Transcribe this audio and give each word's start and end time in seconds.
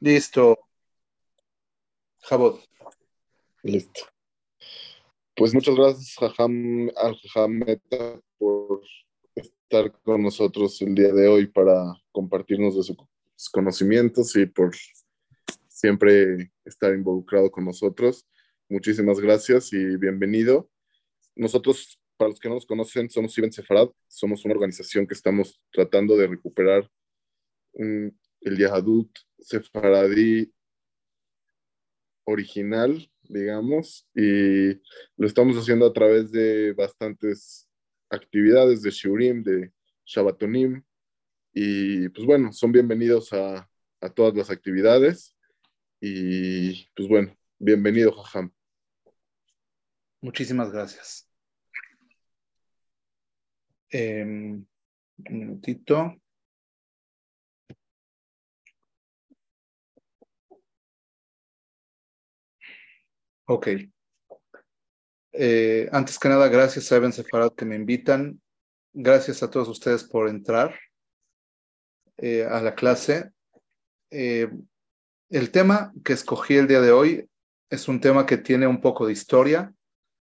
Listo. 0.00 0.58
Jabot. 2.20 2.60
Listo. 3.62 4.02
Pues 5.34 5.54
muchas 5.54 5.74
gracias, 5.74 6.14
Jajam, 6.18 6.90
al 6.96 7.16
por 8.38 8.82
estar 9.34 9.92
con 10.02 10.22
nosotros 10.22 10.80
el 10.82 10.94
día 10.94 11.12
de 11.12 11.28
hoy 11.28 11.46
para 11.46 11.94
compartirnos 12.12 12.76
de 12.76 12.82
sus 12.82 13.50
conocimientos 13.50 14.34
y 14.36 14.46
por 14.46 14.74
siempre 15.68 16.52
estar 16.64 16.94
involucrado 16.94 17.50
con 17.50 17.64
nosotros. 17.64 18.26
Muchísimas 18.68 19.18
gracias 19.20 19.72
y 19.72 19.96
bienvenido. 19.96 20.68
Nosotros, 21.34 22.00
para 22.16 22.30
los 22.30 22.40
que 22.40 22.48
no 22.48 22.56
nos 22.56 22.66
conocen, 22.66 23.10
somos 23.10 23.36
Ibn 23.38 23.52
Sefarad, 23.52 23.90
somos 24.06 24.44
una 24.44 24.54
organización 24.54 25.06
que 25.06 25.14
estamos 25.14 25.60
tratando 25.72 26.16
de 26.16 26.26
recuperar 26.26 26.88
el 28.40 28.56
Yahadut 28.56 29.10
Sefaradí 29.38 30.52
original, 32.24 33.10
digamos, 33.22 34.06
y 34.14 34.74
lo 35.16 35.26
estamos 35.26 35.56
haciendo 35.56 35.86
a 35.86 35.92
través 35.92 36.30
de 36.30 36.72
bastantes 36.72 37.68
actividades 38.10 38.82
de 38.82 38.90
Shurim, 38.90 39.42
de 39.42 39.72
Shabbatonim, 40.04 40.82
y 41.52 42.08
pues 42.10 42.26
bueno, 42.26 42.52
son 42.52 42.72
bienvenidos 42.72 43.32
a, 43.32 43.68
a 44.00 44.08
todas 44.10 44.34
las 44.34 44.50
actividades, 44.50 45.36
y 46.00 46.86
pues 46.94 47.08
bueno, 47.08 47.36
bienvenido, 47.58 48.12
Jajam. 48.12 48.52
Muchísimas 50.20 50.72
gracias. 50.72 51.28
Em, 53.90 54.66
un 55.30 55.38
minutito. 55.38 56.14
Ok. 63.50 63.68
Eh, 65.32 65.88
antes 65.90 66.18
que 66.18 66.28
nada, 66.28 66.48
gracias 66.48 66.92
a 66.92 66.96
Eben 66.96 67.14
Sefarad 67.14 67.54
que 67.54 67.64
me 67.64 67.76
invitan. 67.76 68.42
Gracias 68.92 69.42
a 69.42 69.48
todos 69.48 69.68
ustedes 69.68 70.04
por 70.04 70.28
entrar 70.28 70.78
eh, 72.18 72.44
a 72.44 72.60
la 72.60 72.74
clase. 72.74 73.30
Eh, 74.10 74.50
el 75.30 75.50
tema 75.50 75.94
que 76.04 76.12
escogí 76.12 76.56
el 76.56 76.68
día 76.68 76.82
de 76.82 76.92
hoy 76.92 77.26
es 77.70 77.88
un 77.88 78.02
tema 78.02 78.26
que 78.26 78.36
tiene 78.36 78.66
un 78.66 78.82
poco 78.82 79.06
de 79.06 79.14
historia, 79.14 79.72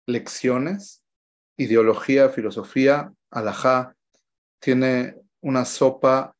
lecciones, 0.05 1.03
ideología, 1.57 2.29
filosofía, 2.29 3.11
alajá. 3.31 3.97
Tiene 4.61 5.15
una 5.41 5.65
sopa 5.65 6.33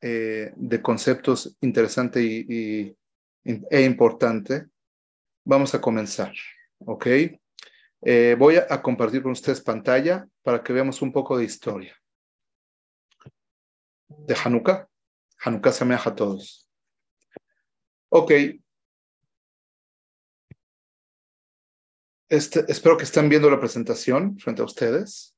de 0.00 0.82
conceptos 0.82 1.56
interesante 1.62 2.22
y, 2.22 2.96
e 3.44 3.82
importante 3.82 4.68
Vamos 5.44 5.74
a 5.74 5.80
comenzar, 5.80 6.32
¿ok? 6.78 7.06
Eh, 8.02 8.36
voy 8.38 8.56
a, 8.56 8.82
compartir 8.82 9.22
con 9.22 9.32
ustedes 9.32 9.60
pantalla 9.60 10.26
para 10.42 10.62
que 10.62 10.72
veamos 10.72 11.00
un 11.02 11.12
poco 11.12 11.38
de 11.38 11.44
historia 11.44 11.96
de 14.08 14.34
Hanukkah. 14.34 14.88
Hanukkah 15.40 15.72
se 15.72 15.84
me 15.84 15.94
a 15.94 16.14
todos. 16.14 16.68
Ok. 18.10 18.32
Este, 22.28 22.64
espero 22.68 22.96
que 22.96 23.04
estén 23.04 23.28
viendo 23.28 23.50
la 23.50 23.60
presentación 23.60 24.38
frente 24.38 24.62
a 24.62 24.64
ustedes. 24.64 25.36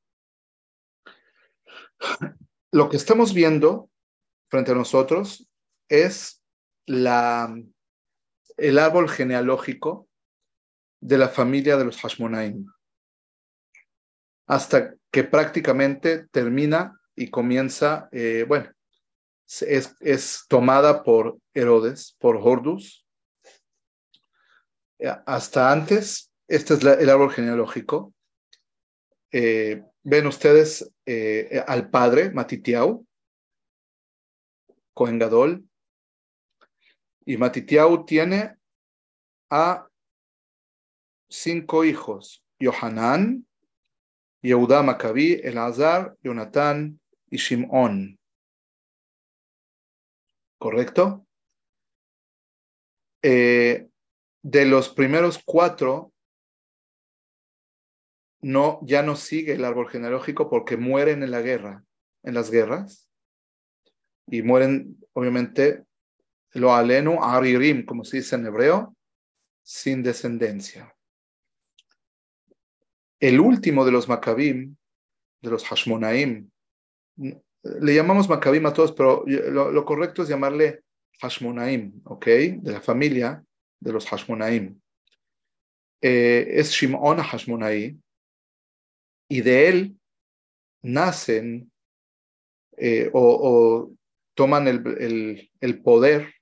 Lo 2.72 2.88
que 2.88 2.96
estamos 2.96 3.34
viendo 3.34 3.90
frente 4.48 4.72
a 4.72 4.74
nosotros 4.74 5.48
es 5.88 6.42
la 6.86 7.54
el 8.56 8.78
árbol 8.78 9.08
genealógico 9.08 10.08
de 11.00 11.18
la 11.18 11.28
familia 11.28 11.76
de 11.76 11.84
los 11.84 12.00
Hashmonaim, 12.00 12.66
hasta 14.46 14.94
que 15.10 15.24
prácticamente 15.24 16.26
termina 16.28 16.98
y 17.14 17.30
comienza, 17.30 18.08
eh, 18.12 18.44
bueno, 18.46 18.70
es, 19.60 20.44
tomada 20.48 21.02
por 21.02 21.38
Herodes, 21.54 22.16
por 22.18 22.36
Hordus. 22.36 23.06
Eh, 24.98 25.14
hasta 25.26 25.72
antes, 25.72 26.30
este 26.48 26.74
es 26.74 26.84
el 26.84 27.10
árbol 27.10 27.32
genealógico. 27.32 28.12
Eh, 29.32 29.82
ven 30.02 30.26
ustedes 30.26 30.90
al 31.66 31.90
padre 31.90 32.30
Matitiau, 32.30 33.06
Cohen 34.94 35.18
Gadol, 35.18 35.68
y 37.26 37.36
Matitiau 37.36 38.06
tiene 38.06 38.56
a 39.50 39.88
cinco 41.28 41.84
hijos, 41.84 42.44
Yohanan, 42.60 43.46
Yehuda 44.42 44.82
Maccabi, 44.82 45.40
Elazar, 45.42 46.16
Jonatán 46.22 47.00
y 47.28 47.38
Shimon. 47.38 48.18
¿Correcto? 50.58 51.26
Eh, 53.22 53.88
de 54.42 54.64
los 54.64 54.88
primeros 54.90 55.42
cuatro, 55.44 56.12
no, 58.40 58.78
ya 58.82 59.02
no 59.02 59.16
sigue 59.16 59.54
el 59.54 59.64
árbol 59.64 59.88
genealógico 59.88 60.48
porque 60.48 60.76
mueren 60.76 61.24
en 61.24 61.32
la 61.32 61.40
guerra, 61.40 61.84
en 62.22 62.34
las 62.34 62.52
guerras, 62.52 63.10
y 64.28 64.42
mueren, 64.42 64.96
obviamente, 65.12 65.85
lo 66.56 66.74
alenu 66.74 67.22
aririm, 67.22 67.84
como 67.84 68.04
se 68.04 68.18
dice 68.18 68.36
en 68.36 68.46
hebreo, 68.46 68.96
sin 69.62 70.02
descendencia. 70.02 70.94
El 73.20 73.40
último 73.40 73.84
de 73.84 73.92
los 73.92 74.08
Maccabim, 74.08 74.76
de 75.40 75.50
los 75.50 75.64
Hashmonaim, 75.64 76.50
le 77.16 77.94
llamamos 77.94 78.28
Maccabim 78.28 78.66
a 78.66 78.72
todos, 78.72 78.92
pero 78.92 79.24
lo, 79.26 79.84
correcto 79.84 80.22
es 80.22 80.28
llamarle 80.28 80.82
Hashmonaim, 81.20 82.02
¿ok? 82.04 82.26
De 82.26 82.72
la 82.72 82.80
familia 82.80 83.44
de 83.80 83.92
los 83.92 84.06
Hashmonaim. 84.06 84.78
Eh, 86.00 86.46
es 86.60 86.70
Shimon 86.70 87.18
Hashmonai, 87.18 87.98
y 89.28 89.40
de 89.40 89.68
él 89.68 89.96
nacen 90.82 91.70
eh, 92.76 93.10
o, 93.12 93.90
toman 94.34 94.68
el, 94.68 95.50
el, 95.60 95.82
poder 95.82 96.35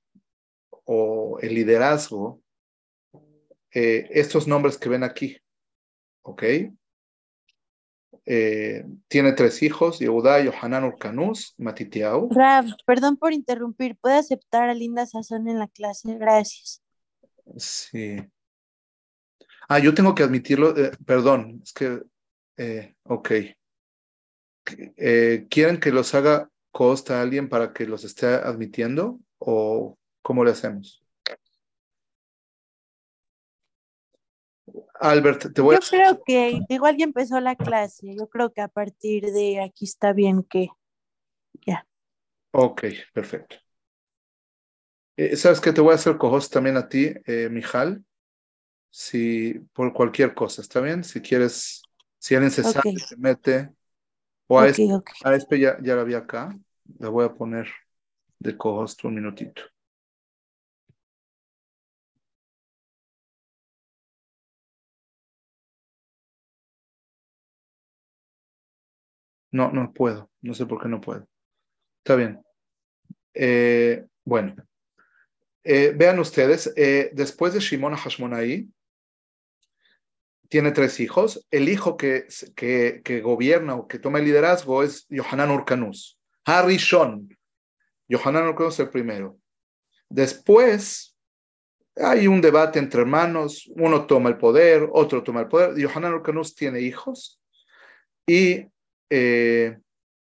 o 0.84 1.38
el 1.40 1.54
liderazgo, 1.54 2.40
eh, 3.72 4.08
estos 4.10 4.46
nombres 4.46 4.78
que 4.78 4.88
ven 4.88 5.02
aquí, 5.02 5.36
¿ok? 6.22 6.42
Eh, 8.26 8.86
tiene 9.08 9.32
tres 9.32 9.62
hijos, 9.62 9.98
Yehuda, 9.98 10.42
Yohanan 10.42 10.84
Urkanus, 10.84 11.54
Matitiau. 11.58 12.28
Rav, 12.30 12.66
perdón 12.86 13.16
por 13.16 13.32
interrumpir, 13.32 13.96
¿puede 13.96 14.16
aceptar 14.16 14.68
a 14.68 14.74
Linda 14.74 15.04
Sazón 15.06 15.48
en 15.48 15.58
la 15.58 15.68
clase? 15.68 16.16
Gracias. 16.16 16.82
Sí. 17.56 18.16
Ah, 19.68 19.78
yo 19.78 19.92
tengo 19.92 20.14
que 20.14 20.22
admitirlo, 20.22 20.76
eh, 20.76 20.92
perdón, 21.04 21.60
es 21.62 21.72
que, 21.72 22.02
ok. 23.02 23.30
¿Quieren 24.64 25.80
que 25.80 25.90
los 25.90 26.14
haga 26.14 26.48
costa 26.70 27.18
a 27.18 27.22
alguien 27.22 27.48
para 27.48 27.72
que 27.72 27.86
los 27.86 28.04
esté 28.04 28.26
admitiendo 28.26 29.20
o 29.38 29.98
¿Cómo 30.24 30.42
le 30.42 30.52
hacemos? 30.52 31.04
Albert, 34.98 35.52
te 35.52 35.60
voy 35.60 35.76
a... 35.76 35.80
Yo 35.80 35.86
creo 35.90 36.22
que 36.24 36.60
igual 36.70 36.96
ya 36.96 37.04
empezó 37.04 37.38
la 37.40 37.54
clase. 37.56 38.16
Yo 38.16 38.26
creo 38.28 38.50
que 38.50 38.62
a 38.62 38.68
partir 38.68 39.32
de 39.32 39.60
aquí 39.60 39.84
está 39.84 40.14
bien 40.14 40.42
que 40.42 40.68
ya. 41.66 41.86
Ok, 42.52 42.84
perfecto. 43.12 43.56
Eh, 45.18 45.36
¿Sabes 45.36 45.60
qué? 45.60 45.74
Te 45.74 45.82
voy 45.82 45.92
a 45.92 45.96
hacer 45.96 46.16
cojos 46.16 46.48
también 46.48 46.78
a 46.78 46.88
ti, 46.88 47.12
eh, 47.26 47.50
Mijal. 47.50 48.02
Si 48.88 49.52
por 49.74 49.92
cualquier 49.92 50.32
cosa, 50.32 50.62
¿está 50.62 50.80
bien? 50.80 51.04
Si 51.04 51.20
quieres, 51.20 51.82
si 52.18 52.34
alguien 52.34 52.50
se 52.50 52.62
sabe, 52.62 52.96
se 52.96 53.16
mete. 53.18 53.70
O 54.46 54.58
a, 54.58 54.68
este, 54.68 54.88
a 55.22 55.34
este 55.34 55.60
ya, 55.60 55.76
ya 55.82 55.96
la 55.96 56.04
vi 56.04 56.14
acá. 56.14 56.58
La 56.98 57.10
voy 57.10 57.26
a 57.26 57.34
poner 57.34 57.68
de 58.38 58.56
cojos 58.56 58.96
un 59.04 59.16
minutito. 59.16 59.60
No, 69.54 69.70
no 69.70 69.92
puedo. 69.92 70.32
No 70.42 70.52
sé 70.52 70.66
por 70.66 70.82
qué 70.82 70.88
no 70.88 71.00
puedo. 71.00 71.28
Está 71.98 72.16
bien. 72.16 72.42
Eh, 73.34 74.04
bueno. 74.24 74.56
Eh, 75.62 75.92
vean 75.94 76.18
ustedes, 76.18 76.72
eh, 76.76 77.10
después 77.12 77.54
de 77.54 77.60
Shimon 77.60 77.94
Hashmonai, 77.94 78.68
tiene 80.48 80.72
tres 80.72 80.98
hijos. 80.98 81.46
El 81.52 81.68
hijo 81.68 81.96
que, 81.96 82.26
que, 82.56 83.20
gobierna 83.20 83.76
o 83.76 83.86
que 83.86 84.00
toma 84.00 84.18
el 84.18 84.24
liderazgo 84.24 84.82
es 84.82 85.06
Yohanan 85.08 85.52
Urkanus. 85.52 86.18
Harishon. 86.44 87.28
Yohanan 88.08 88.48
Urkanus 88.48 88.80
el 88.80 88.90
primero. 88.90 89.38
Después 90.08 91.16
hay 91.94 92.26
un 92.26 92.40
debate 92.40 92.80
entre 92.80 93.02
hermanos, 93.02 93.70
uno 93.76 94.04
toma 94.04 94.30
el 94.30 94.36
poder, 94.36 94.88
otro 94.92 95.22
toma 95.22 95.42
el 95.42 95.48
poder. 95.48 95.76
Yohanan 95.78 96.14
Urkanus 96.14 96.56
tiene 96.56 96.80
hijos 96.80 97.40
y 98.26 98.73
eh, 99.10 99.78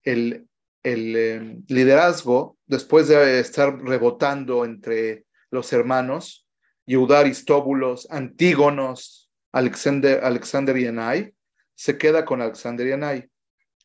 el, 0.04 0.48
el 0.84 1.16
eh, 1.16 1.58
liderazgo, 1.68 2.58
después 2.66 3.08
de 3.08 3.40
estar 3.40 3.78
rebotando 3.82 4.66
entre 4.66 5.26
los 5.52 5.72
hermanos, 5.74 6.48
Yehudá 6.86 7.20
Aristóbulos, 7.20 8.08
Antígonos, 8.10 9.30
Alexander, 9.52 10.24
Alexander 10.24 11.34
se 11.76 11.98
queda 11.98 12.26
con 12.26 12.42
Alexander 12.42 12.88
Yanai. 12.88 13.30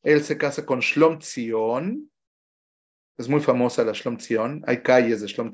Él 0.02 0.22
se 0.22 0.36
casa 0.36 0.64
con 0.64 0.80
Shlom 0.80 1.18
Tzion, 1.18 2.10
es 3.18 3.28
muy 3.28 3.40
famosa 3.40 3.84
la 3.84 3.92
Shlom 3.92 4.16
Tzion, 4.16 4.62
hay 4.66 4.82
calles 4.82 5.20
de 5.20 5.28
Shlom 5.28 5.52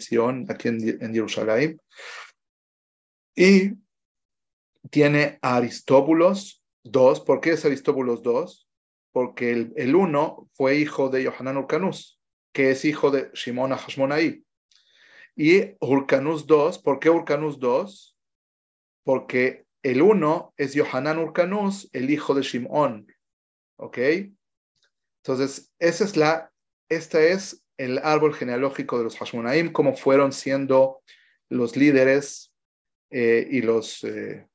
aquí 0.49 0.69
en, 0.69 1.03
en 1.03 1.13
Jerusalén. 1.13 1.81
Y 3.35 3.73
tiene 4.91 5.39
a 5.43 5.57
Aristóbulos 5.57 6.63
II. 6.85 7.23
¿Por 7.27 7.41
qué 7.41 7.53
es 7.53 7.65
Aristóbulos 7.65 8.21
II? 8.25 8.68
Porque 9.19 9.73
el, 9.75 9.97
uno 9.97 10.49
fue 10.53 10.77
hijo 10.77 11.09
de 11.09 11.25
Yohanan 11.25 11.57
Urcanus, 11.57 12.21
que 12.53 12.71
es 12.71 12.85
hijo 12.85 13.11
de 13.11 13.33
Shimon 13.35 13.73
Hashmonai. 13.73 14.45
Y 15.35 15.75
Urcanus 15.81 16.47
II, 16.49 16.81
¿por 16.85 17.01
qué 17.01 17.11
Urcanus 17.11 17.59
II? 17.61 17.93
Porque 19.03 19.67
el 19.83 20.03
uno 20.03 20.55
es 20.57 20.75
Yohanan 20.75 21.19
Urcanus, 21.19 21.91
el 21.93 22.11
hijo 22.11 22.33
de 22.33 22.43
Shimon. 22.43 23.13
¿Ok? 23.81 23.99
Entonces, 25.25 25.75
esa 25.81 26.05
es 26.05 26.17
la 26.17 26.53
este 26.89 27.33
es 27.33 27.65
el 27.77 27.99
árbol 27.99 28.35
genealógico 28.35 28.99
de 28.99 29.05
los 29.05 29.19
Hashmonaim, 29.19 29.73
cómo 29.73 29.97
fueron 29.97 30.33
siendo 30.33 31.03
los 31.49 31.77
líderes 31.77 32.55
eh, 33.11 33.49
y 33.51 33.63
los, 33.63 34.05
eh, 34.05 34.47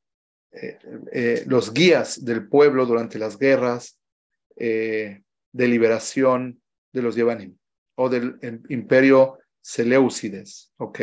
eh, 0.53 1.43
los 1.47 1.73
guías 1.73 2.23
del 2.23 2.47
pueblo 2.47 2.85
durante 2.85 3.19
las 3.19 3.37
guerras 3.37 3.99
de 4.55 5.67
liberación 5.67 6.61
de 6.91 7.01
los 7.01 7.15
Yevanim 7.15 7.57
o 7.95 8.09
del 8.09 8.39
imperio 8.69 9.39
Seleucides, 9.61 10.71
¿ok? 10.77 10.99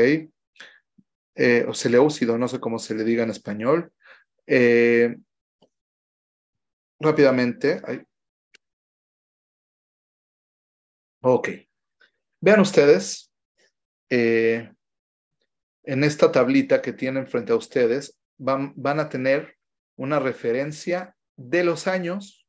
o 1.67 1.75
Seleucido, 1.75 2.37
no 2.37 2.49
sé 2.49 2.61
cómo 2.61 2.79
se 2.79 2.95
le 2.95 3.05
diga 3.05 3.23
en 3.23 3.31
español. 3.31 3.93
rápidamente, 7.01 7.81
Ok. 11.23 11.51
Vean 12.41 12.61
ustedes, 12.61 13.31
eh, 14.09 14.73
en 15.83 16.05
esta 16.05 16.33
tablita 16.33 16.81
que 16.81 16.95
tienen 16.95 17.27
frente 17.27 17.53
a 17.53 17.57
ustedes, 17.57 18.19
van, 18.39 18.73
van 18.77 19.01
a 19.01 19.11
tener 19.11 19.59
una 19.97 20.19
referencia 20.19 21.15
de 21.37 21.65
los 21.65 21.87
años, 21.87 22.40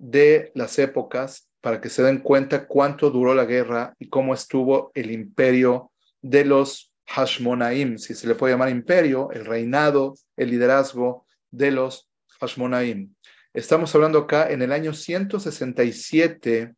de 0.00 0.50
las 0.54 0.78
épocas, 0.78 1.50
para 1.60 1.80
que 1.80 1.90
se 1.90 2.02
den 2.02 2.20
cuenta 2.20 2.66
cuánto 2.66 3.10
duró 3.10 3.34
la 3.34 3.44
guerra 3.44 3.94
y 3.98 4.08
cómo 4.08 4.32
estuvo 4.32 4.90
el 4.94 5.10
imperio 5.10 5.92
de 6.22 6.46
los 6.46 6.90
Hashmonaim, 7.06 7.98
si 7.98 8.14
se 8.14 8.26
le 8.26 8.34
puede 8.34 8.54
llamar 8.54 8.70
imperio, 8.70 9.30
el 9.32 9.44
reinado, 9.44 10.14
el 10.36 10.50
liderazgo 10.50 11.26
de 11.50 11.70
los 11.70 12.08
Hashmonaim. 12.40 13.14
Estamos 13.52 13.94
hablando 13.94 14.20
acá 14.20 14.50
en 14.50 14.62
el 14.62 14.72
año 14.72 14.94
167 14.94 16.74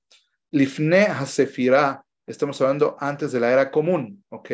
Lifne 0.51 1.03
Hasefirah, 1.03 2.03
estamos 2.27 2.61
hablando 2.61 2.97
antes 2.99 3.31
de 3.31 3.41
la 3.41 3.53
era 3.53 3.71
común, 3.71 4.25
¿ok? 4.31 4.51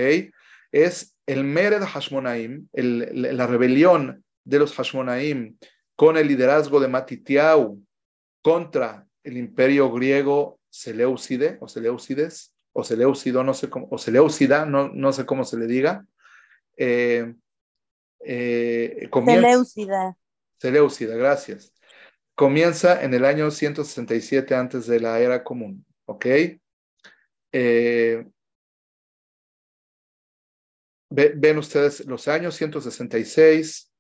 Es 0.73 1.17
el 1.27 1.43
Mered 1.45 1.83
Hashmonaim, 1.83 2.69
la 2.73 3.47
rebelión 3.47 4.23
de 4.45 4.59
los 4.59 4.75
Hashmonaim 4.75 5.57
con 5.97 6.19
el 6.19 6.29
liderazgo 6.29 6.81
de 6.81 6.89
Matitiau 6.89 7.83
contra 8.49 9.07
el 9.25 9.37
imperio 9.37 9.93
griego 9.93 10.59
Seleucide 10.71 11.59
o 11.61 11.69
Seleucides 11.69 12.55
o 12.73 12.83
Seleucido, 12.83 13.45
no 13.45 13.53
sé 13.53 13.69
cómo, 13.69 13.89
o 13.91 13.99
Seleucida, 13.99 14.65
no, 14.65 14.89
no 14.89 15.13
sé 15.13 15.27
cómo 15.27 15.45
se 15.45 15.59
le 15.59 15.67
diga. 15.67 16.07
Eh, 16.75 17.35
eh, 18.21 19.11
Seleucida. 19.13 20.17
Seleucida, 20.57 21.15
gracias. 21.15 21.75
Comienza 22.35 23.03
en 23.03 23.13
el 23.13 23.27
año 23.27 23.51
167 23.51 24.55
antes 24.55 24.87
de 24.87 25.01
la 25.01 25.21
era 25.21 25.45
común. 25.45 25.85
¿Ok? 26.07 26.27
Eh, 27.53 28.27
ven 31.11 31.59
ustedes 31.59 32.07
los 32.07 32.27
años 32.29 32.55
166, 32.55 33.93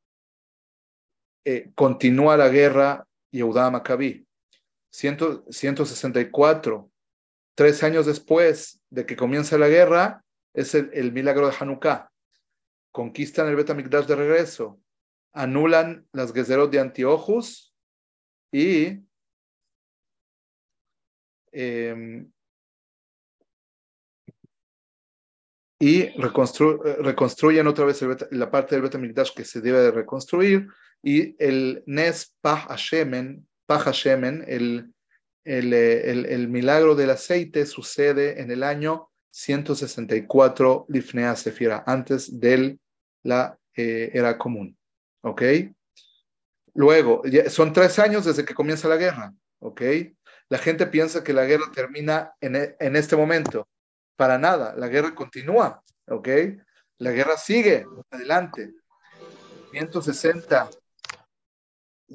eh, 1.44 1.70
continúa 1.74 2.38
la 2.38 2.48
guerra 2.48 3.06
Yehuda 3.30 3.70
Maccabí. 3.70 4.27
164, 4.98 6.90
tres 7.54 7.82
años 7.82 8.06
después 8.06 8.80
de 8.90 9.06
que 9.06 9.16
comienza 9.16 9.58
la 9.58 9.68
guerra, 9.68 10.24
es 10.54 10.74
el, 10.74 11.12
milagro 11.12 11.48
de 11.48 11.54
Hanukkah. 11.58 12.10
Conquistan 12.92 13.48
el 13.48 13.56
Betamikdash 13.56 14.06
de 14.06 14.16
regreso, 14.16 14.80
anulan 15.32 16.06
las 16.12 16.32
Gezerot 16.32 16.70
de 16.70 16.80
Antiochus 16.80 17.74
y 18.52 19.08
Em, 21.60 22.30
y 25.80 26.08
reconstruyen 26.18 27.66
otra 27.66 27.84
vez 27.84 28.00
la 28.30 28.50
parte 28.50 28.76
del 28.76 28.82
Betamikdash 28.82 29.34
que 29.34 29.44
se 29.44 29.60
debe 29.60 29.78
de 29.78 29.90
reconstruir 29.90 30.68
y 31.02 31.36
el 31.42 31.82
Nes 31.86 32.32
Pah 32.40 32.66
Hashemen, 32.68 33.47
el, 34.46 34.94
el, 35.44 35.74
el, 35.74 36.48
milagro 36.48 36.94
del 36.94 37.10
aceite 37.10 37.66
sucede 37.66 38.40
en 38.40 38.50
el 38.50 38.62
año 38.62 39.10
164 39.30 40.86
Lifnea 40.88 41.36
Sefira, 41.36 41.84
antes 41.86 42.40
de 42.40 42.78
la 43.22 43.58
eh, 43.76 44.10
era 44.14 44.38
común. 44.38 44.76
¿Ok? 45.22 45.42
Luego, 46.74 47.22
son 47.48 47.72
tres 47.72 47.98
años 47.98 48.24
desde 48.24 48.44
que 48.44 48.54
comienza 48.54 48.88
la 48.88 48.96
guerra. 48.96 49.32
¿Ok? 49.60 49.82
La 50.48 50.58
gente 50.58 50.86
piensa 50.86 51.22
que 51.22 51.32
la 51.32 51.44
guerra 51.44 51.70
termina 51.74 52.32
en, 52.40 52.56
e, 52.56 52.76
en 52.80 52.96
este 52.96 53.16
momento. 53.16 53.68
Para 54.16 54.38
nada, 54.38 54.74
la 54.76 54.88
guerra 54.88 55.14
continúa, 55.14 55.82
¿ok? 56.08 56.28
La 56.98 57.12
guerra 57.12 57.36
sigue 57.36 57.84
adelante. 58.10 58.72
160. 59.70 60.70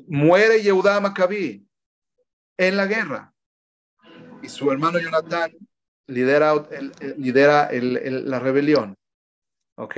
Muere 0.07 0.62
Yehuda 0.62 1.00
Maccabí 1.00 1.67
en 2.57 2.77
la 2.77 2.85
guerra. 2.85 3.33
Y 4.41 4.50
su 4.50 4.71
hermano 4.71 5.00
Jonathan 5.00 5.51
lidera, 6.07 6.53
lidera 7.17 7.69
la 7.71 8.39
rebelión. 8.39 8.97
¿Ok? 9.75 9.97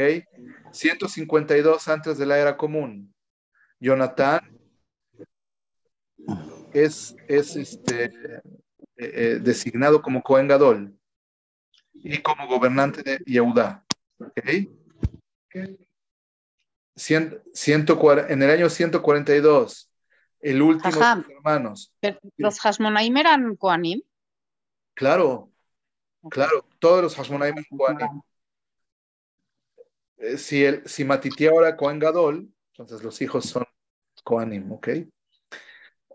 152 0.71 1.87
antes 1.87 2.17
de 2.17 2.25
la 2.25 2.37
era 2.37 2.55
común. 2.55 3.13
Jonathan 3.79 4.41
es, 6.73 7.15
es 7.27 7.55
este, 7.55 8.05
eh, 8.05 8.41
eh, 8.97 9.39
designado 9.41 10.01
como 10.01 10.21
Cohen 10.21 10.47
Gadol 10.47 10.97
y 11.93 12.21
como 12.21 12.47
gobernante 12.47 13.03
de 13.03 13.17
Yehuda. 13.25 13.85
¿okay? 14.19 14.69
En 16.95 18.41
el 18.41 18.49
año 18.49 18.69
142, 18.69 19.91
el 20.41 20.61
último 20.61 20.93
de 20.93 21.23
sus 21.23 21.31
hermanos. 21.31 21.93
¿Los 22.37 22.59
Hashmonaim 22.59 23.17
eran 23.17 23.55
Koanim? 23.55 24.01
Claro, 24.93 25.51
claro, 26.29 26.65
todos 26.79 27.03
los 27.03 27.15
Hashmonaim 27.15 27.53
eran 27.53 27.65
Koanim. 27.77 28.21
Eh, 30.17 30.37
si, 30.37 30.63
el, 30.63 30.87
si 30.87 31.03
Matitia 31.03 31.51
era 31.51 31.75
Cohen 31.75 31.99
Gadol, 31.99 32.49
entonces 32.71 33.03
los 33.03 33.21
hijos 33.21 33.45
son 33.45 33.65
Koanim, 34.23 34.71
¿ok? 34.71 34.89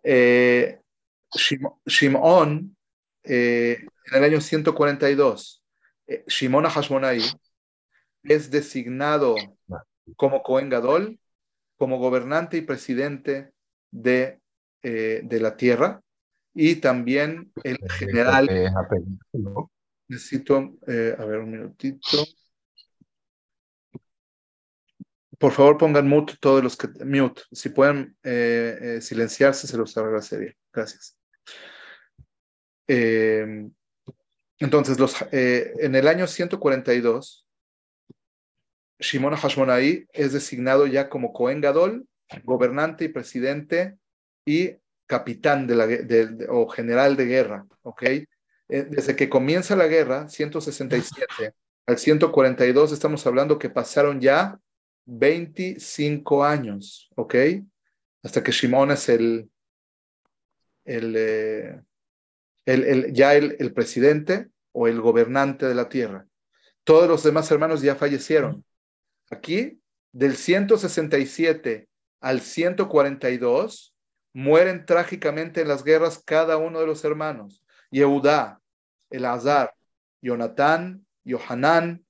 Eh, 0.03 0.81
Shimon, 1.87 2.77
eh, 3.23 3.87
en 4.07 4.19
el 4.19 4.25
año 4.25 4.41
142, 4.41 5.63
eh, 6.07 6.25
Shimon 6.27 6.65
Hashmonai 6.65 7.21
es 8.23 8.51
designado 8.51 9.37
como 10.17 10.43
Cohen 10.43 10.69
Gadol, 10.69 11.19
como 11.77 11.99
gobernante 11.99 12.57
y 12.57 12.63
presidente 12.63 13.53
de, 13.91 14.41
de 14.83 15.41
la 15.41 15.57
tierra, 15.57 16.03
y 16.55 16.77
también 16.77 17.53
el 17.65 17.79
general. 17.99 18.49
Necesito, 20.09 20.57
a 20.57 21.25
ver 21.25 21.39
un 21.39 21.51
minutito. 21.51 22.25
Por 25.41 25.53
favor, 25.53 25.79
pongan 25.79 26.07
mute 26.07 26.35
todos 26.39 26.63
los 26.63 26.77
que 26.77 26.89
mute. 27.03 27.41
Si 27.51 27.71
pueden 27.71 28.15
eh, 28.23 28.79
eh, 28.79 29.01
silenciarse, 29.01 29.67
se 29.67 29.79
los 29.79 29.97
agradecería. 29.97 30.55
Gracias. 30.71 31.17
Eh, 32.87 33.67
entonces, 34.59 34.99
los, 34.99 35.17
en 35.33 35.95
el 35.95 36.09
año 36.09 36.27
142, 36.27 37.49
Shimon 39.01 39.35
Hashmonaí 39.35 40.07
es 40.13 40.33
designado 40.33 40.87
ya 40.87 41.09
como 41.09 41.33
Cohen 41.33 41.61
Gadol, 41.61 42.07
gobernante 42.45 43.05
y 43.05 43.09
presidente 43.09 43.97
y 44.45 44.77
capitán 45.07 45.69
o 46.49 46.69
general 46.69 47.17
de 47.17 47.25
guerra, 47.25 47.67
¿ok? 47.83 48.03
Eh, 48.03 48.27
desde 48.69 49.17
que 49.17 49.29
comienza 49.29 49.75
la 49.75 49.89
guerra, 49.89 50.29
167 50.29 51.53
al 51.87 51.99
142, 51.99 52.93
estamos 52.93 53.27
hablando 53.27 53.59
que 53.59 53.71
pasaron 53.71 54.21
ya 54.21 54.61
25 55.07 56.45
años, 56.45 57.11
¿ok? 57.17 57.35
Hasta 58.23 58.43
que 58.45 58.53
Shimon 58.53 58.93
es 58.93 59.09
el, 59.09 59.51
el, 60.85 61.15
eh, 61.17 61.81
el, 62.67 62.85
el, 62.85 63.57
el 63.59 63.73
presidente 63.73 64.49
o 64.73 64.87
el 64.87 65.01
gobernante 65.01 65.67
de 65.67 65.75
la 65.75 65.89
tierra. 65.89 66.27
Todos 66.85 67.09
los 67.09 67.25
demás 67.25 67.51
hermanos 67.51 67.83
ya 67.83 67.97
fallecieron. 67.97 68.65
Aquí, 69.31 69.81
del 70.13 70.37
167 70.37 71.89
al 72.21 72.41
142, 72.41 73.95
mueren 74.33 74.85
trágicamente 74.85 75.63
en 75.63 75.69
las 75.69 75.85
guerras 75.85 76.23
cada 76.25 76.57
uno 76.57 76.81
de 76.81 76.87
los 76.87 77.05
hermanos. 77.05 77.65
Yehudá, 77.91 78.61
Elazar, 79.09 79.75
Jonatán, 80.21 81.07
Yohanan, 81.25 82.05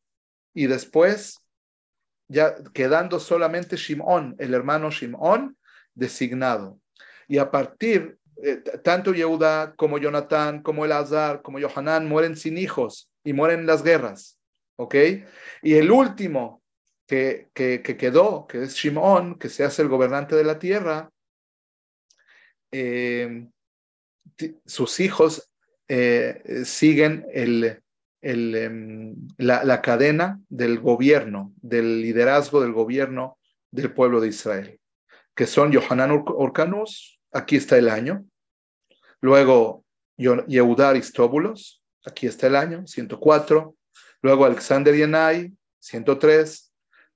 y 0.54 0.66
después, 0.66 1.40
ya 2.28 2.54
quedando 2.74 3.20
solamente 3.20 3.76
Shimón, 3.76 4.34
el 4.38 4.54
hermano 4.54 4.90
Shimón, 4.90 5.56
designado. 5.94 6.80
Y 7.28 7.38
a 7.38 7.50
partir, 7.50 8.18
eh, 8.42 8.56
tanto 8.82 9.12
Yehudá 9.12 9.74
como 9.76 9.98
Jonatán, 9.98 10.62
como 10.62 10.84
Elazar, 10.84 11.42
como 11.42 11.58
Yohanan 11.58 12.08
mueren 12.08 12.36
sin 12.36 12.58
hijos 12.58 13.10
y 13.22 13.32
mueren 13.32 13.60
en 13.60 13.66
las 13.66 13.82
guerras. 13.82 14.38
¿Ok? 14.76 14.94
Y 15.62 15.74
el 15.74 15.90
último 15.90 16.59
que, 17.10 17.50
que, 17.82 17.96
quedó, 17.96 18.46
que 18.46 18.62
es 18.62 18.74
Shimón, 18.74 19.36
que 19.36 19.48
se 19.48 19.64
hace 19.64 19.82
el 19.82 19.88
gobernante 19.88 20.36
de 20.36 20.44
la 20.44 20.60
tierra, 20.60 21.10
eh, 22.70 23.48
sus 24.64 25.00
hijos 25.00 25.50
eh, 25.88 26.62
siguen 26.64 27.26
el, 27.32 27.82
em, 28.22 29.16
la, 29.38 29.82
cadena 29.82 30.40
del 30.48 30.78
gobierno, 30.78 31.52
del 31.56 32.00
liderazgo 32.00 32.60
del 32.60 32.72
gobierno 32.72 33.38
del 33.72 33.92
pueblo 33.92 34.20
de 34.20 34.28
Israel, 34.28 34.80
que 35.34 35.48
son 35.48 35.72
Yohanan 35.72 36.22
Orcanus, 36.26 37.20
aquí 37.32 37.56
está 37.56 37.76
el 37.76 37.88
año, 37.88 38.24
luego 39.20 39.84
Yehudá 40.16 40.90
Aristóbulos, 40.90 41.82
aquí 42.06 42.28
está 42.28 42.46
el 42.46 42.54
año, 42.54 42.86
104, 42.86 43.74
luego 44.22 44.44
Alexander 44.44 44.94
Yenai, 44.94 45.52
103, 45.80 46.69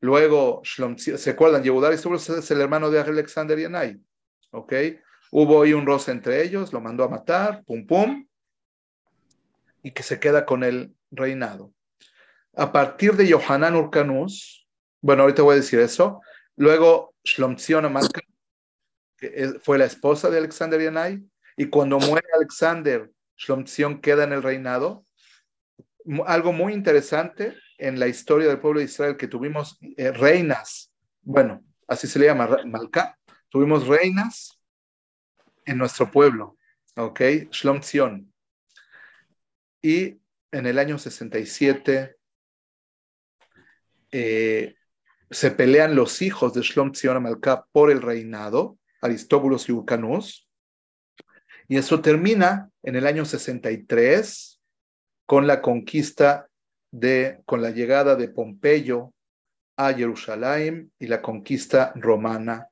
luego 0.05 0.61
¿se 0.65 1.31
acuerdan? 1.31 1.63
Yehudá 1.63 1.91
es 1.91 2.51
el 2.51 2.61
hermano 2.61 2.91
de 2.91 3.01
Alexander 3.01 3.59
Yenai, 3.59 3.99
¿ok? 4.51 4.73
Hubo 5.31 5.63
ahí 5.63 5.73
un 5.73 5.87
roce 5.87 6.13
entre 6.13 6.43
ellos, 6.43 6.75
lo 6.75 6.81
mandó 6.83 7.05
a 7.05 7.09
matar, 7.09 7.65
pum 7.65 7.87
pum, 7.87 8.27
y 9.83 9.93
que 9.93 10.03
se 10.03 10.21
queda 10.21 10.45
con 10.45 10.63
el 10.63 10.95
reinado. 11.11 11.73
A 12.55 12.71
partir 12.71 13.15
de 13.15 13.27
Yohanan 13.27 13.77
Urkanus, 13.77 14.69
bueno, 15.01 15.23
ahorita 15.23 15.43
voy 15.43 15.55
a 15.55 15.57
decir 15.57 15.81
eso, 15.81 16.21
luego 16.57 17.15
Shlomzion 17.25 17.87
Amalka, 17.87 18.21
que 19.17 19.55
fue 19.63 19.79
la 19.79 19.87
esposa 19.87 20.29
de 20.29 20.37
Alexander 20.37 20.81
Yanai, 20.81 21.25
y 21.57 21.67
cuando 21.67 21.99
muere 21.99 22.29
Alexander, 22.37 23.11
Shlomzion 23.39 24.03
queda 24.03 24.25
en 24.25 24.33
el 24.33 24.43
reinado. 24.43 25.07
Algo 26.27 26.53
muy 26.53 26.75
interesante 26.75 27.57
en 27.79 27.99
la 27.99 28.07
historia 28.07 28.49
del 28.49 28.61
pueblo 28.61 28.81
de 28.81 28.87
Israel, 28.87 29.17
que 29.17 29.29
tuvimos 29.29 29.79
eh, 29.97 30.13
reinas, 30.13 30.93
bueno, 31.23 31.65
así 31.89 32.07
se 32.07 32.19
le 32.19 32.27
llama, 32.27 32.59
Malka, 32.67 33.19
tuvimos 33.49 33.87
reinas 33.87 34.61
en 35.65 35.79
nuestro 35.79 36.11
pueblo, 36.11 36.57
¿ok? 36.97 37.21
Shlomzion. 37.51 38.33
Y 39.83 40.19
en 40.51 40.67
el 40.67 40.79
año 40.79 40.99
67 40.99 42.17
eh, 44.13 44.77
se 45.31 45.51
pelean 45.51 45.97
los 45.97 46.23
hijos 46.23 46.55
de 46.55 46.63
Shlom 46.63 46.93
Tzion 46.93 47.17
Amalcá 47.17 47.67
por 47.73 47.91
el 47.91 48.01
reinado, 48.01 48.79
Aristóbulos 49.01 49.69
y 49.69 49.73
Urcanus, 49.73 50.49
y 51.67 51.77
eso 51.77 52.01
termina 52.01 52.71
en 52.83 52.97
el 52.97 53.07
año 53.07 53.25
63 53.25 54.61
con 55.27 55.47
la 55.47 55.63
conquista 55.63 56.49
de, 56.95 57.41
con 57.45 57.61
la 57.61 57.71
llegada 57.71 58.15
de 58.15 58.29
Pompeyo 58.29 59.13
a 59.77 59.93
Jerusalén 59.93 60.93
y 61.01 61.09
la 61.09 61.21
conquista 61.21 61.93
romana, 61.97 62.69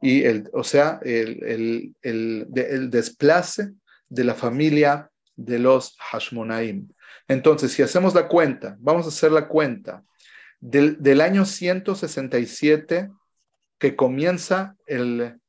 y 0.00 0.24
el, 0.24 0.50
o 0.52 0.62
sea, 0.62 1.00
el, 1.02 1.42
el, 1.42 1.96
el, 2.02 2.48
el 2.54 2.90
desplace 2.90 3.72
de 4.08 4.24
la 4.24 4.34
familia 4.34 5.10
de 5.34 5.58
los 5.58 5.96
Hashmonaim. 5.98 6.88
Entonces, 7.28 7.72
si 7.72 7.82
hacemos 7.82 8.14
la 8.14 8.28
cuenta, 8.28 8.76
vamos 8.78 9.06
a 9.06 9.08
hacer 9.08 9.32
la 9.32 9.48
cuenta 9.48 10.04
del, 10.60 11.02
del 11.02 11.22
año 11.22 11.46
167 11.46 13.10
que 13.78 13.96
comienza 13.96 14.76
el, 14.86 15.40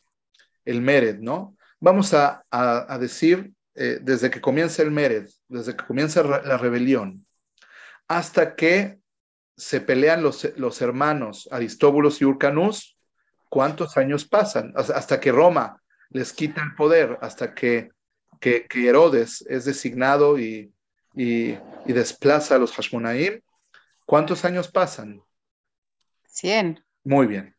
el 0.64 0.82
Mered, 0.82 1.20
¿no? 1.20 1.58
Vamos 1.82 2.14
a, 2.14 2.46
a, 2.50 2.98
decir 2.98 3.52
eh, 3.76 4.00
desde 4.02 4.30
que 4.30 4.40
comienza 4.40 4.82
el 4.82 4.92
Mered, 4.92 5.28
desde 5.50 5.76
que 5.76 5.86
comienza 5.86 6.24
la 6.24 6.58
rebelión, 6.58 7.26
hasta 8.08 8.56
que 8.56 9.00
se 9.56 9.82
pelean 9.82 10.24
los, 10.24 10.48
los 10.58 10.82
hermanos 10.82 11.48
Aristóbulos 11.52 12.22
y 12.22 12.26
Urcanus, 12.26 12.98
¿cuántos 13.50 13.98
años 13.98 14.26
pasan? 14.26 14.74
Hasta 14.76 15.20
que 15.20 15.32
Roma 15.32 15.82
les 16.10 16.34
quita 16.34 16.62
el 16.62 16.76
poder, 16.76 17.18
hasta 17.22 17.54
que 17.54 17.90
que, 18.44 18.88
Herodes 18.88 19.44
es 19.48 19.66
designado 19.66 20.38
y, 20.38 20.74
y, 21.16 21.58
desplaza 21.86 22.56
a 22.56 22.60
los 22.60 22.74
Hashmonaim, 22.74 23.42
¿cuántos 24.06 24.44
años 24.44 24.70
pasan? 24.70 25.22
100. 26.28 26.84
Muy 27.06 27.28
bien. 27.28 27.56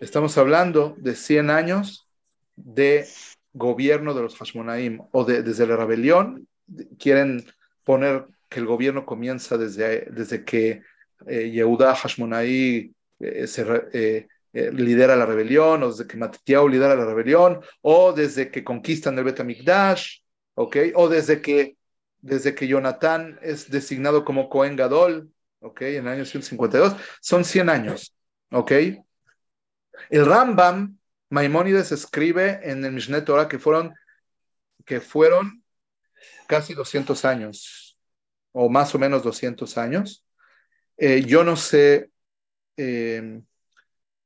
Estamos 0.00 0.36
hablando 0.36 0.96
de 0.98 1.14
100 1.14 1.50
años 1.50 2.08
de 2.56 3.06
gobierno 3.52 4.14
de 4.14 4.22
los 4.22 4.36
Hashmonaim 4.36 5.00
o 5.12 5.24
de, 5.24 5.42
desde 5.42 5.66
la 5.66 5.76
rebelión. 5.76 6.48
Quieren 6.98 7.46
poner 7.84 8.26
que 8.48 8.60
el 8.60 8.66
gobierno 8.66 9.04
comienza 9.04 9.56
desde, 9.58 10.06
desde 10.10 10.44
que 10.44 10.82
eh, 11.26 11.50
Yehuda 11.50 11.94
Hashmonaí 11.94 12.94
eh, 13.18 13.46
eh, 13.92 14.28
eh, 14.52 14.72
lidera 14.72 15.16
la 15.16 15.26
rebelión, 15.26 15.82
o 15.82 15.90
desde 15.90 16.06
que 16.06 16.16
Matitiao 16.16 16.68
lidera 16.68 16.94
la 16.94 17.04
rebelión, 17.04 17.60
o 17.82 18.12
desde 18.12 18.50
que 18.50 18.64
conquistan 18.64 19.18
el 19.18 19.24
Betamikdash. 19.24 20.20
O 20.56 21.08
desde 21.08 21.42
que, 21.42 21.76
desde 22.22 22.54
que 22.54 22.66
Jonatán 22.66 23.38
es 23.42 23.70
designado 23.70 24.24
como 24.24 24.48
Cohen 24.48 24.74
Gadol, 24.74 25.30
¿ok? 25.60 25.82
En 25.82 26.06
el 26.06 26.08
año 26.08 26.24
152, 26.24 26.96
son 27.20 27.44
100 27.44 27.68
años, 27.68 28.14
¿ok? 28.50 28.72
El 30.08 30.24
Rambam, 30.24 30.96
Maimónides 31.28 31.92
escribe 31.92 32.60
en 32.62 32.82
el 32.86 32.92
Mishneh 32.92 33.20
Torah 33.20 33.48
que 33.48 33.58
fueron, 33.58 33.94
que 34.86 35.00
fueron 35.00 35.62
casi 36.46 36.72
200 36.72 37.24
años, 37.26 37.85
o 38.58 38.70
más 38.70 38.94
o 38.94 38.98
menos 38.98 39.22
200 39.22 39.76
años. 39.76 40.24
Eh, 40.96 41.24
yo 41.26 41.44
no 41.44 41.56
sé 41.56 42.10
eh, 42.78 43.42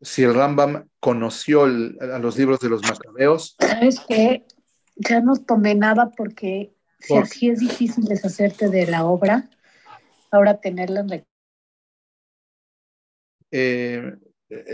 si 0.01 0.23
el 0.23 0.35
Rambam 0.35 0.89
conoció 1.01 1.65
a 1.65 1.67
los 1.67 2.39
libros 2.39 2.61
de 2.61 2.69
los 2.69 2.81
macabeos. 2.83 3.57
Sabes 3.59 3.99
que 4.09 4.47
ya 4.95 5.21
no 5.21 5.35
tomé 5.35 5.75
nada 5.75 6.13
porque 6.17 6.73
si 7.01 7.17
así 7.17 7.51
es 7.51 7.59
difícil 7.59 8.05
deshacerte 8.05 8.69
de 8.69 8.87
la 8.87 9.05
obra, 9.05 9.51
ahora 10.31 10.61
tenerla 10.61 11.01
en 11.01 11.25
eh, 13.51 14.17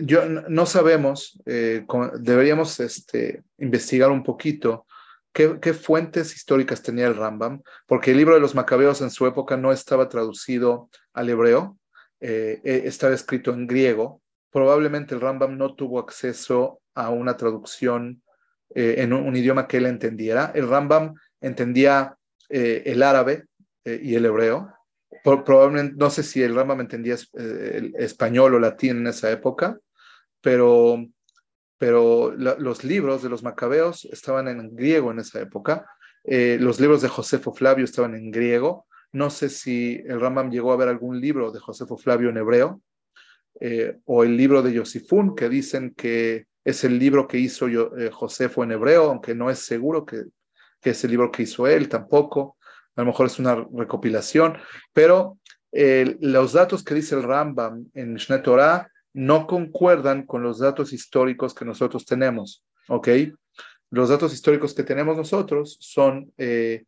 yo 0.02 0.26
no 0.26 0.66
sabemos, 0.66 1.40
eh, 1.46 1.86
deberíamos 2.18 2.78
este, 2.80 3.42
investigar 3.56 4.10
un 4.10 4.22
poquito 4.22 4.86
qué, 5.60 5.74
fuentes 5.74 6.34
históricas 6.34 6.82
tenía 6.82 7.06
el 7.06 7.16
Rambam, 7.16 7.62
porque 7.86 8.12
el 8.12 8.16
libro 8.16 8.34
de 8.34 8.40
los 8.40 8.54
Macabeos 8.54 9.02
en 9.02 9.10
su 9.10 9.26
época 9.26 9.56
no 9.56 9.72
estaba 9.72 10.08
traducido 10.08 10.88
al 11.12 11.28
hebreo, 11.28 11.78
eh, 12.20 12.60
estaba 12.64 13.14
escrito 13.14 13.52
en 13.52 13.66
griego, 13.66 14.22
probablemente 14.50 15.14
el 15.14 15.20
Rambam 15.20 15.58
no 15.58 15.74
tuvo 15.74 15.98
acceso 15.98 16.80
a 16.94 17.10
una 17.10 17.36
traducción 17.36 18.22
eh, 18.74 18.96
en 18.98 19.12
un, 19.12 19.36
idioma 19.36 19.68
que 19.68 19.76
él 19.76 19.86
entendiera. 19.86 20.50
El 20.54 20.68
Rambam 20.68 21.14
entendía 21.40 22.16
eh, 22.48 22.82
el 22.86 23.02
árabe 23.02 23.44
eh, 23.84 24.00
y 24.02 24.14
el 24.14 24.24
hebreo. 24.24 24.72
probablemente, 25.22 25.94
no 25.96 26.10
sé 26.10 26.22
si 26.22 26.42
el 26.42 26.54
Rambam 26.54 26.80
entendía 26.80 27.16
el 27.34 27.94
español 27.96 28.54
o 28.54 28.58
latín 28.58 28.98
en 28.98 29.06
esa 29.08 29.30
época, 29.30 29.78
pero, 30.40 31.04
pero 31.78 32.32
los 32.36 32.84
libros 32.84 33.22
de 33.22 33.28
los 33.28 33.42
macabeos 33.42 34.06
estaban 34.06 34.48
en 34.48 34.74
griego 34.74 35.10
en 35.10 35.18
esa 35.18 35.40
época. 35.40 35.86
los 36.24 36.80
libros 36.80 37.02
de 37.02 37.08
Josefo 37.08 37.52
Flavio 37.52 37.84
estaban 37.84 38.14
en 38.14 38.30
griego. 38.30 38.86
No 39.12 39.30
sé 39.30 39.48
si 39.48 40.02
el 40.06 40.20
Rambam 40.20 40.50
llegó 40.50 40.72
a 40.72 40.76
ver 40.76 40.88
algún 40.88 41.20
libro 41.20 41.50
de 41.50 41.60
Josefo 41.60 41.96
Flavio 41.96 42.30
en 42.30 42.38
hebreo, 42.38 42.80
eh, 43.60 43.98
o 44.04 44.24
el 44.24 44.36
libro 44.36 44.62
de 44.62 44.72
Yosifún, 44.72 45.34
que 45.34 45.48
dicen 45.48 45.94
que 45.96 46.46
es 46.64 46.84
el 46.84 46.98
libro 46.98 47.26
que 47.26 47.38
hizo 47.38 47.66
eh, 47.68 48.10
Josefo 48.10 48.64
en 48.64 48.72
hebreo, 48.72 49.04
aunque 49.10 49.34
no 49.34 49.50
es 49.50 49.60
seguro 49.60 50.04
que, 50.04 50.24
que, 50.80 50.90
es 50.90 51.04
el 51.04 51.12
libro 51.12 51.30
que 51.30 51.44
hizo 51.44 51.66
él 51.66 51.88
tampoco. 51.88 52.56
A 52.96 53.02
lo 53.02 53.06
mejor 53.06 53.26
es 53.26 53.38
una 53.38 53.54
recopilación, 53.54 54.58
pero 54.92 55.38
los 55.72 56.54
datos 56.54 56.82
que 56.82 56.94
dice 56.94 57.14
el 57.14 57.22
Rambam 57.22 57.86
en 57.92 58.14
Mishneh 58.14 58.38
Torah 58.38 58.90
no 59.16 59.46
concuerdan 59.46 60.26
con 60.26 60.42
los 60.42 60.58
datos 60.58 60.92
históricos 60.92 61.54
que 61.54 61.64
nosotros 61.64 62.04
tenemos, 62.04 62.62
¿ok? 62.86 63.08
Los 63.90 64.10
datos 64.10 64.34
históricos 64.34 64.74
que 64.74 64.82
tenemos 64.82 65.16
nosotros 65.16 65.78
son 65.80 66.34
eh, 66.36 66.84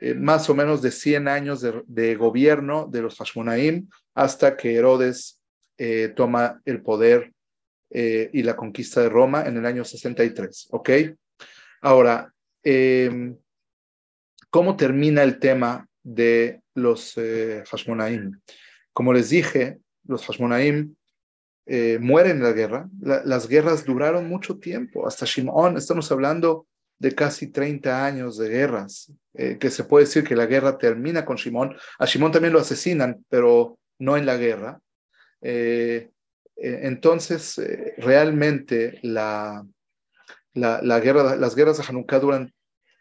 eh, 0.00 0.14
más 0.14 0.48
o 0.48 0.54
menos 0.54 0.80
de 0.80 0.90
100 0.90 1.28
años 1.28 1.60
de, 1.60 2.16
gobierno 2.16 2.88
de 2.90 3.02
los 3.02 3.18
Hashmonaim 3.18 3.90
hasta 4.14 4.56
que 4.56 4.74
Herodes 4.74 5.42
eh, 5.76 6.14
toma 6.16 6.62
el 6.64 6.80
poder 6.82 7.32
y 7.88 8.42
la 8.42 8.56
conquista 8.56 9.00
de 9.00 9.08
Roma 9.08 9.46
en 9.46 9.56
el 9.58 9.64
año 9.64 9.84
63, 9.84 10.68
¿ok? 10.70 10.90
Ahora, 11.82 12.32
em, 12.64 13.36
¿cómo 14.50 14.76
termina 14.76 15.22
el 15.22 15.38
tema 15.38 15.86
de 16.02 16.62
los 16.74 17.14
Hashmonaim? 17.70 18.40
Como 18.92 19.12
les 19.12 19.30
dije, 19.30 19.78
los 20.04 20.26
Hashmonaim 20.26 20.96
eh, 21.66 21.98
mueren 22.00 22.36
en 22.36 22.42
la 22.44 22.52
guerra. 22.52 22.88
las 23.00 23.48
guerras 23.48 23.84
duraron 23.84 24.28
mucho 24.28 24.58
tiempo, 24.58 25.06
hasta 25.06 25.26
Shimon, 25.26 25.76
estamos 25.76 26.10
hablando 26.12 26.66
de 26.98 27.12
casi 27.12 27.48
30 27.48 28.06
años 28.06 28.38
de 28.38 28.48
guerras, 28.48 29.12
eh, 29.34 29.58
que 29.58 29.70
se 29.70 29.84
puede 29.84 30.06
decir 30.06 30.24
que 30.24 30.36
la 30.36 30.46
guerra 30.46 30.78
termina 30.78 31.24
con 31.24 31.36
Shimon. 31.36 31.76
A 31.98 32.06
Shimon 32.06 32.32
también 32.32 32.52
lo 32.52 32.60
asesinan, 32.60 33.24
pero 33.28 33.78
no 33.98 34.16
en 34.16 34.26
la 34.26 34.36
guerra. 34.36 34.80
Eh, 35.42 36.10
entonces, 36.58 37.60
realmente 37.98 38.98
la, 39.02 39.66
la, 40.54 41.00
guerra, 41.00 41.36
las 41.36 41.54
guerras 41.54 41.76
de 41.76 41.84
Hanukkah 41.86 42.18
duran 42.18 42.54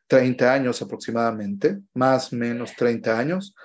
30 0.08 0.54
años 0.54 0.82
aproximadamente, 0.82 1.80
más 1.94 2.34
o 2.34 2.36
menos 2.36 2.76
30 2.76 3.18
años. 3.18 3.56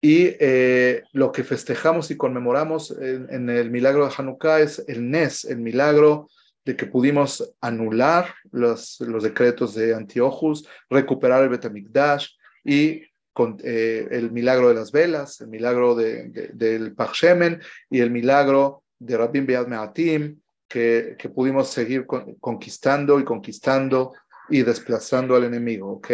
Y 0.00 0.36
eh, 0.38 1.02
lo 1.12 1.32
que 1.32 1.42
festejamos 1.42 2.10
y 2.10 2.16
conmemoramos 2.16 2.92
en, 2.92 3.50
el 3.50 3.70
milagro 3.70 4.06
de 4.06 4.14
Hanukkah 4.16 4.60
es 4.60 4.84
el 4.86 5.10
Nes, 5.10 5.44
el 5.44 5.58
milagro 5.58 6.28
de 6.64 6.76
que 6.76 6.86
pudimos 6.86 7.52
anular 7.60 8.34
los, 8.52 9.00
los 9.00 9.22
decretos 9.24 9.74
de 9.74 9.94
Antiochus, 9.94 10.68
recuperar 10.88 11.42
el 11.42 11.48
Betamikdash 11.48 12.28
y 12.64 13.02
con, 13.32 13.56
eh, 13.64 14.06
el 14.10 14.30
milagro 14.30 14.68
de 14.68 14.74
las 14.74 14.92
velas, 14.92 15.40
el 15.40 15.48
milagro 15.48 15.94
de, 15.94 16.50
del 16.52 16.94
Pachshemen 16.94 17.60
y 17.90 18.00
el 18.00 18.10
milagro 18.10 18.84
de 18.98 19.16
Rabin 19.16 19.46
Beat 19.46 19.66
Me'atim, 19.66 20.40
que, 20.68 21.16
que 21.18 21.28
pudimos 21.28 21.70
seguir 21.70 22.06
conquistando 22.40 23.18
y 23.18 23.24
conquistando 23.24 24.12
y 24.50 24.62
desplazando 24.62 25.34
al 25.34 25.44
enemigo, 25.44 25.90
¿ok? 25.92 26.10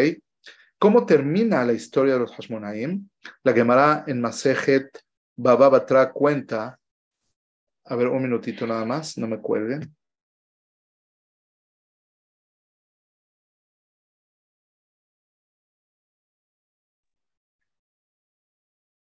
¿Cómo 0.85 1.07
termina 1.07 1.65
la 1.65 1.73
historia 1.73 2.13
de 2.13 2.21
los 2.21 2.33
Hashmonaim? 2.33 3.09
La 3.43 3.55
Gemara 3.55 4.05
en 4.07 4.21
Masejet 4.21 5.01
Baba 5.35 5.71
Batra 5.71 6.13
cuenta, 6.13 6.79
a 7.87 7.97
ver, 7.97 8.09
un 8.09 8.23
minutito 8.23 8.67
nada 8.67 8.85
más, 8.85 9.17
no 9.17 9.27
me 9.27 9.41
cuelguen. 9.41 9.97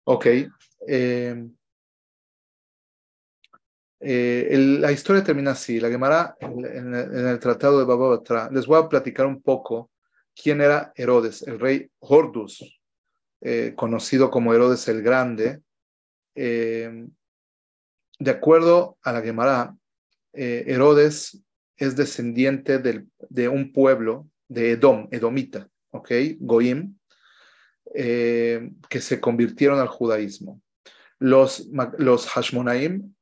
Ok. 0.06 0.26
Eh, 0.88 1.50
eh, 4.00 4.58
la 4.80 4.92
historia 4.92 5.24
termina 5.24 5.52
así. 5.52 5.80
La 5.80 5.90
Gemara 5.90 6.38
en, 6.40 6.94
el 6.94 7.40
tratado 7.40 7.80
de 7.80 7.86
Baba 7.86 8.10
Batra. 8.10 8.48
Les 8.52 8.68
voy 8.68 8.80
a 8.80 8.88
platicar 8.88 9.26
un 9.26 9.42
poco 9.42 9.90
quién 10.36 10.62
era 10.62 10.92
Herodes, 10.96 11.42
el 11.44 11.60
rey 11.60 11.90
Hordus, 12.00 12.80
eh, 13.42 13.74
conocido 13.76 14.32
como 14.32 14.54
Herodes 14.54 14.88
el 14.88 15.02
Grande. 15.02 15.62
Eh, 16.36 17.08
de 18.20 18.32
acuerdo 18.32 18.98
a 19.04 19.12
la 19.12 19.22
Gemara, 19.22 19.76
eh, 20.34 20.64
Herodes 20.68 21.44
es 21.76 21.96
descendiente 21.96 22.80
de 22.80 23.50
un 23.50 23.74
pueblo 23.74 24.30
de 24.48 24.72
Edom, 24.72 25.10
Edomita, 25.12 25.68
¿ok? 25.92 26.12
Goim, 26.40 26.98
que 27.94 29.02
se 29.02 29.20
convirtieron 29.20 29.80
al 29.80 29.88
judaísmo. 29.88 30.62
Los, 31.20 31.68
los 31.98 32.28
Hashmonaim, 32.28 33.14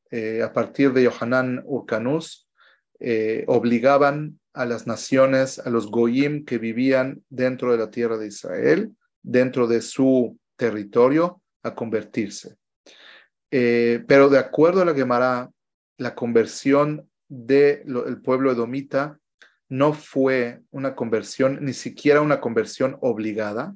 a 0.44 0.54
partir 0.54 0.94
de 0.94 1.04
Yohanan 1.04 1.64
Urkanus, 1.66 2.48
obligaban 3.48 4.40
a 4.54 4.66
las 4.66 4.88
naciones, 4.88 5.60
a 5.60 5.70
los 5.70 5.90
goyim 5.90 6.46
que 6.46 6.58
vivían 6.58 7.24
dentro 7.30 7.72
de 7.72 7.78
la 7.78 7.90
tierra 7.90 8.18
de 8.18 8.28
Israel, 8.28 8.96
dentro 9.22 9.68
de 9.68 9.82
su 9.82 10.38
territorio, 10.56 11.42
a 11.64 11.76
convertirse. 11.76 12.56
Eh, 13.52 14.04
pero 14.08 14.30
de 14.30 14.40
acuerdo 14.40 14.82
a 14.82 14.86
la 14.86 14.94
Gemara, 14.94 15.50
la 15.98 16.16
conversión 16.16 17.10
del 17.28 18.22
pueblo 18.24 18.52
edomita 18.52 19.20
no 19.70 19.94
fue 19.94 20.62
una 20.72 20.96
conversión, 20.96 21.60
ni 21.62 21.74
siquiera 21.74 22.22
una 22.22 22.42
conversión 22.42 22.98
obligada, 23.02 23.74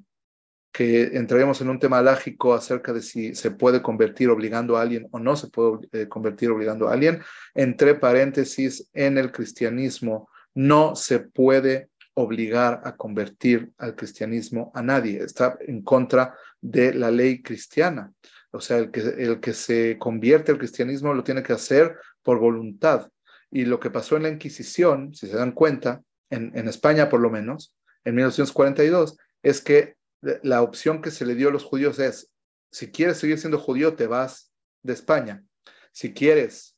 que 0.74 1.04
entraremos 1.16 1.62
en 1.62 1.70
un 1.70 1.80
tema 1.80 2.02
lógico 2.02 2.54
acerca 2.54 2.92
de 2.92 3.02
si 3.02 3.34
se 3.34 3.52
puede 3.52 3.82
convertir 3.82 4.30
obligando 4.30 4.76
a 4.76 4.82
alguien 4.82 5.08
o 5.12 5.20
no 5.20 5.38
se 5.38 5.48
puede 5.48 5.88
eh, 5.94 6.10
convertir 6.10 6.52
obligando 6.52 6.90
a 6.90 6.94
alguien. 6.94 7.22
Entre 7.54 7.96
paréntesis, 7.96 8.90
en 8.94 9.18
el 9.18 9.32
cristianismo 9.32 10.28
no 10.56 10.96
se 10.96 11.20
puede 11.20 11.90
obligar 12.16 12.82
a 12.86 12.96
convertir 12.96 13.72
al 13.78 13.96
cristianismo 13.96 14.72
a 14.74 14.82
nadie. 14.82 15.22
Está 15.22 15.58
en 15.60 15.82
contra 15.84 16.36
de 16.62 16.94
la 16.94 17.12
ley 17.12 17.42
cristiana. 17.42 18.12
O 18.52 18.62
sea, 18.62 18.78
el 18.78 18.90
que, 18.90 19.02
el 19.02 19.40
que 19.42 19.54
se 19.54 19.98
convierte 20.00 20.52
al 20.52 20.58
cristianismo 20.58 21.14
lo 21.14 21.24
tiene 21.24 21.44
que 21.44 21.54
hacer 21.54 21.98
por 22.24 22.40
voluntad. 22.40 23.10
Y 23.52 23.66
lo 23.66 23.80
que 23.80 23.92
pasó 23.92 24.16
en 24.16 24.24
la 24.24 24.30
Inquisición, 24.30 25.14
si 25.14 25.28
se 25.28 25.36
dan 25.36 25.52
cuenta, 25.52 26.02
en, 26.30 26.52
en 26.58 26.68
España 26.68 27.10
por 27.10 27.20
lo 27.20 27.30
menos, 27.30 27.76
en 28.06 28.16
1942, 28.16 29.18
es 29.44 29.62
que 29.62 29.96
la 30.42 30.62
opción 30.62 31.02
que 31.02 31.12
se 31.12 31.26
le 31.26 31.36
dio 31.36 31.50
a 31.50 31.52
los 31.52 31.64
judíos 31.64 32.00
es, 32.00 32.32
si 32.72 32.92
quieres 32.92 33.18
seguir 33.18 33.38
siendo 33.38 33.60
judío, 33.60 33.96
te 33.96 34.08
vas 34.08 34.52
de 34.84 34.94
España. 34.94 35.44
Si 35.92 36.14
quieres 36.14 36.75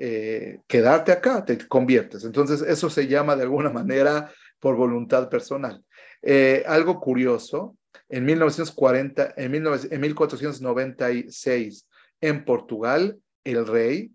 eh, 0.00 0.60
quedarte 0.68 1.10
acá, 1.10 1.44
te 1.44 1.58
conviertes. 1.66 2.24
Entonces, 2.24 2.62
eso 2.62 2.88
se 2.88 3.08
llama 3.08 3.34
de 3.34 3.42
alguna 3.42 3.70
manera 3.70 4.32
por 4.60 4.76
voluntad 4.76 5.28
personal. 5.28 5.84
Eh, 6.22 6.62
algo 6.66 7.00
curioso, 7.00 7.76
en 8.08 8.24
1940, 8.24 9.34
en, 9.36 9.50
1496, 9.50 11.88
en 12.20 12.44
Portugal, 12.44 13.20
el 13.42 13.66
rey, 13.66 14.12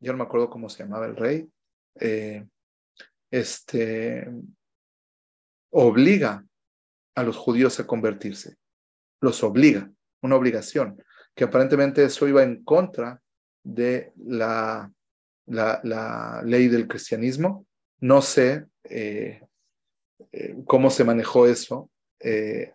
yo 0.00 0.12
no 0.12 0.18
me 0.18 0.24
acuerdo 0.24 0.50
cómo 0.50 0.68
se 0.68 0.82
llamaba 0.82 1.06
el 1.06 1.16
rey, 1.16 1.48
eh, 1.98 2.46
este, 3.30 4.30
obliga 5.70 6.44
a 7.14 7.22
los 7.22 7.38
judíos 7.38 7.80
a 7.80 7.86
convertirse. 7.86 8.56
Los 9.22 9.42
obliga, 9.42 9.90
una 10.20 10.36
obligación, 10.36 11.02
que 11.34 11.44
aparentemente 11.44 12.04
eso 12.04 12.28
iba 12.28 12.42
en 12.42 12.62
contra 12.64 13.22
de 13.62 14.12
la 14.16 14.92
la, 15.46 16.42
ley 16.44 16.68
del 16.68 16.86
cristianismo. 16.86 17.66
No 18.00 18.22
sé 18.22 18.66
eh, 18.84 19.40
eh, 20.32 20.56
cómo 20.66 20.90
se 20.90 21.04
manejó 21.04 21.46
eso. 21.46 21.90
Eh, 22.20 22.72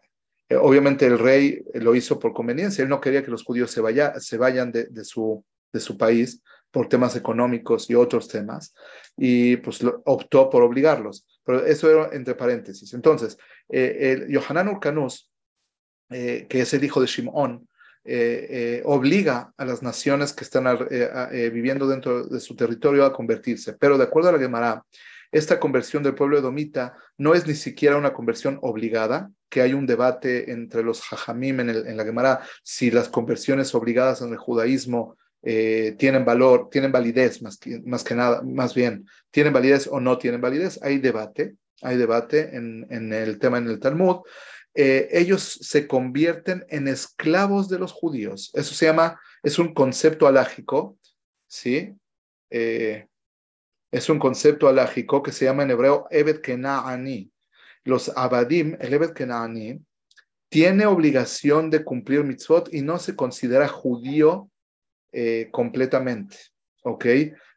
obviamente 0.60 1.05
el 1.05 1.19
rey 1.19 1.63
lo 1.75 1.95
hizo 1.95 2.19
por 2.19 2.34
conveniencia. 2.34 2.84
Él 2.84 2.89
no 2.89 3.01
quería 3.01 3.23
que 3.23 3.31
los 3.31 3.43
judíos 3.43 3.71
se, 3.71 3.81
vaya, 3.81 4.19
se 4.19 4.38
vayan 4.38 4.71
de, 4.71 5.03
su, 5.03 5.43
de 5.71 5.79
su 5.79 5.97
país 5.97 6.41
por 6.71 6.88
temas 6.88 7.15
económicos 7.17 7.89
y 7.89 7.95
otros 7.95 8.29
temas, 8.29 8.73
y 9.17 9.57
pues 9.57 9.81
optó 10.05 10.49
por 10.49 10.63
obligarlos. 10.63 11.27
Pero 11.43 11.65
eso 11.65 11.91
era 11.91 12.15
entre 12.15 12.34
paréntesis. 12.34 12.93
Entonces, 12.93 13.38
el 13.67 14.29
Yohanan 14.29 14.69
Urcanus, 14.69 15.29
que 16.10 16.47
es 16.49 16.73
el 16.73 16.84
hijo 16.86 17.01
de 17.01 17.07
Shimón, 17.07 17.67
eh, 18.04 18.48
eh, 18.50 18.82
obliga 18.86 19.54
a 19.58 19.64
las 19.64 19.84
naciones 19.84 20.34
que 20.34 20.44
están 20.44 20.66
eh, 20.90 21.52
viviendo 21.54 21.88
dentro 21.88 22.26
de 22.26 22.40
su 22.40 22.56
territorio 22.56 23.06
a 23.06 23.14
convertirse. 23.14 23.74
Pero 23.74 23.98
de 23.98 24.06
acuerdo 24.06 24.30
a 24.30 24.32
la 24.32 24.40
Gemara, 24.40 24.84
esta 25.32 25.60
conversión 25.60 26.02
del 26.02 26.16
pueblo 26.16 26.40
edomita 26.40 26.96
no 27.18 27.36
es 27.36 27.46
ni 27.46 27.54
siquiera 27.54 27.98
una 27.98 28.12
conversión 28.12 28.58
obligada, 28.64 29.30
que 29.50 29.62
hay 29.62 29.74
un 29.74 29.86
debate 29.86 30.52
entre 30.52 30.82
los 30.82 31.02
hajamim 31.02 31.60
en, 31.60 31.98
la 31.98 32.04
Gemara 32.04 32.42
si 32.64 32.90
las 32.90 33.08
conversiones 33.08 33.76
obligadas 33.76 34.22
en 34.22 34.32
el 34.32 34.38
judaísmo 34.38 35.18
tienen 35.42 36.24
valor, 36.24 36.70
tienen 36.70 36.92
validez 36.92 37.42
más 37.42 37.58
que, 37.58 37.82
más 37.86 38.04
que 38.04 38.14
nada, 38.16 38.42
más 38.44 38.76
bien, 38.76 39.08
tienen 39.32 39.54
validez 39.54 39.88
o 39.88 40.00
no 40.00 40.18
tienen 40.18 40.42
validez. 40.42 40.80
Hay 40.82 41.00
debate, 41.00 41.56
hay 41.82 41.98
debate 41.98 42.56
en, 42.56 42.88
en 42.90 43.14
el 43.14 43.40
tema 43.40 43.58
en 43.58 43.68
el 43.68 43.80
Talmud. 43.80 44.22
Eh, 44.73 45.10
ellos 45.12 45.60
se 45.62 45.88
convierten 45.88 46.65
en 46.69 46.88
esclavos 46.88 47.67
de 47.69 47.79
los 47.79 47.91
judíos. 47.91 48.51
Eso 48.53 48.73
se 48.73 48.86
llama, 48.86 49.19
es 49.43 49.60
un 49.60 49.73
concepto 49.73 50.27
alágico. 50.27 50.97
¿sí? 51.47 51.93
Eh, 52.49 53.07
es 53.91 54.10
un 54.10 54.19
concepto 54.19 54.69
alágico 54.69 55.21
que 55.21 55.34
se 55.34 55.45
llama 55.45 55.63
en 55.63 55.71
hebreo 55.71 56.07
Evet 56.10 56.41
Kena'ani. 56.41 57.31
Los 57.84 58.10
Abadim, 58.15 58.77
el 58.79 58.93
Evet 58.93 59.13
Kena'ani, 59.13 59.81
tiene 60.49 60.86
obligación 60.86 61.69
de 61.69 61.84
cumplir 61.84 62.23
mitzvot 62.23 62.73
y 62.73 62.81
no 62.81 62.99
se 62.99 63.15
considera 63.15 63.67
judío 63.67 64.49
eh, 65.12 65.49
completamente, 65.51 66.38
¿ok? 66.84 67.05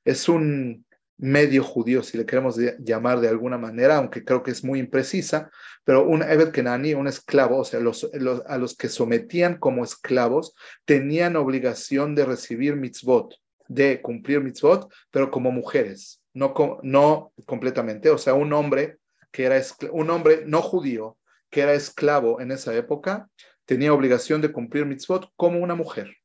Es 0.05 0.29
un 0.29 0.84
medio 1.17 1.63
judío, 1.63 2.03
si 2.03 2.19
le 2.19 2.27
queremos 2.27 2.59
llamar 2.79 3.21
de 3.21 3.29
alguna 3.29 3.59
manera, 3.59 3.97
aunque 3.97 4.25
creo 4.25 4.43
que 4.43 4.51
es 4.51 4.65
muy 4.65 4.81
imprecisa, 4.81 5.51
pero 5.85 6.07
un 6.07 6.23
Evet 6.23 6.53
Kenani, 6.53 6.95
un 6.95 7.07
esclavo, 7.07 7.59
o 7.59 7.65
sea, 7.65 7.81
los, 7.81 8.11
a 8.47 8.59
los 8.59 8.77
que 8.77 8.89
sometían 8.89 9.59
como 9.59 9.85
esclavos, 9.85 10.55
tenían 10.85 11.37
obligación 11.37 12.15
de 12.15 12.25
recibir 12.25 12.77
mitzvot, 12.77 13.35
de 13.69 14.03
cumplir 14.03 14.41
mitzvot, 14.41 14.93
pero 15.11 15.31
como 15.31 15.51
mujeres, 15.53 16.21
no, 16.33 16.55
no 16.83 17.33
completamente, 17.47 18.11
o 18.11 18.19
sea, 18.19 18.35
un 18.35 18.53
hombre 18.53 18.99
que 19.31 19.45
era 19.45 19.61
un 19.91 20.11
hombre 20.11 20.45
no 20.47 20.63
judío, 20.63 21.17
que 21.51 21.63
era 21.63 21.75
esclavo 21.75 22.41
en 22.41 22.53
esa 22.53 22.75
época, 22.75 23.29
tenía 23.65 23.93
obligación 23.93 24.41
de 24.41 24.53
cumplir 24.53 24.87
mitzvot 24.87 25.29
como 25.37 25.59
una 25.59 25.75
mujer. 25.75 26.17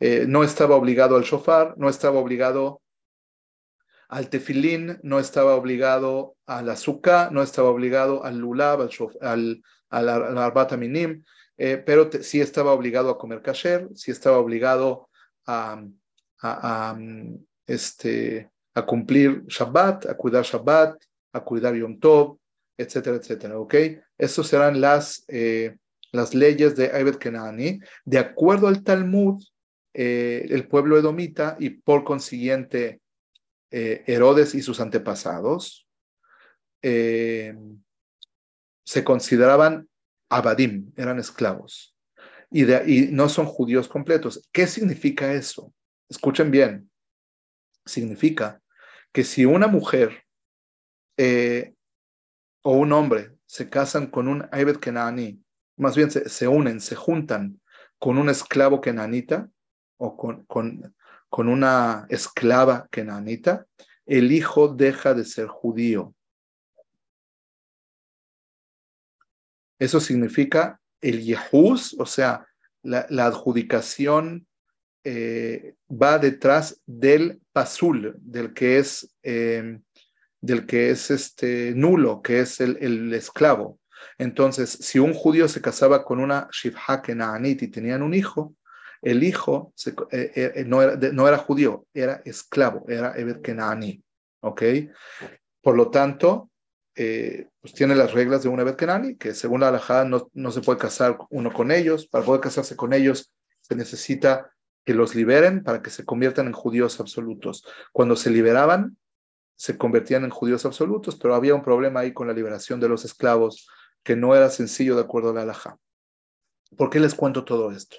Eh, 0.00 0.24
no 0.26 0.42
estaba 0.42 0.76
obligado 0.76 1.16
al 1.16 1.24
shofar, 1.24 1.74
no 1.76 1.88
estaba 1.88 2.18
obligado 2.18 2.80
al 4.08 4.28
tefilín, 4.28 4.98
no 5.02 5.18
estaba 5.18 5.54
obligado 5.54 6.36
al 6.46 6.68
azúcar, 6.68 7.32
no 7.32 7.42
estaba 7.42 7.68
obligado 7.68 8.24
al 8.24 8.38
lulab, 8.38 8.88
al, 9.20 9.62
arbata 9.90 10.76
minim, 10.76 11.24
eh, 11.56 11.82
pero 11.84 12.10
sí 12.20 12.40
estaba 12.40 12.72
obligado 12.72 13.10
a 13.10 13.18
comer 13.18 13.42
kasher, 13.42 13.88
sí 13.94 14.10
estaba 14.10 14.38
obligado 14.38 15.08
a, 15.46 15.82
este, 17.66 18.50
a 18.74 18.84
cumplir 18.84 19.44
Shabbat, 19.46 20.06
a 20.06 20.16
cuidar 20.16 20.44
Shabbat, 20.44 21.02
a 21.32 21.40
cuidar 21.40 21.74
Yom 21.74 21.98
Tov, 21.98 22.38
etcétera, 22.76 23.16
etcétera, 23.16 23.58
¿ok? 23.58 23.74
Esas 24.18 24.46
serán 24.46 24.80
las, 24.80 25.24
eh, 25.28 25.76
las 26.12 26.34
leyes 26.34 26.76
de 26.76 26.86
Abed 26.86 27.16
Kenani. 27.16 27.80
De 28.04 28.18
acuerdo 28.18 28.68
al 28.68 28.82
Talmud, 28.82 29.42
eh, 29.92 30.46
el 30.50 30.66
pueblo 30.66 30.98
edomita 30.98 31.56
y 31.58 31.70
por 31.70 32.04
consiguiente 32.04 33.00
eh, 33.76 34.04
Herodes 34.06 34.54
y 34.54 34.62
sus 34.62 34.80
antepasados 34.80 35.88
se 36.80 37.56
consideraban 39.04 39.88
abadim, 40.28 40.92
eran 40.96 41.18
esclavos 41.18 41.94
y, 42.50 42.64
de, 42.64 43.08
no 43.10 43.28
son 43.28 43.46
judíos 43.46 43.88
completos. 43.88 44.48
¿Qué 44.52 44.68
significa 44.68 45.32
eso? 45.32 45.72
Escuchen 46.08 46.52
bien. 46.52 46.88
Significa 47.84 48.62
que 49.12 49.24
si 49.24 49.44
una 49.44 49.66
mujer 49.66 50.24
o 52.62 52.72
un 52.72 52.92
hombre 52.92 53.32
se 53.46 53.68
casan 53.68 54.06
con 54.06 54.28
un 54.28 54.48
Aibet 54.52 54.78
Kenani, 54.78 55.42
más 55.76 55.96
bien 55.96 56.10
se, 56.10 56.48
unen, 56.48 56.80
se 56.80 56.94
juntan 56.94 57.60
con 57.98 58.18
un 58.18 58.28
esclavo 58.28 58.80
kenanita 58.80 59.48
o 59.96 60.16
con, 60.16 60.94
con 61.34 61.48
una 61.48 62.06
esclava 62.10 62.86
kenanita, 62.92 63.66
el 64.06 64.30
hijo 64.30 64.68
deja 64.68 65.14
de 65.14 65.24
ser 65.24 65.48
judío. 65.48 66.14
Eso 69.80 69.98
significa 69.98 70.80
el 71.00 71.24
Yehus, 71.24 71.96
o 71.98 72.06
sea, 72.06 72.46
la, 72.84 73.08
adjudicación 73.26 74.46
eh, 75.02 75.74
va 75.90 76.20
detrás 76.20 76.80
del 76.86 77.40
pasul, 77.50 78.14
del 78.20 78.54
que 78.54 78.78
es 78.78 79.12
eh, 79.24 79.80
del 80.40 80.66
que 80.66 80.90
es 80.90 81.10
este 81.10 81.74
nulo, 81.74 82.22
que 82.22 82.42
es 82.42 82.60
el, 82.60 83.12
esclavo. 83.12 83.80
Entonces, 84.18 84.70
si 84.70 85.00
un 85.00 85.12
judío 85.12 85.48
se 85.48 85.60
casaba 85.60 86.04
con 86.04 86.20
una 86.20 86.48
Shivha 86.52 87.02
Kenaanit 87.02 87.62
y 87.62 87.68
tenían 87.72 88.02
un 88.02 88.14
hijo, 88.14 88.54
el 89.04 89.22
hijo 89.22 89.72
eh, 89.86 90.32
eh, 90.34 90.52
eh 90.56 90.64
no, 90.64 90.82
era, 90.82 91.38
judío, 91.38 91.86
era 91.94 92.22
esclavo, 92.24 92.84
era 92.88 93.12
Evet 93.16 93.42
Kenaani. 93.42 94.02
¿Ok? 94.40 94.62
Por 95.62 95.76
lo 95.76 95.90
tanto, 95.90 96.50
pues 96.94 97.74
tiene 97.74 97.94
las 97.94 98.12
reglas 98.12 98.42
de 98.42 98.48
un 98.48 98.60
Evet 98.60 98.76
Kenaani, 98.76 99.16
que 99.16 99.34
según 99.34 99.60
la 99.60 99.68
halajá 99.68 100.04
no, 100.04 100.30
no 100.32 100.50
se 100.50 100.60
puede 100.60 100.78
casar 100.78 101.18
uno 101.30 101.52
con 101.52 101.70
ellos. 101.70 102.06
Para 102.06 102.24
poder 102.24 102.40
casarse 102.40 102.76
con 102.76 102.92
ellos 102.92 103.32
se 103.60 103.74
necesita 103.74 104.50
que 104.84 104.94
los 104.94 105.14
liberen 105.14 105.64
para 105.64 105.82
que 105.82 105.90
se 105.90 106.04
conviertan 106.04 106.46
en 106.46 106.52
judíos 106.52 107.00
absolutos. 107.00 107.64
Cuando 107.92 108.16
se 108.16 108.30
liberaban, 108.30 108.96
se 109.56 109.78
convertían 109.78 110.24
en 110.24 110.30
judíos 110.30 110.66
absolutos, 110.66 111.16
pero 111.16 111.34
había 111.34 111.54
un 111.54 111.62
problema 111.62 112.00
ahí 112.00 112.12
con 112.12 112.26
la 112.26 112.34
liberación 112.34 112.80
de 112.80 112.88
los 112.88 113.04
esclavos 113.04 113.68
que 114.02 114.16
no 114.16 114.34
era 114.34 114.50
sencillo 114.50 114.94
de 114.94 115.02
acuerdo 115.02 115.30
a 115.30 115.34
la 115.34 115.42
halajá. 115.42 115.78
¿Por 116.76 116.90
qué 116.90 117.00
les 117.00 117.14
cuento 117.14 117.44
todo 117.44 117.70
esto? 117.70 117.96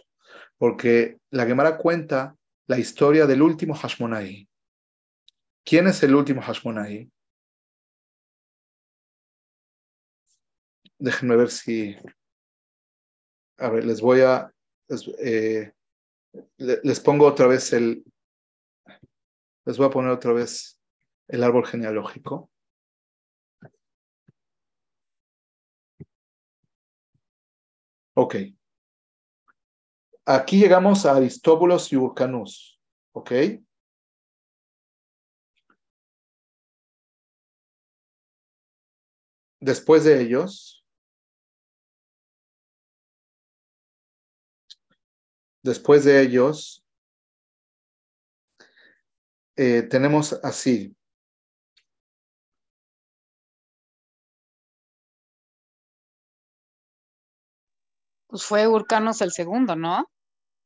Porque 0.58 1.20
la 1.32 1.46
Gemara 1.46 1.78
cuenta 1.78 2.36
la 2.68 2.80
historia 2.80 3.26
del 3.26 3.41
último 3.41 3.76
Hashmonai. 3.76 4.48
¿Quién 5.63 5.88
es 5.88 6.02
el 6.04 6.15
último 6.15 6.41
Hashmonai? 6.41 7.12
Déjenme 10.98 11.36
ver 11.36 11.50
si... 11.50 11.96
A 13.58 13.70
ver, 13.70 13.86
les 13.86 14.02
voy 14.02 14.22
a... 14.22 14.52
Les, 14.88 15.08
eh, 15.20 15.74
les 16.58 17.00
pongo 17.00 17.26
otra 17.28 17.48
vez 17.48 17.74
el... 17.74 18.04
Les 19.65 19.78
voy 19.78 19.88
a 19.88 19.89
poner 19.89 20.12
otra 20.12 20.32
vez 20.34 20.80
el 21.28 21.44
árbol 21.44 21.65
genealógico. 21.65 22.50
Ok. 28.15 28.36
Aquí 30.28 30.58
llegamos 30.60 31.06
a 31.06 31.16
Aristóbulos 31.16 31.94
y 31.94 31.98
Urcanus. 31.98 32.80
¿Ok? 33.14 33.32
Después 39.60 40.04
de 40.04 40.22
ellos, 40.22 40.86
después 45.64 46.06
de 46.06 46.22
ellos, 46.22 46.84
eh, 49.56 49.84
tenemos 49.84 50.34
así, 50.44 50.96
Pues 58.36 58.44
fue 58.44 58.68
Urcanos 58.68 59.22
el 59.22 59.32
segundo, 59.32 59.78
¿no? 59.78 60.10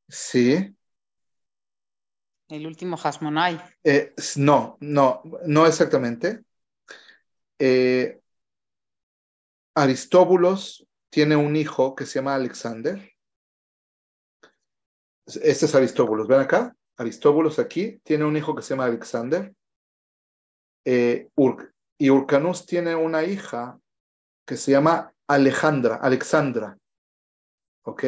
Sí. 0.10 0.76
El 2.48 2.66
último 2.66 2.98
Hasmonai. 3.02 3.62
Eh, 3.84 4.14
no, 4.38 4.78
no, 4.82 5.22
no 5.46 5.68
exactamente. 5.68 6.44
Eh, 7.60 8.20
Aristóbulos 9.76 10.88
tiene 11.12 11.36
un 11.36 11.56
hijo 11.56 11.96
que 11.96 12.08
se 12.08 12.16
llama 12.16 12.34
Alexander. 12.34 13.12
Este 15.28 15.66
es 15.66 15.76
Aristóbulos. 15.76 16.28
Ven 16.28 16.40
acá. 16.40 16.76
Aristóbulos 16.98 17.60
aquí 17.60 18.00
tiene 18.04 18.26
un 18.26 18.36
hijo 18.36 18.56
que 18.56 18.64
se 18.64 18.72
llama 18.72 18.86
Alexander. 18.86 19.54
Eh, 20.86 21.30
y 22.00 22.10
Urcanus 22.10 22.66
tiene 22.66 22.96
una 22.96 23.24
hija 23.24 23.80
que 24.46 24.58
se 24.58 24.72
llama 24.72 25.14
Alejandra, 25.28 25.98
Alexandra. 25.98 26.76
¿Ok? 27.84 28.04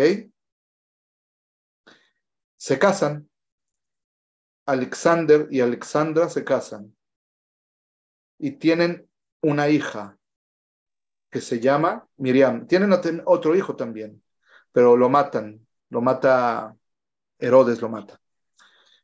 Se 2.62 2.78
casan. 2.78 3.28
Alexander 4.68 5.48
y 5.50 5.62
Alexandra 5.62 6.30
se 6.30 6.44
casan. 6.44 6.96
Y 8.38 8.52
tienen 8.52 9.10
una 9.42 9.68
hija 9.68 10.20
que 11.32 11.42
se 11.42 11.60
llama 11.60 12.08
Miriam. 12.18 12.68
Tienen 12.68 12.94
otro 13.26 13.56
hijo 13.56 13.76
también, 13.76 14.24
pero 14.72 14.96
lo 14.96 15.10
matan. 15.10 15.66
Lo 15.90 16.02
mata 16.02 16.78
Herodes, 17.40 17.82
lo 17.82 17.90
mata. 17.90 18.22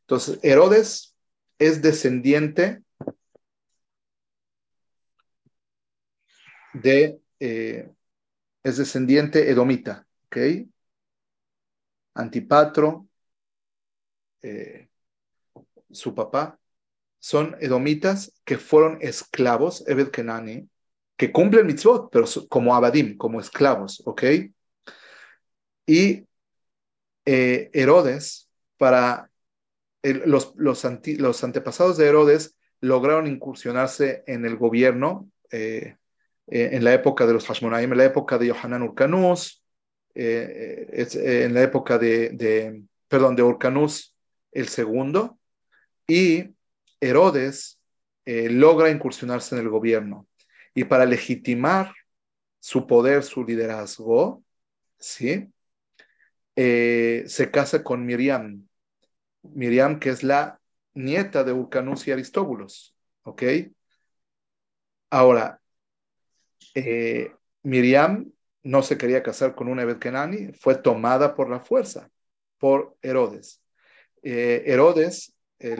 Entonces, 0.02 0.38
Herodes 0.44 1.16
es 1.58 1.82
descendiente 1.82 2.84
de, 6.74 7.20
eh, 7.40 7.90
es 8.62 8.76
descendiente 8.76 9.50
edomita. 9.50 10.06
¿ok? 10.26 10.36
Antipatro, 12.14 13.07
eh, 14.42 14.88
su 15.90 16.14
papá, 16.14 16.58
son 17.18 17.56
edomitas 17.60 18.32
que 18.44 18.58
fueron 18.58 18.98
esclavos, 19.00 19.84
Ebed 19.86 20.10
Kenani, 20.10 20.68
que 21.16 21.32
cumplen 21.32 21.66
mitzvot, 21.66 22.10
pero 22.12 22.26
como 22.48 22.74
abadim, 22.74 23.16
como 23.16 23.40
esclavos, 23.40 24.02
¿ok? 24.06 24.22
Y 25.86 26.26
eh, 27.24 27.70
Herodes, 27.72 28.48
para 28.76 29.30
los, 30.02 30.54
los, 30.56 30.84
los, 30.84 31.44
antepasados 31.44 31.96
de 31.96 32.06
Herodes 32.06 32.56
lograron 32.80 33.26
incursionarse 33.26 34.22
en 34.26 34.46
el 34.46 34.56
gobierno 34.56 35.28
eh, 35.50 35.96
eh, 36.46 36.70
en 36.72 36.84
la 36.84 36.94
época 36.94 37.26
de 37.26 37.32
los 37.32 37.46
Hashmonaim, 37.46 37.90
en 37.90 37.98
la 37.98 38.04
época 38.04 38.38
de 38.38 38.46
Yohanan 38.46 38.82
Urcanus, 38.82 39.64
en 40.14 41.54
la 41.54 41.62
época 41.62 41.98
de, 41.98 42.30
de, 42.30 42.82
perdón, 43.08 43.34
de 43.36 43.42
Urcanus 43.42 44.14
el 44.52 44.68
segundo, 44.68 45.38
y 46.06 46.54
Herodes 47.00 47.78
logra 48.24 48.90
incursionarse 48.90 49.54
en 49.54 49.62
el 49.62 49.68
gobierno. 49.68 50.26
Y 50.74 50.84
para 50.84 51.06
legitimar 51.06 51.94
su 52.60 52.86
poder, 52.86 53.22
su 53.22 53.44
liderazgo, 53.44 54.42
¿sí? 54.98 55.50
se 56.54 57.50
casa 57.52 57.82
con 57.82 58.04
Miriam, 58.04 58.68
Miriam, 59.42 59.98
que 59.98 60.10
es 60.10 60.22
la 60.22 60.60
nieta 60.94 61.44
de 61.44 61.52
Urcanus 61.52 62.06
y 62.06 62.12
Aristóbulos. 62.12 62.94
¿Ok? 63.22 63.42
Ahora, 65.10 65.60
eh, 66.74 67.32
Miriam 67.62 68.30
no 68.62 68.82
se 68.82 68.98
quería 68.98 69.22
casar 69.22 69.54
con 69.54 69.68
una 69.68 69.82
Evet 69.82 69.98
Kenani, 69.98 70.52
fue 70.52 70.76
tomada 70.76 71.34
por 71.34 71.48
la 71.48 71.60
fuerza, 71.60 72.10
por 72.58 72.96
Herodes. 73.02 73.62
Eh, 74.22 74.62
Herodes 74.66 75.34
eh, 75.58 75.76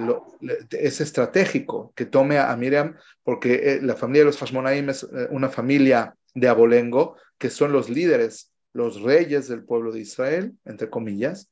es 0.70 1.00
estratégico 1.00 1.92
que 1.94 2.06
tome 2.06 2.38
a, 2.38 2.54
Miriam 2.56 2.96
porque 3.22 3.78
la 3.82 3.96
familia 3.96 4.22
de 4.22 4.26
los 4.26 4.38
Hashmonaim 4.38 4.90
es 4.90 5.06
una 5.30 5.48
familia 5.48 6.14
de 6.34 6.48
abolengo, 6.48 7.16
que 7.38 7.50
son 7.50 7.72
los 7.72 7.88
líderes, 7.88 8.52
los 8.72 9.02
reyes 9.02 9.48
del 9.48 9.64
pueblo 9.64 9.92
de 9.92 10.00
Israel, 10.00 10.52
entre 10.64 10.90
comillas, 10.90 11.50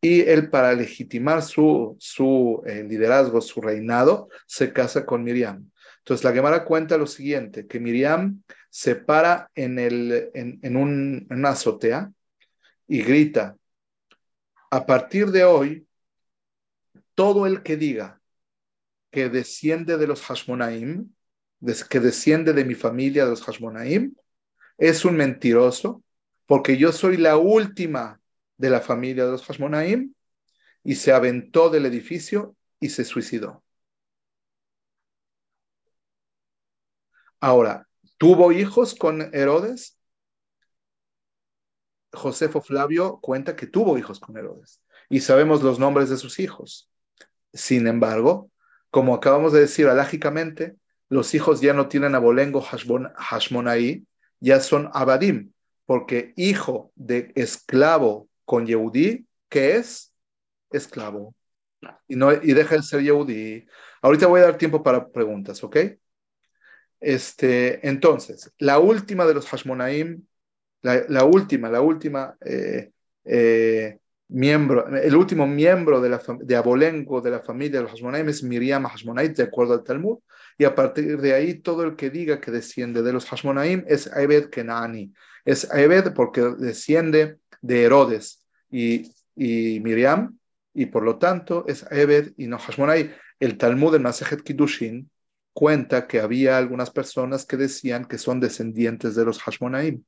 y 0.00 0.20
él 0.20 0.50
para 0.50 0.72
legitimar 0.74 1.42
su, 1.42 1.96
su 1.98 2.62
eh, 2.66 2.84
liderazgo, 2.84 3.40
su 3.40 3.60
reinado, 3.60 4.28
se 4.46 4.72
casa 4.72 5.06
con 5.06 5.24
Miriam. 5.24 5.70
Entonces 5.98 6.24
la 6.24 6.32
Gemara 6.32 6.64
cuenta 6.64 6.98
lo 6.98 7.06
siguiente, 7.06 7.66
que 7.66 7.80
Miriam 7.80 8.42
se 8.70 8.94
para 8.94 9.50
en, 9.54 9.78
el, 9.78 10.30
en, 10.34 10.76
un, 10.76 11.26
en 11.30 11.38
una 11.38 11.50
azotea 11.50 12.12
y 12.86 13.02
grita, 13.02 13.56
a 14.70 14.84
partir 14.84 15.28
de 15.28 15.44
hoy, 15.44 15.85
todo 17.16 17.46
el 17.46 17.64
que 17.64 17.76
diga 17.76 18.20
que 19.10 19.28
desciende 19.28 19.96
de 19.96 20.06
los 20.06 20.22
Hashmonaim, 20.22 21.12
que 21.90 22.00
desciende 22.00 22.52
de 22.52 22.64
mi 22.64 22.74
familia 22.74 23.24
de 23.24 23.30
los 23.30 23.42
Hashmonaim, 23.42 24.14
es 24.78 25.04
un 25.04 25.16
mentiroso, 25.16 26.04
porque 26.46 26.76
yo 26.76 26.92
soy 26.92 27.16
la 27.16 27.38
última 27.38 28.20
de 28.58 28.70
la 28.70 28.80
familia 28.80 29.24
de 29.24 29.32
los 29.32 29.44
Hashmonaim 29.44 30.14
y 30.84 30.94
se 30.96 31.12
aventó 31.12 31.70
del 31.70 31.86
edificio 31.86 32.54
y 32.78 32.90
se 32.90 33.04
suicidó. 33.04 33.64
Ahora, 37.40 37.88
¿tuvo 38.18 38.52
hijos 38.52 38.94
con 38.94 39.34
Herodes? 39.34 39.98
Josefo 42.12 42.60
Flavio 42.60 43.18
cuenta 43.20 43.56
que 43.56 43.66
tuvo 43.66 43.98
hijos 43.98 44.20
con 44.20 44.36
Herodes 44.36 44.82
y 45.08 45.20
sabemos 45.20 45.62
los 45.62 45.78
nombres 45.78 46.10
de 46.10 46.16
sus 46.16 46.38
hijos. 46.38 46.90
Sin 47.56 47.86
embargo, 47.86 48.50
como 48.90 49.14
acabamos 49.14 49.52
de 49.52 49.60
decir 49.60 49.88
alágicamente, 49.88 50.76
los 51.08 51.34
hijos 51.34 51.60
ya 51.60 51.72
no 51.72 51.88
tienen 51.88 52.14
abolengo 52.14 52.60
Hashmonaí, 52.60 54.06
ya 54.40 54.60
son 54.60 54.90
Abadim, 54.92 55.52
porque 55.86 56.32
hijo 56.36 56.92
de 56.94 57.32
esclavo 57.34 58.28
con 58.44 58.66
Yehudi, 58.66 59.26
que 59.48 59.76
es 59.76 60.12
esclavo. 60.70 61.34
Y, 62.08 62.16
no, 62.16 62.32
y 62.32 62.52
deja 62.52 62.76
de 62.76 62.82
ser 62.82 63.02
Yehudi. 63.02 63.66
Ahorita 64.02 64.26
voy 64.26 64.40
a 64.40 64.44
dar 64.44 64.58
tiempo 64.58 64.82
para 64.82 65.08
preguntas, 65.08 65.62
¿ok? 65.62 65.76
Este, 67.00 67.86
entonces, 67.86 68.52
la 68.58 68.78
última 68.78 69.26
de 69.26 69.34
los 69.34 69.46
Hashmonaim, 69.46 70.26
la, 70.82 71.24
última, 71.24 71.68
la 71.68 71.80
última 71.80 72.36
eh, 72.44 72.90
eh, 73.24 73.98
miembro, 74.28 74.88
el 74.96 75.14
último 75.14 75.46
miembro 75.46 76.00
de, 76.00 76.08
la, 76.08 76.22
de 76.40 76.56
Abolengo 76.56 77.20
de 77.20 77.30
la 77.30 77.40
familia 77.40 77.78
de 77.78 77.82
los 77.84 77.92
Hashmonaim 77.92 78.28
es 78.28 78.42
Miriam 78.42 78.84
Hashmonait, 78.84 79.36
de 79.36 79.44
acuerdo 79.44 79.74
al 79.74 79.84
Talmud, 79.84 80.18
y 80.58 80.64
a 80.64 80.74
partir 80.74 81.20
de 81.20 81.34
ahí 81.34 81.54
todo 81.54 81.84
el 81.84 81.96
que 81.96 82.10
diga 82.10 82.40
que 82.40 82.50
desciende 82.50 83.02
de 83.02 83.12
los 83.12 83.26
Hashmonaim 83.26 83.84
es 83.86 84.10
Ebed 84.14 84.50
Kenani. 84.50 85.12
Es 85.44 85.68
Ebed 85.72 86.12
porque 86.14 86.40
desciende 86.58 87.38
de 87.60 87.82
Herodes 87.84 88.44
y, 88.70 89.12
Miriam, 89.36 90.38
y 90.74 90.86
por 90.86 91.04
lo 91.04 91.18
tanto 91.18 91.64
es 91.68 91.86
Ebed 91.90 92.32
y 92.36 92.46
no 92.46 92.58
Hashmonai. 92.58 93.14
El 93.38 93.58
Talmud 93.58 93.92
de 93.92 93.98
Masejet 93.98 94.42
Kiddushin 94.42 95.10
cuenta 95.52 96.06
que 96.06 96.20
había 96.20 96.58
algunas 96.58 96.90
personas 96.90 97.44
que 97.44 97.56
decían 97.56 98.06
que 98.06 98.18
son 98.18 98.40
descendientes 98.40 99.14
de 99.14 99.24
los 99.24 99.42
Hashmonaim. 99.42 100.02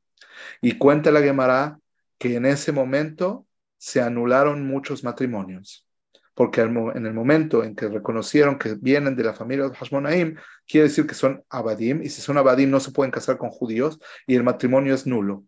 Y 0.61 0.78
cuenta 0.78 1.11
la 1.11 1.20
Gemara 1.20 1.78
que 2.18 2.37
en 2.37 2.46
ese 2.46 2.72
momento 2.72 3.46
se 3.78 4.00
anularon 4.00 4.66
muchos 4.66 5.04
matrimonios, 5.04 5.88
porque 6.34 6.60
en 6.60 7.06
el 7.06 7.14
momento 7.14 7.64
en 7.64 7.74
que 7.74 7.88
reconocieron 7.88 8.58
que 8.58 8.74
vienen 8.74 9.16
de 9.16 9.24
la 9.24 9.34
familia 9.34 9.64
de 9.64 9.70
los 9.70 9.78
Hashmonaim, 9.78 10.36
quiere 10.66 10.88
decir 10.88 11.06
que 11.06 11.14
son 11.14 11.42
Abadim, 11.48 12.02
y 12.02 12.10
si 12.10 12.20
son 12.20 12.36
Abadim 12.38 12.70
no 12.70 12.80
se 12.80 12.90
pueden 12.90 13.10
casar 13.10 13.38
con 13.38 13.50
judíos, 13.50 13.98
y 14.26 14.34
el 14.34 14.42
matrimonio 14.42 14.94
es 14.94 15.06
nulo. 15.06 15.44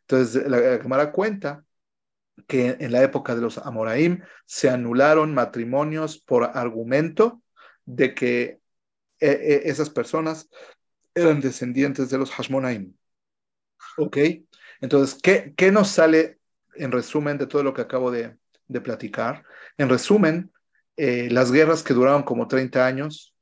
Entonces, 0.00 0.48
la 0.48 0.78
Gemara 0.82 1.12
cuenta 1.12 1.64
que 2.46 2.76
en 2.80 2.92
la 2.92 3.02
época 3.02 3.34
de 3.34 3.42
los 3.42 3.58
Amoraim 3.58 4.22
se 4.46 4.70
anularon 4.70 5.34
matrimonios 5.34 6.18
por 6.18 6.44
argumento 6.44 7.42
de 7.84 8.14
que 8.14 8.42
eh, 8.42 8.60
eh, 9.20 9.62
esas 9.64 9.90
personas 9.90 10.48
eran 11.14 11.40
descendientes 11.40 12.10
de 12.10 12.18
los 12.18 12.30
Hashmonaim. 12.30 12.94
¿Ok? 13.96 14.18
Entonces, 14.80 15.18
¿qué, 15.20 15.54
¿qué, 15.56 15.72
nos 15.72 15.88
sale 15.88 16.37
en 16.78 16.92
resumen 16.92 17.38
de 17.38 17.46
todo 17.46 17.62
lo 17.62 17.74
que 17.74 17.82
acabo 17.82 18.10
de, 18.10 18.36
platicar? 18.82 19.44
En 19.76 19.88
resumen, 19.88 20.52
eh, 20.96 21.28
las 21.30 21.52
guerras 21.52 21.82
que 21.82 21.94
duraron 21.94 22.22
como 22.22 22.48
30 22.48 22.86
años 22.86 23.34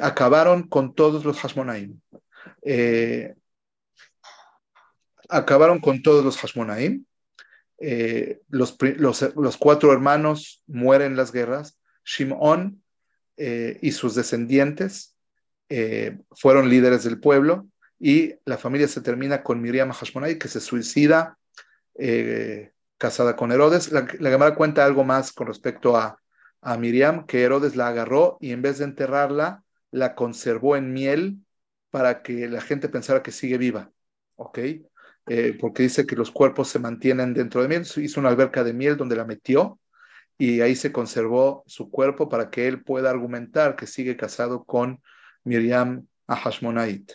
acabaron 0.00 0.68
con 0.68 0.94
todos 0.94 1.24
los 1.24 1.40
Hashmonaim 1.40 1.98
acabaron 5.28 5.80
con 5.80 6.02
todos 6.02 6.24
los 6.24 6.38
Hashmonaim. 6.38 7.04
Eh, 7.78 8.40
los, 8.48 8.76
los, 8.80 9.56
cuatro 9.58 9.92
hermanos 9.92 10.62
mueren 10.66 11.12
en 11.12 11.16
las 11.16 11.32
guerras. 11.32 11.78
Shimon 12.04 12.82
eh, 13.36 13.78
y 13.82 13.92
sus 13.92 14.14
descendientes 14.14 15.16
eh, 15.68 16.18
fueron 16.30 16.68
líderes 16.68 17.04
del 17.04 17.20
pueblo 17.20 17.66
y 17.98 18.34
la 18.44 18.56
familia 18.56 18.86
se 18.86 19.00
termina 19.00 19.42
con 19.42 19.60
Miriam 19.60 19.90
Hashmonai 19.90 20.38
que 20.38 20.48
se 20.48 20.60
suicida 20.60 21.36
casada 22.98 23.36
con 23.36 23.52
Herodes. 23.52 23.92
La, 23.92 24.06
la 24.18 24.54
cuenta 24.54 24.84
algo 24.84 25.04
más 25.04 25.32
con 25.32 25.46
respecto 25.46 25.96
a, 25.96 26.20
a 26.60 26.76
Miriam, 26.76 27.26
que 27.26 27.42
Herodes 27.42 27.76
la 27.76 27.88
agarró 27.88 28.38
y 28.40 28.52
en 28.52 28.62
vez 28.62 28.78
de 28.78 28.84
enterrarla, 28.84 29.64
la 29.90 30.14
conservó 30.14 30.76
en 30.76 30.92
miel 30.92 31.38
para 31.90 32.22
que 32.22 32.48
la 32.48 32.60
gente 32.60 32.88
pensara 32.88 33.22
que 33.22 33.32
sigue 33.32 33.58
viva. 33.58 33.90
¿Ok? 34.36 34.58
Eh, 35.28 35.56
porque 35.58 35.82
dice 35.82 36.06
que 36.06 36.14
los 36.16 36.30
cuerpos 36.30 36.68
se 36.68 36.78
mantienen 36.78 37.34
dentro 37.34 37.62
de 37.62 37.68
miel. 37.68 37.86
Hizo 37.96 38.20
una 38.20 38.28
alberca 38.28 38.62
de 38.64 38.72
miel 38.72 38.96
donde 38.96 39.16
la 39.16 39.24
metió 39.24 39.80
y 40.38 40.60
ahí 40.60 40.76
se 40.76 40.92
conservó 40.92 41.64
su 41.66 41.90
cuerpo 41.90 42.28
para 42.28 42.50
que 42.50 42.68
él 42.68 42.82
pueda 42.82 43.10
argumentar 43.10 43.76
que 43.76 43.86
sigue 43.86 44.16
casado 44.16 44.64
con 44.64 45.02
Miriam 45.44 46.06
Ahashmonait. 46.26 47.12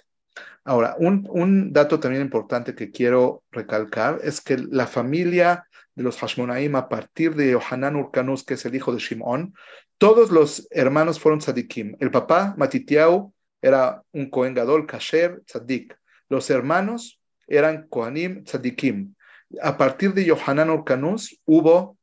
Ahora, 0.63 0.95
un, 0.97 1.73
dato 1.73 1.99
también 1.99 2.21
importante 2.21 2.75
que 2.75 2.91
quiero 2.91 3.43
recalcar 3.51 4.19
es 4.23 4.41
que 4.41 4.57
la 4.57 4.87
familia 4.87 5.67
de 5.95 6.03
los 6.03 6.17
Hashmonaim, 6.17 6.75
a 6.75 6.87
partir 6.87 7.35
de 7.35 7.51
Yohanan 7.51 7.95
Urkanus, 7.95 8.43
que 8.43 8.53
es 8.53 8.65
el 8.65 8.75
hijo 8.75 8.93
de 8.93 8.99
Shimon, 8.99 9.53
todos 9.97 10.31
los 10.31 10.67
hermanos 10.71 11.19
fueron 11.19 11.39
tzadikim. 11.39 11.95
El 11.99 12.11
papá, 12.11 12.55
Matitiau, 12.57 13.33
era 13.61 14.03
un 14.11 14.29
Kohen 14.29 14.53
Gadol, 14.53 14.87
Kasher, 14.87 15.41
tzadik. 15.45 15.95
Los 16.29 16.49
hermanos 16.49 17.21
eran 17.47 17.87
Kohanim 17.87 18.43
Tzadikim. 18.43 19.15
A 19.61 19.77
partir 19.77 20.13
de 20.13 20.25
Yohanan 20.25 20.69
Urkanus 20.69 21.39
hubo 21.45 21.97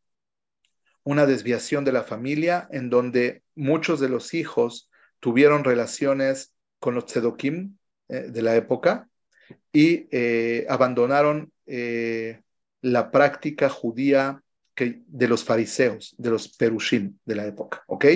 una 1.03 1.27
desviación 1.27 1.85
de 1.85 1.93
la 1.93 2.03
familia 2.03 2.69
en 2.71 2.91
donde 2.91 3.43
muchos 3.55 3.99
de 3.99 4.11
los 4.11 4.35
hijos 4.35 4.91
tuvieron 5.21 5.65
relaciones 5.65 6.55
con 6.79 6.95
los 6.95 7.07
Tzedokim 7.07 7.79
eh, 8.09 8.29
de 8.31 8.43
la 8.43 8.57
época 8.57 9.09
y 9.73 10.09
eh, 10.11 10.67
abandonaron 10.69 11.53
eh, 11.67 12.41
la 12.81 13.11
práctica 13.11 13.69
judía 13.69 14.43
que, 14.75 15.03
de 15.07 15.29
los 15.29 15.45
fariseos, 15.45 16.15
de 16.19 16.31
los 16.31 16.49
perushim 16.49 17.19
de 17.25 17.35
la 17.35 17.47
época, 17.47 17.83
¿ok? 17.87 18.07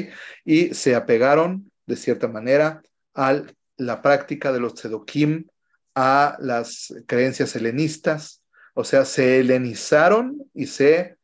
Y 0.44 0.74
se 0.74 0.94
apegaron 0.94 1.70
de 1.86 1.96
cierta 1.96 2.28
manera 2.28 2.82
a 3.14 3.42
la 3.76 4.00
práctica 4.00 4.52
de 4.52 4.60
los 4.60 4.74
Tzedokim 4.74 5.46
a 5.94 6.36
las 6.40 6.94
creencias 7.06 7.54
helenistas, 7.54 8.42
o 8.72 8.84
sea, 8.84 9.04
se 9.04 9.40
helenizaron 9.40 10.50
y 10.54 10.66
se 10.66 11.18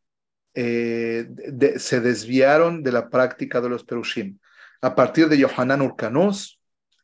se 0.54 2.00
desviaron 2.00 2.82
de 2.82 2.90
la 2.90 3.08
práctica 3.10 3.60
de 3.60 3.68
los 3.68 3.84
Perushim. 3.84 4.38
A 4.80 4.96
partir 4.96 5.28
de 5.28 5.38
Yohanan 5.38 5.82
Urcanus, 5.82 6.57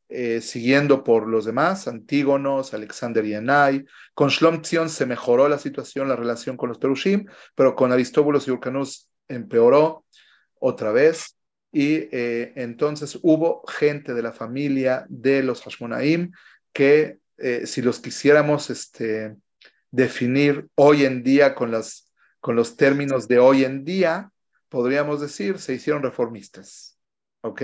eh, 0.09 0.41
siguiendo 0.41 1.03
por 1.03 1.27
los 1.29 1.45
demás, 1.45 1.89
Antígonos, 1.89 2.75
Alexander 2.75 3.25
Yanai, 3.25 3.85
con 4.15 4.29
Shlom 4.29 4.61
Tzion 4.63 4.89
se 4.89 5.07
mejoró 5.07 5.49
la 5.49 5.59
situación, 5.59 6.09
la 6.09 6.17
relación 6.17 6.57
con 6.57 6.69
los 6.69 6.79
Perushim, 6.79 7.27
pero 7.55 7.75
con 7.75 7.91
Aristóbulos 7.91 8.47
y 8.47 8.51
Urcanus 8.51 9.09
empeoró 9.29 10.05
otra 10.59 10.93
vez. 10.93 11.37
Y 11.73 12.09
eh, 12.13 12.53
entonces 12.57 13.19
hubo 13.23 13.65
gente 13.67 14.15
de 14.15 14.23
la 14.23 14.33
familia 14.33 15.07
de 15.09 15.43
los 15.43 15.63
Hashmonaim 15.63 16.31
que 16.73 17.19
eh, 17.39 17.67
si 17.67 17.83
los 17.83 17.99
quisiéramos 17.99 18.71
este, 18.71 19.35
definir 19.91 20.69
hoy 20.77 21.05
en 21.05 21.23
día 21.23 21.55
con, 21.55 21.71
las, 21.71 22.13
con 22.41 22.55
los 22.57 22.77
términos 22.77 23.27
de 23.27 23.39
hoy 23.39 23.65
en 23.65 23.85
día, 23.85 24.31
podríamos 24.69 25.21
decir, 25.21 25.59
se 25.59 25.75
hicieron 25.75 26.03
reformistas. 26.03 26.99
¿Ok? 27.41 27.63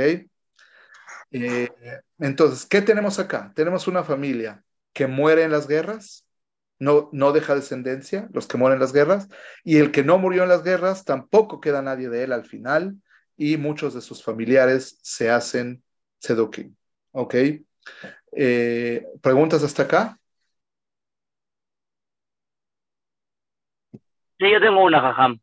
Eh, 1.33 1.69
entonces, 2.19 2.67
¿qué 2.67 2.83
tenemos 2.83 3.19
acá? 3.19 3.53
Tenemos 3.55 3.87
una 3.87 4.03
familia 4.03 4.63
que 4.93 5.07
muere 5.07 5.45
en 5.45 5.53
las 5.53 5.69
guerras, 5.69 6.27
no, 6.79 7.09
no 7.13 7.33
deja 7.33 7.55
descendencia, 7.55 8.29
los 8.33 8.49
que 8.49 8.57
mueren 8.57 8.77
en 8.77 8.81
las 8.81 8.93
guerras, 8.93 9.29
y 9.63 9.79
el 9.79 9.93
que 9.93 10.03
no 10.03 10.19
murió 10.19 10.43
en 10.43 10.49
las 10.49 10.65
guerras, 10.65 11.05
tampoco 11.05 11.61
queda 11.61 11.83
nadie 11.83 12.09
de 12.09 12.25
él 12.25 12.33
al 12.33 12.45
final, 12.45 12.97
y 13.37 13.57
muchos 13.57 13.95
de 13.95 14.01
sus 14.01 14.25
familiares 14.25 14.99
se 15.03 15.31
hacen 15.31 15.83
sedukim. 16.19 16.75
¿Ok? 17.13 17.35
Eh, 18.33 19.07
¿Preguntas 19.23 19.63
hasta 19.63 19.85
acá? 19.85 20.19
Sí, 24.39 24.51
yo 24.51 24.61
tengo 24.61 24.85
una, 24.85 25.01
Jajam. 25.01 25.39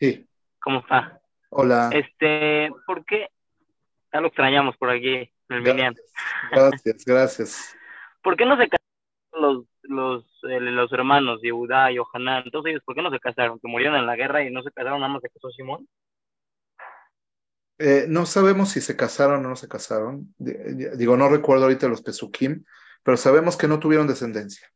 Sí. 0.00 0.28
¿Cómo 0.60 0.80
está? 0.80 1.20
Hola. 1.50 1.90
Este, 1.92 2.70
¿por 2.86 3.04
qué? 3.04 3.28
Ya 4.16 4.20
lo 4.22 4.28
extrañamos 4.28 4.74
por 4.78 4.88
aquí, 4.88 5.14
en 5.14 5.30
el 5.50 5.60
Minyan. 5.60 5.94
Gracias, 6.50 7.04
gracias. 7.04 7.76
¿Por 8.22 8.34
qué 8.34 8.46
no 8.46 8.56
se 8.56 8.66
casaron 8.66 8.86
los, 9.32 9.64
los, 9.82 10.24
eh, 10.50 10.58
los 10.58 10.90
hermanos, 10.90 11.40
Yehudá 11.42 11.92
y 11.92 11.98
Ohanan? 11.98 12.44
Entonces, 12.46 12.70
ellos, 12.70 12.82
¿por 12.82 12.94
qué 12.94 13.02
no 13.02 13.10
se 13.10 13.20
casaron? 13.20 13.60
¿Que 13.60 13.68
murieron 13.68 13.94
en 13.96 14.06
la 14.06 14.16
guerra 14.16 14.42
y 14.42 14.50
no 14.50 14.62
se 14.62 14.70
casaron, 14.70 15.00
nada 15.00 15.12
más 15.12 15.20
se 15.20 15.28
casó 15.28 15.50
Simón? 15.50 15.86
Eh, 17.78 18.06
no 18.08 18.24
sabemos 18.24 18.70
si 18.70 18.80
se 18.80 18.96
casaron 18.96 19.44
o 19.44 19.48
no 19.50 19.56
se 19.56 19.68
casaron. 19.68 20.34
Di- 20.38 20.54
Digo, 20.96 21.14
no 21.18 21.28
recuerdo 21.28 21.64
ahorita 21.64 21.88
los 21.88 22.00
Pesukim, 22.00 22.64
pero 23.02 23.18
sabemos 23.18 23.58
que 23.58 23.68
no 23.68 23.78
tuvieron 23.78 24.06
descendencia. 24.06 24.66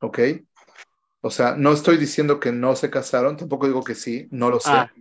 ¿Ok? 0.00 0.18
O 1.22 1.30
sea, 1.30 1.54
no 1.56 1.72
estoy 1.72 1.96
diciendo 1.96 2.38
que 2.38 2.52
no 2.52 2.76
se 2.76 2.90
casaron, 2.90 3.38
tampoco 3.38 3.66
digo 3.66 3.82
que 3.82 3.94
sí, 3.94 4.28
no 4.30 4.50
lo 4.50 4.60
sé, 4.60 4.70
Ah. 4.72 4.92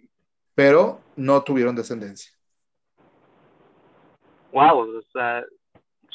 Pero 0.56 1.02
no 1.16 1.44
tuvieron 1.44 1.76
descendencia. 1.76 2.32
Wow, 4.52 4.98
o 4.98 5.02
sea, 5.14 5.44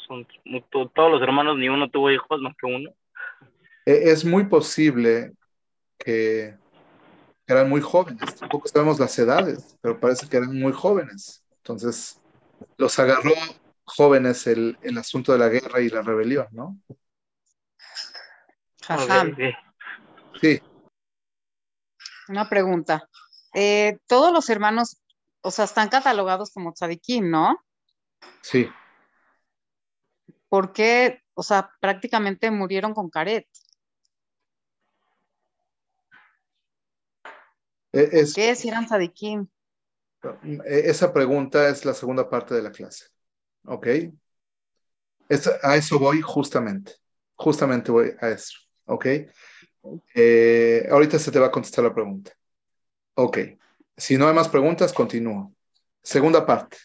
son 0.07 0.27
to- 0.71 0.89
todos 0.93 1.11
los 1.11 1.21
hermanos, 1.21 1.57
ni 1.57 1.69
uno 1.69 1.89
tuvo 1.89 2.11
hijos 2.11 2.41
más 2.41 2.53
que 2.59 2.65
uno. 2.65 2.91
E- 3.85 4.11
Es 4.11 4.25
muy 4.25 4.45
posible 4.45 5.33
que 5.97 6.55
eran 7.47 7.69
muy 7.69 7.81
jóvenes, 7.81 8.35
tampoco 8.35 8.67
sabemos 8.67 8.99
las 8.99 9.17
edades, 9.19 9.77
pero 9.81 9.99
parece 9.99 10.27
que 10.27 10.37
eran 10.37 10.57
muy 10.57 10.73
jóvenes. 10.73 11.43
Entonces, 11.57 12.21
los 12.77 12.97
agarró 12.99 13.31
jóvenes 13.83 14.47
el, 14.47 14.77
el 14.81 14.97
asunto 14.97 15.31
de 15.31 15.39
la 15.39 15.49
guerra 15.49 15.79
y 15.81 15.89
la 15.89 16.01
rebelión, 16.01 16.47
¿no? 16.51 16.77
Sí, 20.41 20.59
una 22.27 22.49
pregunta. 22.49 23.07
Eh, 23.57 23.99
todos 24.05 24.33
los 24.33 24.49
hermanos, 24.49 25.01
o 25.41 25.49
sea, 25.49 25.63
están 25.63 25.87
catalogados 25.87 26.51
como 26.51 26.73
tzadikim, 26.73 27.29
¿no? 27.29 27.57
sí. 28.41 28.67
¿Por 30.49 30.73
qué? 30.73 31.21
O 31.33 31.43
sea, 31.43 31.71
prácticamente 31.79 32.51
murieron 32.51 32.93
con 32.93 33.09
caret. 33.09 33.47
E- 37.93 38.25
¿Qué 38.35 38.55
si 38.55 38.67
eran 38.67 38.85
tzadikim? 38.85 39.47
e- 40.43 40.89
esa 40.89 41.13
pregunta 41.13 41.69
es 41.69 41.85
la 41.85 41.93
segunda 41.93 42.29
parte 42.29 42.53
de 42.55 42.61
la 42.61 42.71
clase. 42.71 43.05
¿Ok? 43.65 43.87
Es- 45.29 45.49
a 45.63 45.75
eso 45.77 45.97
voy 45.97 46.21
justamente. 46.21 46.93
Justamente 47.35 47.91
voy 47.91 48.11
a 48.19 48.29
eso. 48.29 48.57
¿Ok? 48.85 49.05
Eh, 50.13 50.87
ahorita 50.91 51.19
se 51.19 51.31
te 51.31 51.39
va 51.39 51.47
a 51.47 51.51
contestar 51.51 51.85
la 51.85 51.93
pregunta. 51.93 52.33
Ok. 53.15 53.39
Si 53.97 54.17
no 54.17 54.27
hay 54.27 54.33
más 54.33 54.49
preguntas, 54.49 54.91
continúo. 54.93 55.53
Segunda 56.03 56.45
parte. 56.45 56.77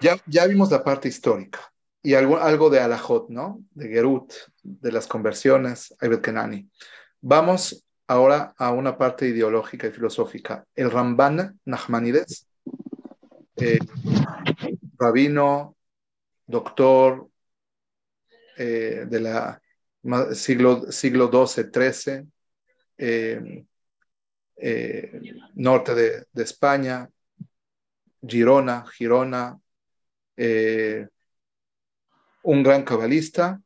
Ya, 0.00 0.16
ya 0.26 0.46
vimos 0.46 0.70
la 0.70 0.82
parte 0.82 1.08
histórica 1.08 1.60
y 2.02 2.14
algo, 2.14 2.38
algo 2.38 2.70
de 2.70 2.80
Alajot, 2.80 3.28
¿no? 3.28 3.62
De 3.72 3.88
Gerut, 3.88 4.32
de 4.62 4.92
las 4.92 5.06
conversiones, 5.06 5.94
Aibet 6.00 6.22
Kenani. 6.22 6.68
Vamos 7.20 7.86
ahora 8.06 8.54
a 8.56 8.72
una 8.72 8.96
parte 8.98 9.28
ideológica 9.28 9.86
y 9.86 9.92
filosófica. 9.92 10.64
El 10.74 10.90
Ramban 10.90 11.60
Nachmanides, 11.64 12.48
eh, 13.56 13.78
rabino, 14.98 15.76
doctor 16.46 17.28
eh, 18.56 19.06
de 19.08 19.20
la 19.20 19.62
siglo, 20.32 20.90
siglo 20.90 21.30
XII, 21.30 21.70
XIII, 21.72 22.26
eh, 24.60 25.20
norte 25.54 25.94
de, 25.94 26.42
España, 26.42 27.08
Girona, 28.22 28.84
Girona, 28.86 29.58
eh, 30.36 31.08
un 32.42 32.62
gran 32.62 32.84
cabalista, 32.84 33.60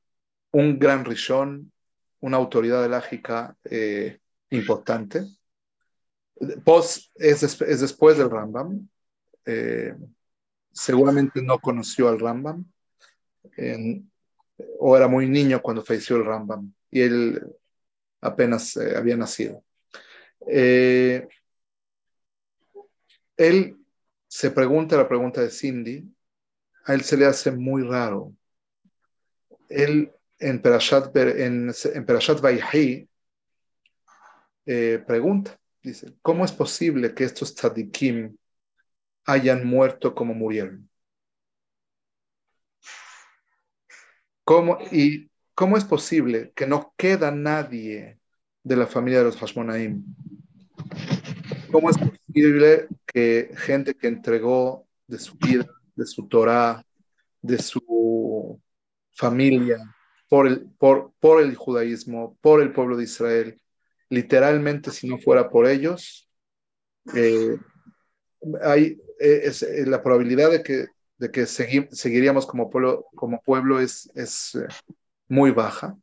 un 0.53 0.79
gran 0.79 1.05
rishon, 1.05 1.73
una 2.21 2.37
autoridad 2.37 2.85
elágica 2.85 3.57
eh, 3.65 4.21
importante. 4.51 5.25
Post 6.65 7.11
es, 7.17 7.43
es 7.43 7.81
después 7.81 8.17
del 8.19 8.31
Rambam. 8.31 8.89
eh, 9.47 9.95
seguramente 10.73 11.41
no 11.43 11.59
conoció 11.61 12.09
al 12.09 12.19
Rambam 12.19 12.65
o 14.81 14.97
era 14.97 15.07
muy 15.07 15.29
niño 15.29 15.63
cuando 15.63 15.85
falleció 15.85 16.17
el 16.17 16.25
Rambam 16.25 16.73
y 16.91 17.03
él 17.03 17.47
apenas 18.21 18.77
había 18.77 19.17
nacido. 19.17 19.63
Eh, 20.47 21.27
él 23.37 23.77
se 24.29 24.51
pregunta 24.51 24.97
la 24.97 25.09
pregunta 25.09 25.41
de 25.41 25.51
Cindy, 25.51 26.05
a 26.85 26.95
él 26.95 27.03
se 27.03 27.17
le 27.17 27.27
hace 27.27 27.51
muy 27.51 27.83
raro. 27.83 28.35
Él 29.69 30.13
en 30.39 30.61
Perashat, 30.61 31.17
en, 31.17 31.73
Perashat 32.07 32.41
eh, 34.67 35.05
pregunta, 35.07 35.59
dice, 35.83 36.15
¿cómo 36.23 36.45
es 36.45 36.53
posible 36.53 37.15
que 37.15 37.25
estos 37.25 37.55
tzadikim 37.55 38.37
hayan 39.25 39.67
muerto 39.67 40.15
como 40.15 40.35
murieron? 40.35 40.89
¿Cómo, 44.45 44.79
¿Y 44.93 45.31
cómo 45.55 45.79
es 45.79 45.85
posible 45.85 46.53
que 46.55 46.67
no 46.67 46.93
queda 46.97 47.31
nadie 47.31 48.19
de 48.63 48.77
la 48.77 48.87
familia 48.87 49.21
de 49.21 49.25
los 49.25 49.37
Hashmonaim? 49.37 50.05
¿Cómo 51.75 51.91
es 51.91 51.99
posible 51.99 52.87
que 53.05 53.51
gente 53.57 53.97
que 53.97 54.07
entregó 54.07 54.87
de 55.09 55.19
su 55.19 55.35
vida, 55.35 55.67
de 55.97 56.07
su 56.07 56.29
Torah, 56.29 56.87
de 57.43 57.59
su 57.59 58.61
familia, 59.11 59.79
por 60.29 60.47
el, 60.47 60.71
por, 60.79 61.11
por 61.19 61.43
el 61.43 61.57
judaísmo, 61.57 62.39
por 62.41 62.63
el 62.63 62.73
pueblo 62.73 62.97
de 62.97 63.03
Israel, 63.03 63.61
literalmente 64.09 64.93
si 64.93 65.09
no 65.09 65.19
fuera 65.19 65.51
por 65.51 65.67
ellos, 65.67 66.29
eh, 67.13 67.59
hay, 68.63 68.97
es, 69.19 69.65
eh, 69.65 69.85
la 69.85 70.01
probabilidad 70.01 70.53
de 70.53 70.63
que, 70.63 70.87
de 71.19 71.31
que 71.33 71.43
segui- 71.43 71.91
seguiríamos 71.91 72.47
como 72.47 72.71
pueblo, 72.71 73.07
como 73.17 73.43
pueblo 73.43 73.81
es, 73.81 74.09
es 74.15 74.55
eh, 74.55 74.69
muy 75.27 75.51
baja. 75.51 75.97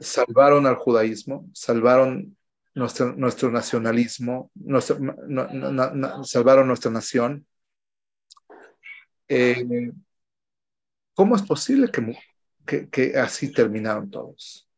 Salvaron 0.00 0.66
al 0.66 0.74
judaísmo, 0.74 1.48
salvaron 1.52 2.36
nuestro, 2.74 3.12
nuestro 3.14 3.50
nacionalismo, 3.50 4.50
nuestro- 4.54 4.98
no- 4.98 5.16
no- 5.28 5.48
no- 5.72 5.90
no- 5.92 6.24
salvaron 6.24 6.68
nuestra 6.68 6.90
nación. 6.90 7.46
Eh, 9.28 9.92
¿Cómo 11.14 11.36
es 11.36 11.42
posible 11.42 11.90
que, 11.90 12.16
que, 12.66 12.88
que 12.90 13.18
así 13.18 13.52
terminaron 13.52 14.10
todos? 14.10 14.68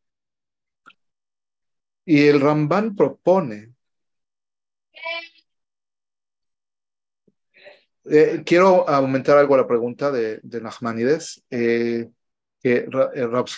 Y 2.07 2.29
el 2.29 2.41
Ramban 2.41 2.97
propone, 2.97 3.75
eh, 8.11 8.43
quiero 8.45 8.89
aumentar 8.89 9.39
algo 9.39 9.55
a 9.55 9.59
la 9.59 9.67
pregunta 9.67 10.11
de, 10.11 10.41
de 10.43 10.61
Nachmanides, 10.61 11.43
eh, 11.51 12.11
que 12.63 12.77
eh, 13.15 13.27
Rab 13.27 13.49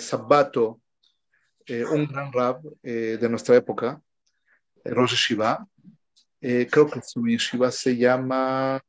Sabato 0.00 0.80
eh, 1.66 1.84
un 1.84 2.06
gran 2.06 2.32
rab 2.32 2.60
eh, 2.82 3.18
de 3.20 3.28
nuestra 3.28 3.56
época, 3.56 4.00
Rosh 4.84 5.14
Shiva. 5.14 5.66
creo 6.40 6.86
que 6.90 7.00
su 7.00 7.26
yeshiva 7.26 7.70
se 7.70 7.96
llama, 7.96 8.82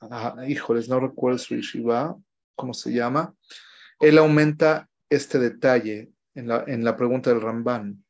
ah, 0.00 0.36
híjoles, 0.46 0.88
no 0.88 0.98
recuerdo 0.98 1.38
su 1.38 1.54
yeshiva, 1.54 2.16
¿cómo 2.56 2.72
se 2.72 2.92
llama? 2.92 3.34
Él 4.00 4.18
aumenta 4.18 4.88
este 5.10 5.38
detalle 5.38 6.10
en 6.34 6.48
la, 6.48 6.64
en 6.66 6.84
la 6.84 6.96
pregunta 6.96 7.30
del 7.30 7.42
Ramban. 7.42 8.02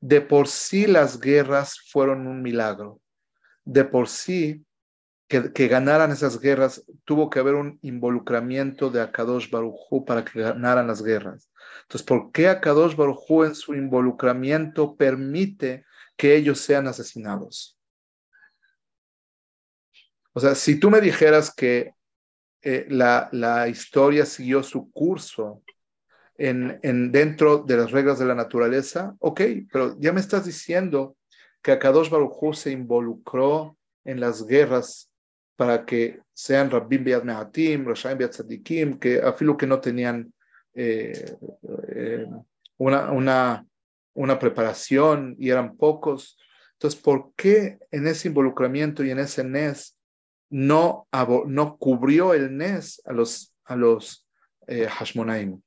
De 0.00 0.20
por 0.20 0.48
sí 0.48 0.86
las 0.86 1.20
guerras 1.20 1.78
fueron 1.90 2.26
un 2.26 2.42
milagro. 2.42 3.00
De 3.64 3.84
por 3.84 4.08
sí 4.08 4.64
que, 5.30 5.68
ganaran 5.68 6.10
esas 6.10 6.40
guerras, 6.40 6.84
tuvo 7.04 7.30
que 7.30 7.38
haber 7.38 7.54
un 7.54 7.78
involucramiento 7.82 8.90
de 8.90 9.00
Akadosh 9.00 9.48
Barujú 9.48 10.04
para 10.04 10.24
que 10.24 10.40
ganaran 10.40 10.88
las 10.88 11.02
guerras. 11.02 11.49
Entonces, 11.82 12.06
¿por 12.06 12.32
qué 12.32 12.48
Akadosh 12.48 12.96
Barujú 12.96 13.44
en 13.44 13.54
su 13.54 13.74
involucramiento 13.74 14.96
permite 14.96 15.84
que 16.16 16.36
ellos 16.36 16.60
sean 16.60 16.86
asesinados? 16.86 17.78
O 20.32 20.40
sea, 20.40 20.54
si 20.54 20.78
tú 20.78 20.90
me 20.90 21.00
dijeras 21.00 21.52
que 21.54 21.94
eh, 22.62 22.86
la, 22.88 23.28
la, 23.32 23.68
historia 23.68 24.26
siguió 24.26 24.62
su 24.62 24.90
curso 24.90 25.62
en, 26.36 26.78
en, 26.82 27.10
dentro 27.10 27.58
de 27.58 27.76
las 27.76 27.90
reglas 27.90 28.18
de 28.18 28.26
la 28.26 28.34
naturaleza, 28.34 29.16
ok, 29.18 29.40
pero 29.72 29.96
ya 29.98 30.12
me 30.12 30.20
estás 30.20 30.44
diciendo 30.44 31.16
que 31.62 31.72
Akadosh 31.72 32.10
Barujú 32.10 32.52
se 32.52 32.70
involucró 32.70 33.76
en 34.04 34.20
las 34.20 34.46
guerras 34.46 35.10
para 35.56 35.84
que 35.84 36.20
sean 36.32 36.70
Rabbim 36.70 37.04
Beat 37.04 37.24
Mehatim, 37.24 37.86
Rashaim 37.86 38.16
Beat 38.16 38.30
Tzadikim, 38.30 38.98
que 38.98 39.20
afilo 39.20 39.56
que 39.56 39.66
no 39.66 39.80
tenían 39.80 40.32
eh, 40.74 41.36
eh, 41.88 42.26
una, 42.76 43.10
una, 43.10 43.66
una 44.14 44.38
preparación 44.38 45.36
y 45.38 45.50
eran 45.50 45.76
pocos. 45.76 46.38
Entonces, 46.72 47.00
¿por 47.00 47.32
qué 47.36 47.78
en 47.90 48.06
ese 48.06 48.28
involucramiento 48.28 49.04
y 49.04 49.10
en 49.10 49.18
ese 49.18 49.44
NES 49.44 49.96
no, 50.48 51.06
no 51.46 51.76
cubrió 51.76 52.34
el 52.34 52.56
NES 52.56 53.02
a 53.04 53.12
los, 53.12 53.54
a 53.64 53.76
los 53.76 54.26
eh, 54.66 54.86
Hashmonaim? 54.86 55.60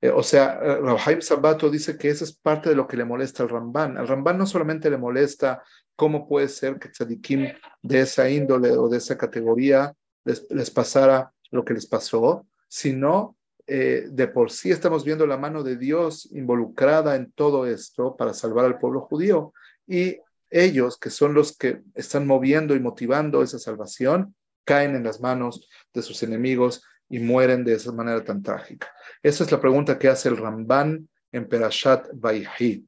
Eh, 0.00 0.10
o 0.10 0.22
sea, 0.22 0.60
Rahaim 0.60 1.20
Sabato 1.20 1.68
dice 1.68 1.98
que 1.98 2.08
eso 2.08 2.22
es 2.22 2.32
parte 2.32 2.68
de 2.68 2.76
lo 2.76 2.86
que 2.86 2.96
le 2.96 3.04
molesta 3.04 3.42
al 3.42 3.48
Ramban. 3.48 3.98
Al 3.98 4.06
Ramban 4.06 4.38
no 4.38 4.46
solamente 4.46 4.90
le 4.90 4.96
molesta 4.96 5.62
cómo 5.96 6.28
puede 6.28 6.46
ser 6.46 6.78
que 6.78 6.90
tzadikim 6.90 7.48
de 7.82 8.00
esa 8.00 8.30
índole 8.30 8.70
o 8.70 8.88
de 8.88 8.98
esa 8.98 9.18
categoría 9.18 9.92
les, 10.24 10.70
pasara 10.70 11.32
lo 11.50 11.64
que 11.64 11.74
les 11.74 11.86
pasó, 11.86 12.46
sino 12.68 13.36
eh, 13.70 14.06
de 14.08 14.28
por 14.28 14.50
sí 14.50 14.70
estamos 14.70 15.04
viendo 15.04 15.26
la 15.26 15.36
mano 15.36 15.62
de 15.62 15.76
Dios 15.76 16.26
involucrada 16.32 17.16
en 17.16 17.30
todo 17.32 17.66
esto 17.66 18.16
para 18.16 18.32
salvar 18.32 18.64
al 18.64 18.78
pueblo 18.78 19.02
judío. 19.02 19.52
Y 19.86 20.16
ellos, 20.48 20.98
que 20.98 21.10
son 21.10 21.34
los 21.34 21.54
que 21.56 21.82
están 21.94 22.26
moviendo 22.26 22.74
y 22.74 22.80
motivando 22.80 23.42
esa 23.42 23.58
salvación, 23.58 24.34
caen 24.64 24.96
en 24.96 25.04
las 25.04 25.20
manos 25.20 25.68
de 25.92 26.00
sus 26.00 26.22
enemigos 26.22 26.82
y 27.10 27.18
mueren 27.18 27.62
de 27.62 27.74
esa 27.74 27.92
manera 27.92 28.24
tan 28.24 28.42
trágica. 28.42 28.90
Esa 29.22 29.44
es 29.44 29.52
la 29.52 29.60
pregunta 29.60 29.98
que 29.98 30.08
hace 30.08 30.30
el 30.30 30.38
Ramban 30.38 31.06
en 31.30 31.46
Perashat 31.46 32.08
Vayhi. 32.14 32.86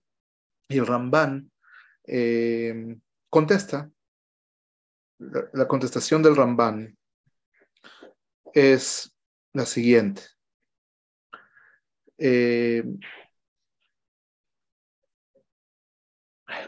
Y 0.68 0.78
el 0.78 0.86
Ramban 0.86 1.50
eh, 2.06 2.96
contesta. 3.28 3.90
La, 5.18 5.68
contestación 5.68 6.22
del 6.22 6.36
Ramban 6.36 6.96
es 8.54 9.14
la 9.52 9.66
siguiente. 9.66 10.22
Eh, 12.22 12.84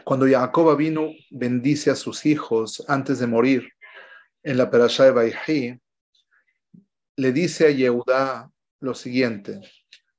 cuando 0.03 0.25
Jacob 0.27 0.75
vino, 0.75 1.11
bendice 1.29 1.91
a 1.91 1.95
sus 1.95 2.25
hijos 2.25 2.83
antes 2.87 3.19
de 3.19 3.27
morir 3.27 3.69
en 4.41 4.57
la 4.57 4.71
Perashá 4.71 5.05
de 5.05 5.11
Baihi, 5.11 5.79
le 7.17 7.31
dice 7.31 7.67
a 7.67 7.69
Yehudá 7.69 8.49
lo 8.79 8.95
siguiente: 8.95 9.61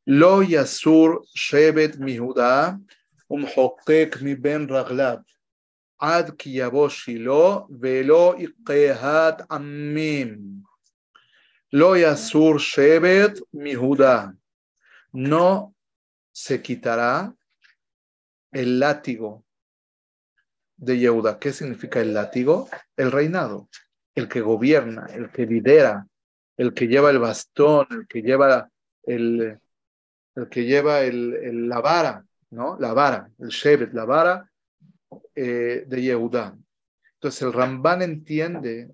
Lo 0.05 0.45
yasur 0.45 1.25
shevet 1.35 1.97
mi 1.99 2.17
Judá, 2.17 2.81
um 3.29 3.45
mi 4.21 4.35
ben 4.37 4.69
raglab, 4.69 5.25
ad 5.99 6.37
ki 6.37 6.61
shilo, 6.91 7.67
velo 7.71 8.37
iqehat 8.39 9.47
amim. 9.49 10.63
Lo 11.73 11.97
yasur 11.97 12.61
shevet 12.61 13.41
mi 13.53 13.75
Judá. 13.75 14.33
No 15.15 15.77
se 16.33 16.61
quitará 16.61 17.33
el 18.51 18.81
látigo 18.81 19.45
de 20.77 20.99
Yehuda. 20.99 21.39
¿Qué 21.39 21.53
significa 21.53 22.01
el 22.01 22.13
látigo? 22.13 22.69
El 22.97 23.13
reinado, 23.13 23.69
el 24.17 24.29
que 24.29 24.41
gobierna, 24.41 25.07
el 25.07 25.31
que 25.31 25.47
lidera, 25.47 26.09
el 26.57 26.75
que 26.75 26.89
lleva 26.89 27.11
el 27.11 27.21
bastón, 27.21 27.87
el 27.91 28.09
que 28.09 28.23
lleva 28.23 28.69
el, 29.05 29.61
el 30.35 30.49
que 30.49 30.65
lleva 30.65 31.03
el, 31.03 31.69
la 31.69 31.81
vara, 31.81 32.25
¿no? 32.51 32.77
La 32.81 32.93
vara, 32.93 33.31
el 33.39 33.51
Shevet, 33.51 33.93
la 33.93 34.05
vara 34.05 34.51
eh, 35.37 35.85
de 35.87 36.03
Yehudá. 36.03 36.59
Entonces 37.15 37.43
el 37.43 37.53
Ramban 37.53 38.03
entiende 38.03 38.91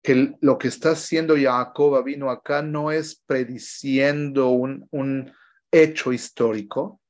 que 0.00 0.36
lo 0.40 0.56
que 0.56 0.68
está 0.68 0.90
haciendo 0.90 1.34
Jacob 1.36 2.04
vino 2.04 2.30
acá 2.30 2.62
no 2.62 2.92
es 2.92 3.16
prediciendo 3.26 4.50
un, 4.50 4.86
un 4.92 5.32
hecho 5.74 6.12
histórico, 6.12 7.00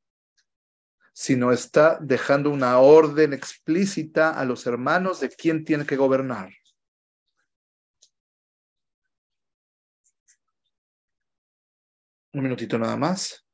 sino 1.13 1.53
está 1.53 1.99
dejando 2.01 2.51
una 2.51 2.79
orden 2.79 3.35
explícita 3.35 4.31
a 4.31 4.45
los 4.47 4.67
hermanos 4.67 5.21
de 5.21 5.29
quién 5.29 5.65
tiene 5.65 5.85
que 5.85 5.97
gobernar. 5.97 6.51
Un 12.33 12.43
minutito 12.43 12.79
nada 12.79 12.97
más. 12.97 13.47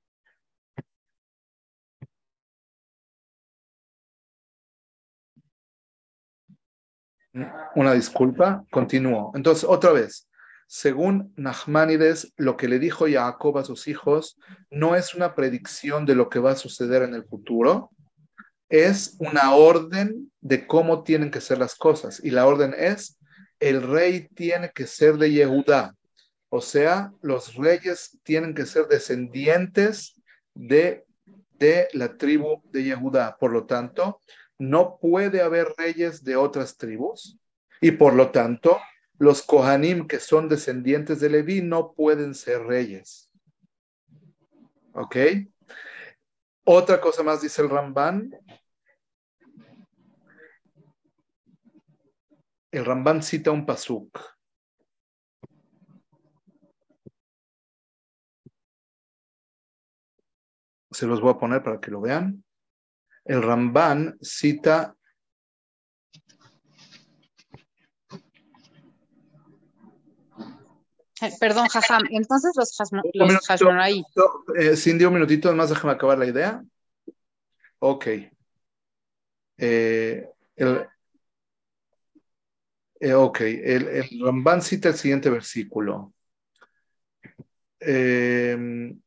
Una 7.75 7.93
disculpa, 7.93 8.65
continúo. 8.71 9.33
Entonces, 9.35 9.65
otra 9.69 9.93
vez, 9.93 10.30
según 10.73 11.35
Nachmanides, 11.37 12.33
lo 12.37 12.57
que 12.57 12.69
le 12.69 12.79
dijo 12.79 13.07
Jacob 13.11 13.59
a 13.59 13.65
sus 13.65 13.89
hijos 13.89 14.39
no 14.71 14.95
es 14.95 15.17
una 15.17 15.35
predicción 15.35 16.07
de 16.07 16.15
lo 16.15 16.29
que 16.29 16.39
va 16.39 16.53
a 16.53 16.57
suceder 16.57 17.03
en 17.03 17.13
el 17.13 17.25
futuro, 17.25 17.91
es 18.69 19.17
una 19.19 19.53
orden 19.53 20.31
de 20.41 20.69
cómo 20.69 21.03
tienen 21.03 21.33
que 21.33 21.41
ser 21.41 21.59
las 21.59 21.75
cosas. 21.75 22.21
Y 22.23 22.31
la 22.31 22.47
orden 22.47 22.73
es, 22.79 23.19
el 23.59 23.83
rey 23.83 24.29
tiene 24.37 24.71
que 24.73 24.87
ser 24.87 25.17
de 25.17 25.33
Yehudá, 25.33 25.97
o 26.51 26.61
sea, 26.61 27.13
los 27.21 27.57
reyes 27.57 28.17
tienen 28.23 28.55
que 28.55 28.65
ser 28.65 28.87
descendientes 28.87 30.23
de, 30.55 31.05
de 31.59 31.89
la 31.95 32.17
tribu 32.17 32.63
de 32.71 32.85
Yehudá. 32.85 33.37
Por 33.41 33.51
lo 33.51 33.67
tanto, 33.67 34.21
no 34.57 34.99
puede 35.01 35.43
haber 35.43 35.75
reyes 35.77 36.23
de 36.23 36.37
otras 36.37 36.77
tribus. 36.77 37.37
Y 37.81 37.91
por 37.91 38.15
lo 38.15 38.31
tanto, 38.31 38.79
los 39.21 39.43
Kohanim 39.43 40.09
que 40.09 40.19
son 40.19 40.49
descendientes 40.49 41.21
de 41.21 41.29
Leví 41.29 41.61
no 41.61 41.93
pueden 41.93 42.35
ser 42.35 42.63
reyes. 42.63 43.31
¿Ok? 44.95 45.17
Otra 46.65 47.01
cosa 47.01 47.23
más 47.23 47.43
dice 47.43 47.61
el 47.61 47.69
Ramban. 47.69 48.35
El 52.73 52.85
Ramban 52.85 53.23
cita 53.23 53.51
un 53.51 53.67
pasuk 53.67 54.19
se 60.91 61.07
los 61.07 61.21
voy 61.21 61.33
a 61.33 61.39
poner 61.39 61.63
para 61.63 61.81
que 61.81 61.91
lo 61.91 62.01
vean. 62.01 62.43
El 63.25 63.43
Ramban 63.43 64.19
cita 64.21 64.97
Perdón, 71.39 71.69
Jajam. 71.69 72.03
Entonces 72.11 72.53
los, 72.57 72.77
jasmo. 72.77 73.03
Eh, 74.57 74.77
Cindy, 74.77 75.05
un 75.05 75.15
minutito, 75.15 75.55
más 75.55 75.71
déjame 75.71 75.93
acabar 75.93 76.19
la 76.19 76.27
idea. 76.27 76.65
Ok. 77.79 78.07
Eh, 79.59 80.27
el, 80.57 80.87
eh, 83.01 83.15
ok, 83.15 83.41
el, 83.41 83.89
el 83.89 84.09
Ramban 84.25 84.63
cita 84.63 84.89
el 84.89 84.95
siguiente 84.95 85.31
versículo. 85.31 86.13
Em, 87.81 89.01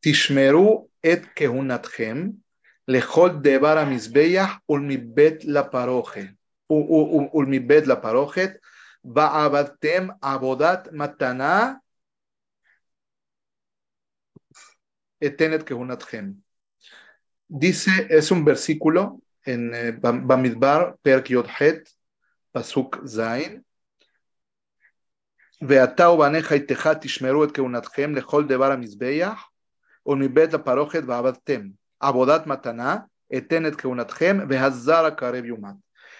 tishmeru 0.00 0.88
et 1.02 1.24
kehunathem 1.34 2.36
לכל 2.88 3.30
דבר 3.42 3.78
המזבח 3.78 4.50
ולמבית 4.68 5.44
לפרוכת, 5.44 6.26
ולמבית 6.70 7.86
לפרוכת, 7.86 8.50
Va'abadtem 9.06 10.10
abodat 10.20 10.90
matana 10.92 11.80
etenet 15.20 15.62
kehunatchem. 15.64 16.42
Dice, 17.48 18.06
es 18.10 18.32
un 18.32 18.44
versículo 18.44 19.20
en 19.44 19.70
Bamidbar, 20.00 20.96
Perk 21.02 21.30
Yodhet, 21.30 21.88
Pasuk 22.52 23.00
Zain. 23.06 23.62
ואתה 25.68 26.10
ובניך 26.10 26.52
איתך 26.52 26.88
תשמרו 27.00 27.44
את 27.44 27.56
כהונתכם 27.56 28.14
לכל 28.14 28.46
דבר 28.46 28.72
המזבח 28.72 29.50
ומבית 30.06 30.54
הפרוכת 30.54 31.02
ועבדתם. 31.06 31.68
Abodat 31.98 32.46
Mataná, 32.46 33.08
Etenet 33.28 33.76
Behazara 34.46 35.16
Yumat. 35.42 35.76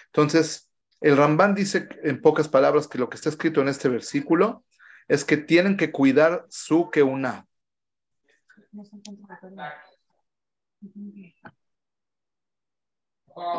Entonces, 0.07 0.69
el 1.01 1.15
Ramban 1.15 1.53
dice 1.53 1.87
en 2.03 2.21
pocas 2.21 2.47
palabras 2.47 2.87
que 2.87 2.97
lo 2.97 3.09
que 3.09 3.15
está 3.15 3.29
escrito 3.29 3.61
en 3.61 3.67
este 3.67 3.89
versículo 3.89 4.63
es 5.07 5.23
que 5.23 5.37
tienen 5.37 5.77
que 5.77 5.91
cuidar 5.91 6.45
su 6.49 6.89
Keuná. 6.89 7.45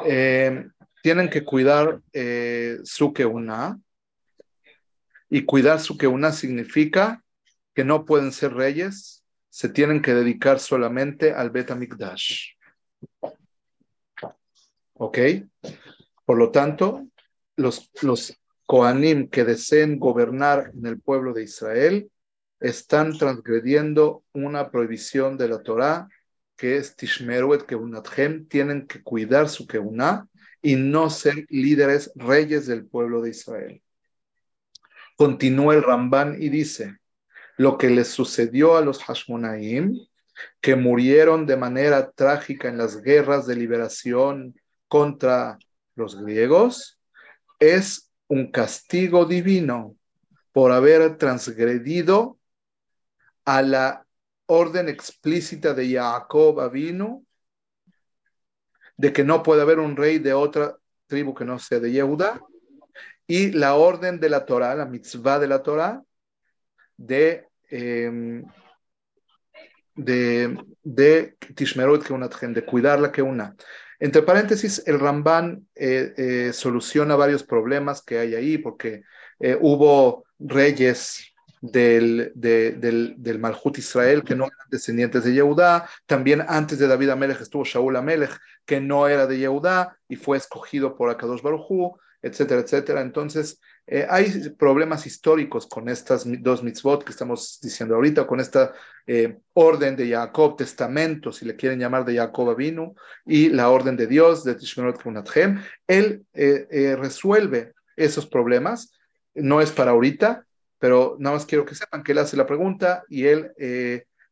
Eh, 0.04 0.68
tienen 1.02 1.30
que 1.30 1.44
cuidar 1.44 2.00
eh, 2.12 2.78
su 2.84 3.12
Keuná. 3.12 3.78
Y 5.30 5.44
cuidar 5.44 5.78
su 5.78 5.96
Keuná 5.96 6.32
significa 6.32 7.22
que 7.74 7.84
no 7.84 8.04
pueden 8.04 8.32
ser 8.32 8.54
reyes, 8.54 9.17
se 9.58 9.68
tienen 9.68 10.00
que 10.00 10.14
dedicar 10.14 10.60
solamente 10.60 11.32
al 11.32 11.50
Bet 11.50 11.74
Mikdash. 11.74 12.52
¿Ok? 14.92 15.18
Por 16.24 16.38
lo 16.38 16.52
tanto, 16.52 17.08
los, 17.56 17.90
los 18.02 18.38
Kohanim 18.66 19.28
que 19.28 19.42
deseen 19.42 19.98
gobernar 19.98 20.70
en 20.72 20.86
el 20.86 21.00
pueblo 21.00 21.32
de 21.32 21.42
Israel 21.42 22.08
están 22.60 23.18
transgrediendo 23.18 24.22
una 24.32 24.70
prohibición 24.70 25.36
de 25.36 25.48
la 25.48 25.60
Torah 25.60 26.08
que 26.56 26.76
es 26.76 26.94
Tishmeruet 26.94 27.66
Keunathem, 27.66 28.46
tienen 28.46 28.86
que 28.86 29.02
cuidar 29.02 29.48
su 29.48 29.66
Keuná 29.66 30.28
y 30.62 30.76
no 30.76 31.10
ser 31.10 31.46
líderes, 31.48 32.12
reyes 32.14 32.68
del 32.68 32.86
pueblo 32.86 33.22
de 33.22 33.30
Israel. 33.30 33.82
Continúa 35.16 35.74
el 35.74 35.82
Ramban 35.82 36.40
y 36.40 36.48
dice, 36.48 36.97
lo 37.58 37.76
que 37.76 37.90
les 37.90 38.08
sucedió 38.08 38.76
a 38.76 38.80
los 38.80 39.02
Hashmonaim, 39.04 39.98
que 40.60 40.76
murieron 40.76 41.44
de 41.44 41.56
manera 41.56 42.10
trágica 42.12 42.68
en 42.68 42.78
las 42.78 43.02
guerras 43.02 43.46
de 43.46 43.56
liberación 43.56 44.54
contra 44.86 45.58
los 45.96 46.16
griegos, 46.22 47.00
es 47.58 48.10
un 48.28 48.52
castigo 48.52 49.24
divino 49.24 49.96
por 50.52 50.70
haber 50.70 51.18
transgredido 51.18 52.38
a 53.44 53.62
la 53.62 54.06
orden 54.46 54.88
explícita 54.88 55.74
de 55.74 55.92
Jacob 55.92 56.60
Avinu 56.60 57.26
de 58.96 59.12
que 59.12 59.24
no 59.24 59.42
puede 59.42 59.62
haber 59.62 59.80
un 59.80 59.96
rey 59.96 60.18
de 60.18 60.32
otra 60.32 60.76
tribu 61.06 61.34
que 61.34 61.44
no 61.44 61.58
sea 61.58 61.80
de 61.80 61.90
Yehuda 61.90 62.40
y 63.26 63.50
la 63.50 63.74
orden 63.74 64.20
de 64.20 64.28
la 64.28 64.46
Torah, 64.46 64.74
la 64.74 64.86
mitzvah 64.86 65.38
de 65.38 65.48
la 65.48 65.62
Torah, 65.62 66.02
de, 66.96 67.47
eh, 67.70 68.42
de, 69.94 70.56
de 70.82 71.36
Tishmerut 71.54 72.06
de 72.06 72.64
cuidar 72.64 73.00
la 73.00 73.12
que 73.12 73.22
una. 73.22 73.56
Entre 74.00 74.22
paréntesis, 74.22 74.82
el 74.86 75.00
Ramban 75.00 75.66
eh, 75.74 76.14
eh, 76.16 76.52
soluciona 76.52 77.16
varios 77.16 77.42
problemas 77.42 78.02
que 78.02 78.18
hay 78.18 78.34
ahí, 78.34 78.58
porque 78.58 79.02
eh, 79.40 79.58
hubo 79.60 80.24
reyes 80.38 81.34
del, 81.60 82.30
del, 82.36 83.16
del 83.18 83.38
Malhut 83.40 83.76
Israel 83.76 84.22
que 84.22 84.36
no 84.36 84.44
eran 84.44 84.68
descendientes 84.70 85.24
de 85.24 85.34
Yehudá. 85.34 85.88
También 86.06 86.44
antes 86.46 86.78
de 86.78 86.86
David 86.86 87.10
Amelech 87.10 87.40
estuvo 87.40 87.64
Shaul 87.64 87.96
Amelech, 87.96 88.38
que 88.64 88.80
no 88.80 89.08
era 89.08 89.26
de 89.26 89.38
Yehudá 89.38 89.98
y 90.08 90.14
fue 90.14 90.36
escogido 90.36 90.96
por 90.96 91.10
Akadosh 91.10 91.42
Barujú, 91.42 91.98
etcétera, 92.28 92.60
etcétera. 92.60 93.00
Entonces, 93.00 93.60
eh, 93.90 94.06
hay 94.08 94.50
problemas 94.50 95.06
históricos 95.06 95.66
con 95.66 95.88
estas 95.88 96.24
dos 96.42 96.62
mitzvot 96.62 97.02
que 97.04 97.10
estamos 97.10 97.58
diciendo 97.62 97.94
ahorita, 97.94 98.26
con 98.26 98.38
esta 98.38 98.74
eh, 99.06 99.38
orden 99.54 99.96
de 99.96 100.10
Jacob, 100.10 100.56
testamento, 100.56 101.32
si 101.32 101.46
le 101.46 101.56
quieren 101.56 101.80
llamar 101.80 102.04
de 102.04 102.16
Jacob 102.16 102.50
Avinu, 102.50 102.94
y 103.24 103.48
la 103.48 103.70
orden 103.70 103.96
de 103.96 104.06
Dios 104.06 104.44
de 104.44 104.56
Tishmerot 104.56 105.02
Kunathem. 105.02 105.62
Él 105.86 106.26
eh, 106.34 106.96
resuelve 106.98 107.72
esos 107.96 108.26
problemas. 108.26 108.92
No 109.34 109.62
es 109.62 109.72
para 109.72 109.92
ahorita, 109.92 110.44
pero 110.78 111.16
nada 111.18 111.36
más 111.36 111.46
quiero 111.46 111.64
que 111.64 111.74
sepan 111.74 112.02
que 112.02 112.12
él 112.12 112.18
hace 112.18 112.36
la 112.36 112.46
pregunta 112.46 113.04
y 113.08 113.24
él 113.24 113.52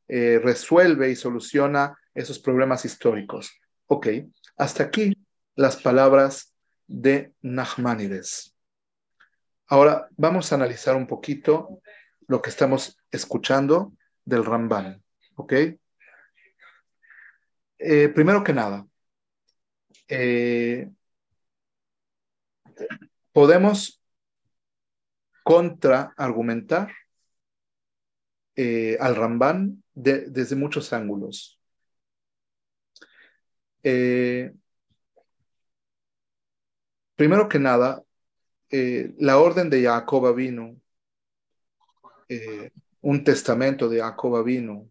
resuelve 0.07 1.11
y 1.11 1.17
soluciona 1.17 1.97
esos 2.15 2.39
problemas 2.39 2.85
históricos. 2.85 3.53
Ok, 3.87 4.09
hasta 4.57 4.85
aquí 4.85 5.17
las 5.55 5.77
palabras 5.77 6.56
de 6.87 7.33
Nachmanides. 7.43 8.55
Ahora 9.67 10.09
vamos 10.17 10.51
a 10.51 10.55
analizar 10.55 10.97
un 10.97 11.07
poquito 11.07 11.81
lo 12.29 12.41
que 12.41 12.51
estamos 12.51 12.99
escuchando 13.11 13.93
del 14.25 14.45
Ramban. 14.45 15.03
¿Ok? 15.37 15.53
Eh, 17.79 18.09
primero 18.09 18.43
que 18.43 18.53
nada, 18.53 18.87
podemos 23.33 24.01
contra-argumentar 25.43 26.91
eh, 28.57 28.97
al 28.99 29.15
Ramban 29.15 29.85
desde 29.95 30.57
muchos 30.57 30.93
ángulos. 30.93 31.61
Eh, 33.83 34.53
primero 37.17 37.49
que 37.49 37.59
nada, 37.59 38.03
eh, 38.71 39.15
la 39.19 39.39
orden 39.39 39.71
de 39.71 39.83
Jacob 39.83 40.35
vino, 40.35 40.77
un 43.01 43.25
testamento 43.25 43.89
de 43.89 44.01
Jacob 44.01 44.45
vino, 44.45 44.91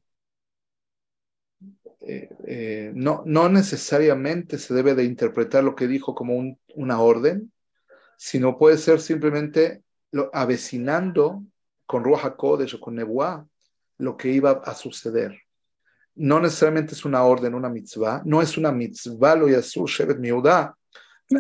no, 2.93 3.23
no, 3.25 3.49
necesariamente 3.49 4.57
se 4.57 4.73
debe 4.73 4.95
de 4.95 5.03
interpretar 5.03 5.63
lo 5.63 5.75
que 5.75 5.87
dijo 5.87 6.13
como 6.15 6.57
una 6.75 6.99
orden, 7.01 7.51
sino 8.17 8.57
puede 8.57 8.77
ser 8.77 9.01
simplemente 9.01 9.83
avecinando 10.33 11.43
con 11.85 12.03
Ruach 12.03 12.25
HaKodesh 12.25 12.75
o 12.75 12.79
con 12.79 12.95
Nebuah 12.95 13.45
lo 13.97 14.17
que 14.17 14.29
iba 14.29 14.51
a 14.51 14.73
suceder. 14.73 15.39
No 16.15 16.39
necesariamente 16.39 16.93
es 16.93 17.05
una 17.05 17.23
orden, 17.23 17.53
una 17.53 17.69
mitzvah, 17.69 18.21
no 18.25 18.41
es 18.41 18.57
una 18.57 18.71
mitzvah 18.71 19.35
lo 19.35 19.49
yasur 19.49 19.89
shevet 19.89 20.17
miudá, 20.17 20.75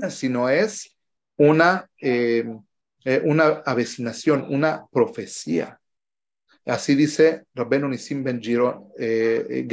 sino 0.09 0.49
es 0.49 0.95
una, 1.37 1.89
eh, 2.01 2.45
eh, 3.03 3.21
una 3.23 3.63
avecinación, 3.65 4.45
una 4.49 4.85
profecía. 4.91 5.79
Así 6.65 6.95
dice 6.95 7.45
Rabben 7.53 7.89
Nisim 7.89 8.23
ben 8.23 8.41
Giro, 8.41 8.91
eh, 8.97 9.65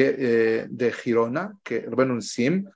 de 0.71 0.93
Girona, 0.93 1.59
que 1.63 1.81
Rabben 1.81 2.17
Nisim, 2.17 2.69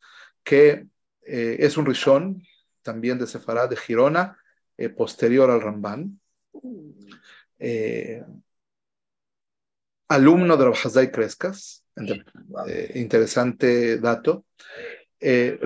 que 0.42 0.86
es 1.22 1.76
un 1.76 1.84
rishon 1.84 2.42
también 2.82 3.18
de 3.18 3.26
Sefarad 3.26 3.68
de 3.68 3.76
Girona, 3.76 4.38
eh, 4.78 4.90
posterior 4.90 5.50
al 5.50 5.60
Ramban, 5.60 6.20
eh, 7.58 8.22
alumno 10.08 10.56
de 10.56 10.64
Rabhazai 10.64 11.10
Crescas, 11.10 11.84
eh, 12.68 12.92
interesante 12.94 13.98
dato. 13.98 14.44
Eh, 15.18 15.58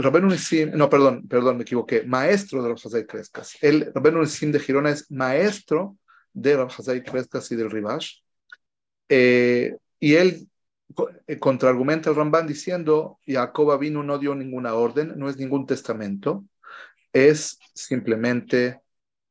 no, 0.75 0.89
perdón, 0.89 1.27
perdón, 1.29 1.57
me 1.57 1.63
equivoqué, 1.63 2.05
maestro 2.05 2.63
de 2.63 2.69
Rabhazai 2.69 3.07
Crescas. 3.07 3.57
El 3.61 3.93
de 3.93 4.61
Girona 4.61 4.91
es 4.91 5.11
maestro 5.11 5.97
de 6.33 6.57
Rabhazai 6.57 7.03
Crescas 7.03 7.51
y 7.51 7.57
del 7.57 7.71
Ribash. 7.71 8.19
y 9.09 10.15
él 10.15 10.49
contraargumenta 11.39 12.11
al 12.11 12.17
Ramban 12.17 12.47
diciendo, 12.47 13.19
Jacob 13.27 13.79
vino 13.79 14.03
no 14.03 14.19
dio 14.19 14.35
ninguna 14.35 14.75
orden, 14.75 15.15
no 15.17 15.29
es 15.29 15.37
ningún 15.37 15.67
testamento, 15.67 16.45
es 17.13 17.59
simplemente 17.75 18.81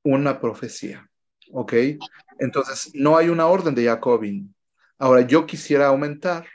una 0.04 0.40
profecía. 0.40 1.10
¿Ok? 1.52 1.74
Entonces, 2.40 2.92
no 2.94 3.18
hay 3.18 3.30
una 3.30 3.48
orden 3.48 3.76
de 3.76 3.86
Jacobin. 3.86 4.54
Ahora, 4.98 5.22
yo 5.22 5.46
quisiera 5.46 5.88
aumentar. 5.88 6.46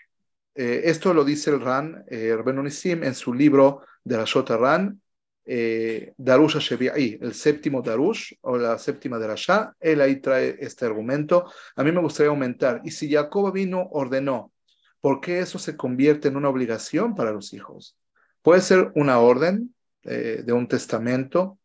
Eh, 0.55 0.83
esto 0.85 1.13
lo 1.13 1.25
dice 1.25 1.51
el 1.51 1.61
Ran, 1.61 2.05
eh, 2.09 2.37
en 2.37 3.15
su 3.15 3.35
libro 3.35 3.83
de 4.05 4.17
la 4.17 4.25
Shota 4.25 4.57
Ran, 4.57 5.01
eh, 5.47 6.15
Darush 6.17 6.57
Shevi'i, 6.57 7.19
el 7.21 7.35
séptimo 7.35 7.83
Darush 7.83 8.33
o 8.43 8.57
la 8.57 8.79
séptima 8.79 9.19
de. 9.19 9.75
Él 9.81 10.01
ahí 10.01 10.21
trae 10.21 10.57
este 10.61 10.87
argumento. 10.87 11.51
A 11.77 11.85
mí 11.85 11.93
me 11.93 12.01
gustaría 12.01 12.31
aumentar. 12.31 12.81
Y 12.85 12.91
si 12.91 13.13
Jacob 13.13 13.53
vino, 13.53 13.89
ordenó, 13.91 14.53
¿por 15.01 15.21
qué 15.21 15.41
eso 15.41 15.59
se 15.59 15.77
convierte 15.77 16.29
en 16.29 16.37
una 16.37 16.49
obligación 16.49 17.15
para 17.15 17.33
los 17.33 17.53
hijos? 17.53 17.97
Puede 18.43 18.61
ser 18.61 18.93
una 18.95 19.19
orden 19.19 19.75
eh, 20.03 20.43
de 20.45 20.53
un 20.53 20.67
testamento, 20.69 21.59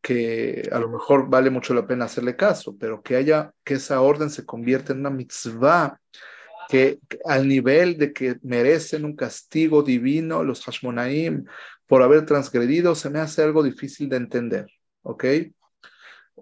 que 0.00 0.68
a 0.70 0.78
lo 0.78 0.88
mejor 0.88 1.28
vale 1.28 1.50
mucho 1.50 1.74
la 1.74 1.86
pena 1.86 2.04
hacerle 2.04 2.36
caso, 2.36 2.76
pero 2.78 3.02
que 3.02 3.16
haya, 3.16 3.52
que 3.64 3.74
esa 3.74 4.00
orden 4.00 4.30
se 4.30 4.46
convierta 4.46 4.92
en 4.92 5.00
una 5.00 5.10
mitzvah, 5.10 6.00
que 6.68 7.00
al 7.24 7.48
nivel 7.48 7.96
de 7.96 8.12
que 8.12 8.36
merecen 8.42 9.04
un 9.04 9.16
castigo 9.16 9.82
divino 9.82 10.44
los 10.44 10.64
Hashmonaim 10.64 11.46
por 11.86 12.02
haber 12.02 12.26
transgredido, 12.26 12.94
se 12.94 13.08
me 13.08 13.18
hace 13.18 13.42
algo 13.42 13.62
difícil 13.62 14.08
de 14.10 14.16
entender, 14.18 14.66
¿ok? 15.02 15.24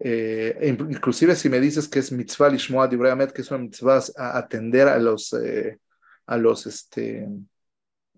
Eh, 0.01 0.77
inclusive 0.79 1.35
si 1.37 1.49
me 1.49 1.61
dices 1.61 1.89
que 1.89 2.01
es 2.01 2.13
mitzvah 2.13 2.51
lishmoa 2.51 2.91
que 2.91 3.41
es 3.41 3.51
una 3.51 3.61
mitzvah 3.61 4.03
a 4.17 4.39
atender 4.39 4.89
a 4.89 4.99
los, 4.99 5.33
eh, 5.33 5.79
a 6.27 6.37
los, 6.37 6.67
este, 6.67 7.27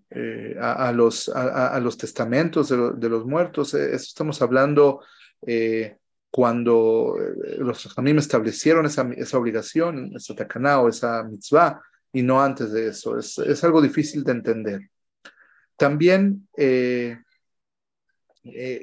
eh, 0.09 0.57
a, 0.59 0.91
los, 0.91 1.29
a, 1.29 1.79
los 1.79 1.97
testamentos 1.97 2.69
de, 2.69 3.09
los 3.09 3.25
muertos, 3.25 3.75
eso 3.75 3.95
estamos 3.95 4.41
hablando 4.41 5.01
cuando 6.31 7.15
los 7.59 7.87
Jamim 7.93 8.17
establecieron 8.17 8.85
esa, 8.87 9.07
esa 9.15 9.37
obligación, 9.37 10.11
esa 10.15 10.35
takaná 10.35 10.81
o 10.81 10.89
esa 10.89 11.23
mitzvah, 11.23 11.81
y 12.11 12.21
no 12.21 12.41
antes 12.41 12.71
de 12.71 12.87
eso. 12.87 13.17
Es, 13.17 13.37
es 13.37 13.63
algo 13.63 13.81
difícil 13.81 14.23
de 14.23 14.31
entender. 14.31 14.89
También 15.77 16.47
eh, 16.57 17.17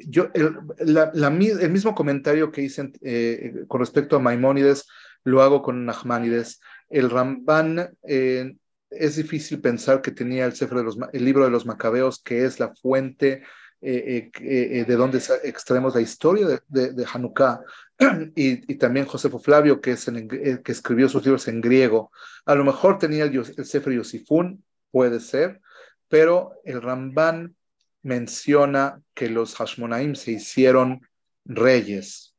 yo, 0.06 0.30
el, 0.34 0.56
el, 0.78 1.70
mismo 1.70 1.94
comentario 1.94 2.50
que 2.52 2.62
hice 2.62 2.92
eh, 3.02 3.64
con 3.68 3.80
respecto 3.80 4.16
a 4.16 4.20
Maimónides 4.20 4.86
lo 5.24 5.42
hago 5.42 5.62
con 5.62 5.84
Nachmanides. 5.84 6.60
El 6.88 7.10
Ramban 7.10 7.96
eh, 8.06 8.56
es 8.90 9.16
difícil 9.16 9.60
pensar 9.60 10.00
que 10.00 10.12
tenía 10.12 10.46
el, 10.46 10.52
de 10.52 10.82
los, 10.84 10.98
el 11.12 11.24
libro 11.24 11.44
de 11.44 11.50
los 11.50 11.66
Macabeos, 11.66 12.22
que 12.22 12.44
es 12.44 12.60
la 12.60 12.74
fuente 12.74 13.42
de 13.80 14.96
donde 14.96 15.22
extraemos 15.44 15.94
la 15.94 16.00
historia 16.00 16.60
de, 16.68 17.06
Hanukkah, 17.12 17.60
y, 18.34 18.74
también 18.76 19.06
Josefo 19.06 19.38
Flavio, 19.38 19.80
que, 19.80 19.92
es 19.92 20.04
que 20.04 20.72
escribió 20.72 21.08
sus 21.08 21.24
libros 21.24 21.48
en 21.48 21.60
griego. 21.60 22.10
A 22.44 22.54
lo 22.54 22.64
mejor 22.64 22.98
tenía 22.98 23.24
el, 23.24 23.36
el 23.36 23.64
Sefer 23.64 23.92
Yosifún, 23.92 24.64
puede 24.90 25.20
ser, 25.20 25.60
pero 26.08 26.52
el 26.64 26.82
Ramban 26.82 27.56
menciona 28.02 29.02
que 29.14 29.28
los 29.28 29.56
Hashmonaim 29.56 30.14
se 30.14 30.32
hicieron 30.32 31.00
reyes. 31.44 32.34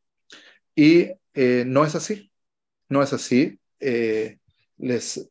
Y 0.75 1.11
eh, 1.33 1.63
no 1.65 1.85
es 1.85 1.95
así, 1.95 2.31
no 2.87 3.03
es 3.03 3.13
así. 3.13 3.59
Eh, 3.79 4.39
les, 4.77 5.29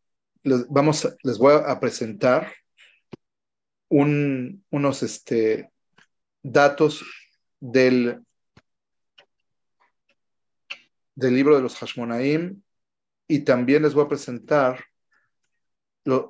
vamos, 0.69 1.09
les 1.23 1.39
voy 1.39 1.55
a 1.65 1.81
presentar 1.81 2.53
unos 3.89 5.03
este, 5.03 5.71
datos 6.53 7.05
del, 7.61 8.21
del 11.15 11.35
libro 11.35 11.57
de 11.57 11.63
los 11.63 11.77
Hashmonaim 11.77 12.63
y 13.29 13.41
también 13.41 13.83
les 13.83 13.95
voy 13.95 14.05
a 14.05 14.09
presentar 14.09 14.85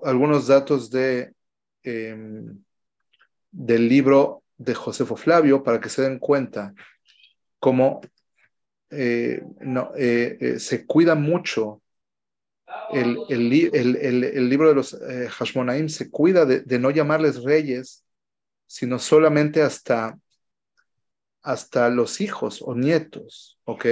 algunos 0.02 0.46
datos 0.46 0.90
de 0.90 1.34
em, 1.82 2.58
del 3.50 3.88
libro 3.88 4.42
de 4.56 4.74
Josefo 4.74 5.16
Flavio 5.16 5.62
para 5.62 5.80
que 5.80 5.88
se 5.88 6.02
den 6.02 6.18
cuenta 6.18 6.74
cómo 7.58 8.00
eh, 8.90 9.42
no, 9.60 9.92
eh, 9.96 10.38
eh, 10.40 10.58
se 10.58 10.86
cuida 10.86 11.14
mucho 11.14 11.82
el, 12.92 13.18
el, 13.28 14.48
libro 14.48 14.68
de 14.68 14.74
los 14.74 14.96
Hashmonaim, 15.38 15.88
se 15.88 16.10
cuida 16.10 16.44
de, 16.44 16.78
no 16.78 16.90
llamarles 16.90 17.42
reyes, 17.42 18.04
sino 18.66 18.98
solamente 18.98 19.62
hasta, 19.62 20.18
hasta 21.42 21.88
los 21.88 22.20
hijos 22.20 22.60
o 22.62 22.74
nietos, 22.74 23.58
¿ok? 23.64 23.86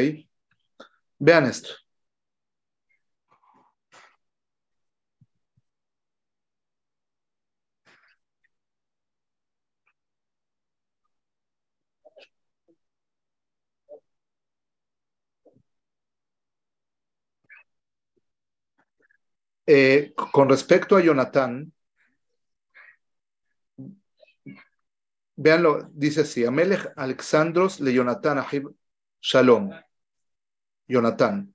Vean 1.18 1.46
esto. 1.46 1.74
Eh, 19.66 20.12
con 20.32 20.48
respecto 20.48 20.96
a 20.96 21.00
Jonatán, 21.02 21.72
véanlo, 25.36 25.88
dice 25.92 26.22
así, 26.22 26.44
Amelech 26.44 26.92
Alexandros 26.96 27.80
le 27.80 27.92
Jonatán 27.92 28.38
Ahib 28.38 28.74
Shalom. 29.20 29.70
Jonatán. 30.86 31.54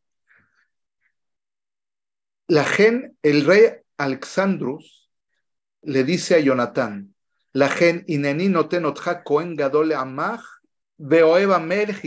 La 2.47 2.63
gen, 2.63 3.17
el 3.21 3.45
rey 3.45 3.73
Alexandros 3.97 5.11
le 5.81 6.03
dice 6.03 6.35
a 6.35 6.39
Jonatán, 6.39 7.13
la 7.53 7.69
gen 7.69 8.03
ineni 8.07 8.49
notenotja 8.49 9.23
kohen 9.23 9.55
gadol 9.55 9.93
amach 9.93 10.43
veoeva 10.97 11.59
melech 11.59 12.01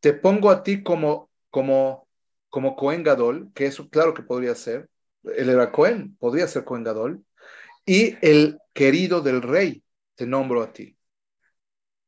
Te 0.00 0.12
pongo 0.12 0.50
a 0.50 0.62
ti 0.62 0.82
como, 0.82 1.28
como 1.50 2.08
como 2.48 2.76
Cohen 2.76 3.02
Gadol, 3.02 3.50
que 3.54 3.66
eso 3.66 3.88
claro 3.88 4.14
que 4.14 4.22
podría 4.22 4.54
ser, 4.54 4.88
él 5.24 5.48
era 5.48 5.70
Cohen, 5.70 6.16
podría 6.16 6.48
ser 6.48 6.64
Cohen 6.64 6.84
Gadol, 6.84 7.24
y 7.84 8.16
el 8.26 8.58
querido 8.72 9.20
del 9.20 9.42
rey, 9.42 9.82
te 10.18 10.26
nombro 10.26 10.62
a 10.62 10.72
ti. 10.72 10.96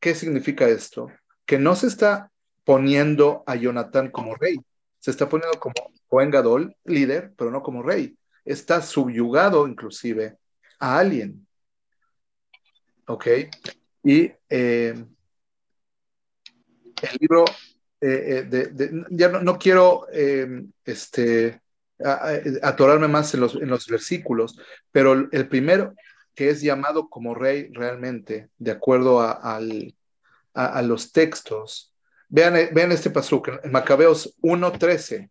¿Qué 0.00 0.16
significa 0.16 0.68
esto? 0.68 1.12
Que 1.46 1.58
no 1.58 1.76
se 1.76 1.86
está 1.86 2.30
poniendo 2.64 3.44
a 3.46 3.54
Jonathan 3.54 4.10
como 4.10 4.34
rey, 4.34 4.56
se 4.98 5.12
está 5.12 5.28
poniendo 5.28 5.60
como 5.60 5.74
Cohen 6.08 6.30
Gadol, 6.30 6.76
líder, 6.84 7.32
pero 7.36 7.52
no 7.52 7.62
como 7.62 7.84
rey. 7.84 8.18
Está 8.44 8.82
subyugado 8.82 9.68
inclusive 9.68 10.36
a 10.80 10.98
alguien. 10.98 11.46
¿Ok? 13.06 13.26
Y 14.02 14.32
eh, 14.48 15.04
el 17.02 17.16
libro 17.20 17.44
eh, 18.00 18.48
eh, 18.50 18.90
ya 19.10 19.28
no, 19.28 19.56
quiero 19.56 20.08
este, 20.84 21.60
atorarme 22.60 23.06
más 23.06 23.32
en 23.34 23.40
los, 23.40 23.54
en 23.54 23.68
los 23.68 23.86
versículos, 23.86 24.58
pero 24.90 25.12
el 25.30 25.48
primero 25.48 25.94
que 26.34 26.50
es 26.50 26.60
llamado 26.60 27.08
como 27.08 27.34
rey 27.34 27.70
realmente, 27.72 28.50
de 28.58 28.70
acuerdo 28.70 29.20
a, 29.20 29.32
al, 29.32 29.94
a, 30.54 30.82
los 30.82 31.12
textos, 31.12 31.92
vean, 32.28 32.54
vean 32.72 32.92
este 32.92 33.10
paso 33.10 33.42
en 33.62 33.72
Macabeos 33.72 34.36
1.13. 34.42 35.30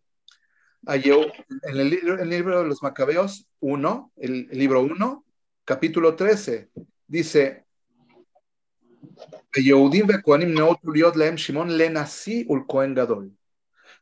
En 0.86 1.90
libro, 1.90 2.18
el 2.20 2.28
libro 2.28 2.62
de 2.62 2.68
los 2.68 2.82
Macabeos 2.82 3.48
1, 3.60 4.12
el, 4.16 4.48
el 4.50 4.58
libro 4.58 4.80
1, 4.82 5.24
capítulo 5.64 6.16
13, 6.16 6.70
dice, 7.06 7.64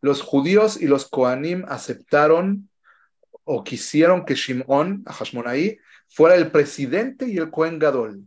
los 0.01 0.23
judíos 0.23 0.81
y 0.81 0.87
los 0.87 1.09
Koanim 1.09 1.65
aceptaron 1.69 2.69
o 3.45 3.65
quisieron 3.65 4.25
que 4.25 4.35
Shimon, 4.35 5.03
a 5.07 5.13
Hashmonaí, 5.13 5.79
fuera 6.09 6.35
el 6.35 6.51
presidente 6.51 7.29
y 7.29 7.39
el 7.39 7.51
Kohen 7.51 7.79
Gadol. 7.79 8.25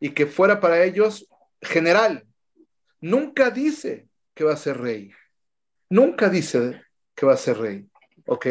y 0.00 0.10
que 0.10 0.26
fuera 0.26 0.60
para 0.60 0.82
ellos 0.84 1.28
general. 1.60 2.26
Nunca 3.00 3.50
dice 3.50 4.08
que 4.34 4.44
va 4.44 4.54
a 4.54 4.56
ser 4.56 4.78
rey. 4.78 5.12
Nunca 5.88 6.28
dice 6.28 6.82
que 7.14 7.26
va 7.26 7.34
a 7.34 7.36
ser 7.36 7.58
rey. 7.58 7.88
¿Ok? 8.26 8.46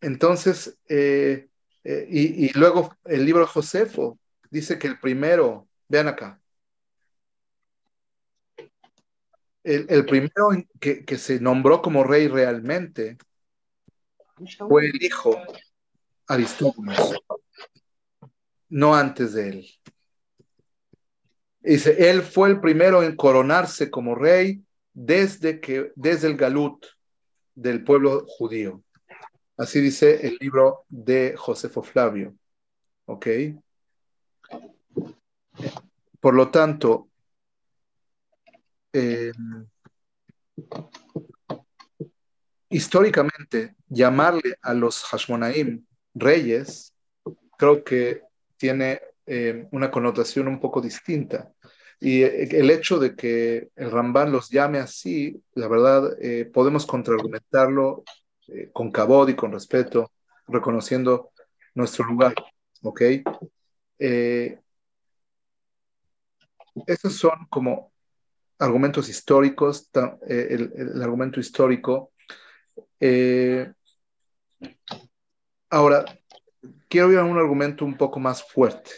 Entonces, 0.00 0.78
eh, 0.88 1.48
eh, 1.84 2.06
y, 2.10 2.52
luego 2.58 2.96
el 3.04 3.24
libro 3.24 3.42
de 3.42 3.46
Josefo 3.46 4.18
dice 4.50 4.78
que 4.78 4.88
el 4.88 4.98
primero, 4.98 5.68
vean 5.88 6.08
acá, 6.08 6.40
el, 9.62 10.06
primero 10.06 10.50
que, 10.80 11.04
que, 11.04 11.18
se 11.18 11.40
nombró 11.40 11.82
como 11.82 12.04
rey 12.04 12.28
realmente 12.28 13.18
fue 14.68 14.86
el 14.86 15.02
hijo 15.02 15.36
Aristóbulos, 16.28 17.14
no 18.68 18.94
antes 18.94 19.32
de 19.34 19.48
él. 19.48 19.66
Dice, 21.60 22.10
él 22.10 22.22
fue 22.22 22.48
el 22.50 22.60
primero 22.60 23.02
en 23.02 23.16
coronarse 23.16 23.90
como 23.90 24.14
rey 24.14 24.62
desde, 24.92 25.60
que, 25.60 25.92
desde 25.94 26.28
el 26.28 26.36
galut 26.36 26.84
del 27.54 27.82
pueblo 27.84 28.24
judío. 28.26 28.82
Así 29.56 29.80
dice 29.80 30.26
el 30.26 30.36
libro 30.40 30.84
de 30.88 31.34
Josefo 31.36 31.82
Flavio. 31.82 32.36
¿Ok? 33.06 33.26
Por 36.20 36.34
lo 36.34 36.50
tanto, 36.50 37.08
eh, 38.92 39.32
históricamente, 42.68 43.74
llamarle 43.88 44.56
a 44.62 44.74
los 44.74 45.04
Hashmonaim 45.04 45.84
reyes, 46.14 46.92
creo 47.56 47.84
que 47.84 48.22
tiene 48.56 49.00
eh, 49.26 49.66
una 49.72 49.90
connotación 49.90 50.48
un 50.48 50.60
poco 50.60 50.80
distinta. 50.80 51.52
Y 52.00 52.22
eh, 52.22 52.48
el 52.52 52.70
hecho 52.70 52.98
de 52.98 53.14
que 53.16 53.70
el 53.76 53.90
Ramban 53.90 54.32
los 54.32 54.50
llame 54.50 54.78
así, 54.78 55.42
la 55.54 55.68
verdad, 55.68 56.16
eh, 56.20 56.44
podemos 56.44 56.86
contraargumentarlo 56.86 58.04
con 58.72 58.92
cabod 58.92 59.28
y 59.28 59.34
con 59.34 59.52
respeto, 59.52 60.12
reconociendo 60.46 61.32
nuestro 61.74 62.04
lugar. 62.06 62.34
¿Ok? 62.82 63.02
estos 66.86 67.16
son 67.16 67.46
como 67.48 67.92
argumentos 68.58 69.08
históricos, 69.08 69.90
el, 70.28 71.02
argumento 71.02 71.40
histórico. 71.40 72.12
Ahora, 75.70 76.04
quiero 76.88 77.12
ir 77.12 77.18
a 77.18 77.24
un 77.24 77.38
argumento 77.38 77.84
un 77.84 77.96
poco 77.96 78.20
más 78.20 78.42
fuerte. 78.42 78.90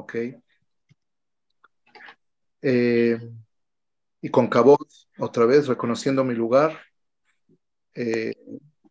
¿ok? 0.00 0.14
Eh, 2.62 3.18
y 4.22 4.28
con 4.28 4.48
cabot, 4.48 4.86
otra 5.18 5.46
vez, 5.46 5.66
reconociendo 5.66 6.24
mi 6.24 6.34
lugar, 6.34 6.78
eh, 7.94 8.34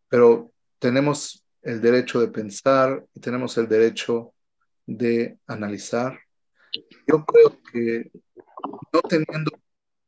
pero 0.07 0.51
tenemos 0.79 1.45
el 1.61 1.81
derecho 1.81 2.19
de 2.19 2.29
pensar 2.29 3.05
y 3.13 3.19
tenemos 3.19 3.57
el 3.57 3.67
derecho 3.67 4.33
de 4.85 5.37
analizar. 5.45 6.19
Yo 7.07 7.25
creo 7.25 7.59
que 7.71 8.11
no 8.93 9.01
teniendo, 9.01 9.51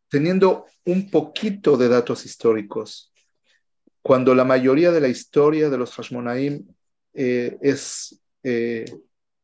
teniendo 0.09 0.65
un 0.85 1.09
poquito 1.11 1.77
de 1.77 1.87
datos 1.87 2.25
históricos, 2.25 3.10
cuando 4.01 4.33
la 4.33 4.43
mayoría 4.43 4.91
de 4.91 5.01
la 5.01 5.07
historia 5.07 5.69
de 5.69 5.77
los 5.77 5.93
Hashmonaim 5.95 6.67
eh, 7.13 7.57
es 7.61 8.21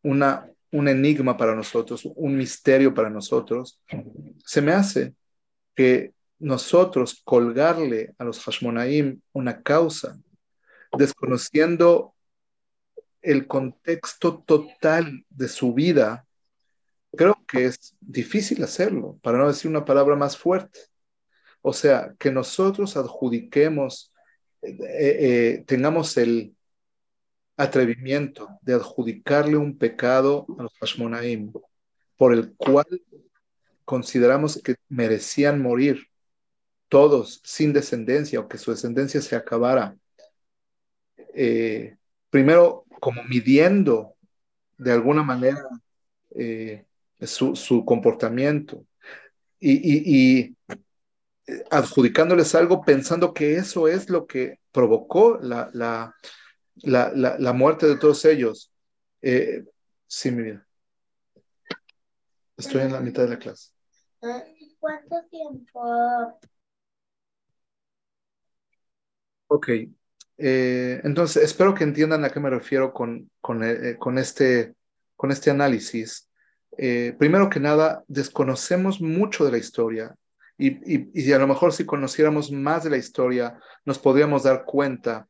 una 0.01 0.49
un 0.72 0.88
enigma 0.88 1.38
para 1.38 1.55
nosotros, 1.55 2.08
un 2.16 2.36
misterio 2.36 2.93
para 2.93 3.10
nosotros, 3.10 3.82
se 4.45 4.62
me 4.62 4.74
hace 4.74 5.14
que 5.76 6.14
nosotros 6.39 7.22
colgarle 7.24 8.14
a 8.18 8.24
los 8.24 8.43
Hashmonaim 8.43 9.22
una 9.34 9.62
causa, 9.62 10.18
desconociendo 10.97 12.14
el 13.22 13.47
contexto 13.47 14.43
total 14.45 15.26
de 15.30 15.47
su 15.47 15.74
vida, 15.74 16.26
creo 17.16 17.43
que 17.47 17.66
es 17.66 17.95
difícil 17.99 18.64
hacerlo, 18.64 19.18
para 19.24 19.38
no 19.38 19.47
decir 19.47 19.70
una 19.70 19.86
palabra 19.86 20.16
más 20.16 20.38
fuerte. 20.38 20.80
O 21.62 21.74
sea, 21.74 22.14
que 22.20 22.32
nosotros 22.32 22.95
adjudiquemos, 22.95 24.14
eh, 24.70 24.78
eh, 25.59 25.63
tengamos 25.65 26.18
el, 26.18 26.55
atrevimiento 27.57 28.59
de 28.61 28.76
adjudicarle 28.76 29.57
un 29.57 29.78
pecado 29.78 30.45
a 30.59 30.63
los 30.63 30.74
Hashmonaim, 30.80 31.51
por 32.15 32.34
el 32.34 32.53
cual 32.55 32.86
consideramos 33.84 34.61
que 34.63 34.76
merecían 34.88 35.61
morir 35.61 36.07
todos 36.88 37.41
sin 37.43 37.74
descendencia 37.74 38.39
o 38.39 38.47
que 38.47 38.59
su 38.59 38.72
descendencia 38.72 39.22
se 39.22 39.36
acabara. 39.36 39.97
Eh, 41.34 41.97
primero, 42.30 42.86
como 42.99 43.24
midiendo 43.24 44.15
de 44.78 44.91
alguna 44.91 45.24
manera 45.24 45.68
eh, 46.36 46.86
su, 47.22 47.84
comportamiento 47.86 48.86
y, 49.59 50.55
adjudicándoles 51.71 52.55
algo 52.55 52.83
pensando 52.83 53.33
que 53.33 53.55
eso 53.55 53.87
es 53.87 54.09
lo 54.09 54.27
que 54.27 54.59
provocó 54.71 55.37
la, 55.41 55.69
la, 55.73 56.13
la, 56.75 57.11
la, 57.13 57.37
la 57.39 57.53
muerte 57.53 57.87
de 57.87 57.97
todos 57.97 58.25
ellos. 58.25 58.71
Eh, 59.21 59.63
sí, 60.07 60.31
mi 60.31 60.43
vida. 60.43 60.67
Estoy 62.57 62.81
en 62.81 62.93
la 62.93 62.99
mitad 62.99 63.23
de 63.23 63.29
la 63.29 63.39
clase. 63.39 63.71
¿Cuánto 64.79 65.15
tiempo? 65.29 66.39
Ok. 69.47 69.69
Eh, 70.39 71.01
entonces, 71.03 71.43
espero 71.43 71.73
que 71.73 71.83
entiendan 71.83 72.25
a 72.25 72.29
qué 72.29 72.39
me 72.39 72.49
refiero 72.49 72.93
con, 72.93 73.31
con, 73.41 73.63
eh, 73.63 73.97
con 73.97 74.17
este, 74.17 74.75
con 75.15 75.31
este 75.31 75.49
análisis. 75.49 76.29
primero 77.17 77.49
que 77.49 77.59
nada, 77.59 78.03
desconocemos 78.07 79.01
mucho 79.01 79.45
de 79.45 79.51
la 79.51 79.57
historia 79.57 80.15
y, 80.58 80.95
y, 80.95 81.10
y, 81.14 81.32
a 81.34 81.39
lo 81.39 81.47
mejor 81.47 81.72
si 81.72 81.86
conociéramos 81.86 82.51
más 82.51 82.84
de 82.84 82.89
la 82.89 82.97
historia, 82.97 83.60
nos 83.86 83.99
podríamos 83.99 84.43
dar 84.43 84.66
cuenta 84.66 85.28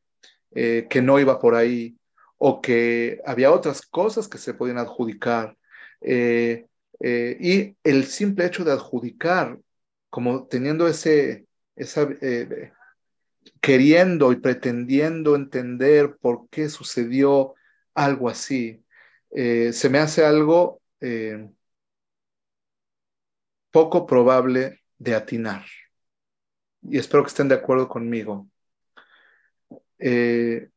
eh, 0.52 0.86
que 0.88 1.02
no 1.02 1.18
iba 1.18 1.38
por 1.38 1.54
ahí 1.54 1.98
o 2.38 2.60
que 2.62 3.20
había 3.26 3.52
otras 3.52 3.82
cosas 3.82 4.28
que 4.28 4.38
se 4.38 4.54
podían 4.54 4.78
adjudicar. 4.78 5.56
Eh, 6.00 6.66
eh, 7.00 7.36
y 7.40 7.76
el 7.84 8.06
simple 8.06 8.46
hecho 8.46 8.64
de 8.64 8.72
adjudicar, 8.72 9.58
como 10.08 10.46
teniendo 10.46 10.88
ese, 10.88 11.46
esa, 11.76 12.08
queriendo 13.60 14.32
y 14.32 14.36
pretendiendo 14.36 15.36
entender 15.36 16.16
por 16.20 16.48
qué 16.48 16.68
sucedió 16.70 17.54
algo 17.94 18.28
así, 18.30 18.82
se 19.30 19.90
me 19.90 19.98
hace 19.98 20.24
algo 20.24 20.80
poco 23.70 24.06
probable 24.06 24.80
de 24.98 25.14
atinar. 25.14 25.64
Y 26.82 26.98
espero 26.98 27.22
que 27.22 27.28
estén 27.28 27.48
de 27.48 27.54
acuerdo 27.56 27.88
conmigo. 27.88 28.48
Eh, 29.98 30.68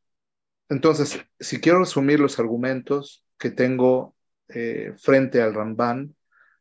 entonces, 0.69 1.19
si 1.39 1.59
quiero 1.59 1.79
resumir 1.79 2.19
los 2.19 2.39
argumentos 2.39 3.25
que 3.37 3.51
tengo 3.51 4.15
eh, 4.47 4.93
frente 4.97 5.41
al 5.41 5.53
Ramban, 5.53 6.15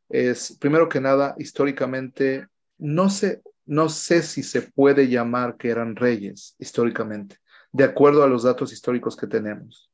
es, 0.08 0.56
primero 0.58 0.88
que 0.88 1.00
nada, 1.00 1.34
históricamente, 1.38 2.48
no 2.78 3.08
sé, 3.08 3.42
no 3.66 3.88
sé 3.88 4.22
si 4.22 4.42
se 4.42 4.62
puede 4.62 5.08
llamar 5.08 5.56
que 5.56 5.70
eran 5.70 5.96
reyes 5.96 6.56
históricamente, 6.58 7.36
de 7.72 7.84
acuerdo 7.84 8.24
a 8.24 8.28
los 8.28 8.42
datos 8.42 8.72
históricos 8.72 9.16
que 9.16 9.28
tenemos. 9.28 9.90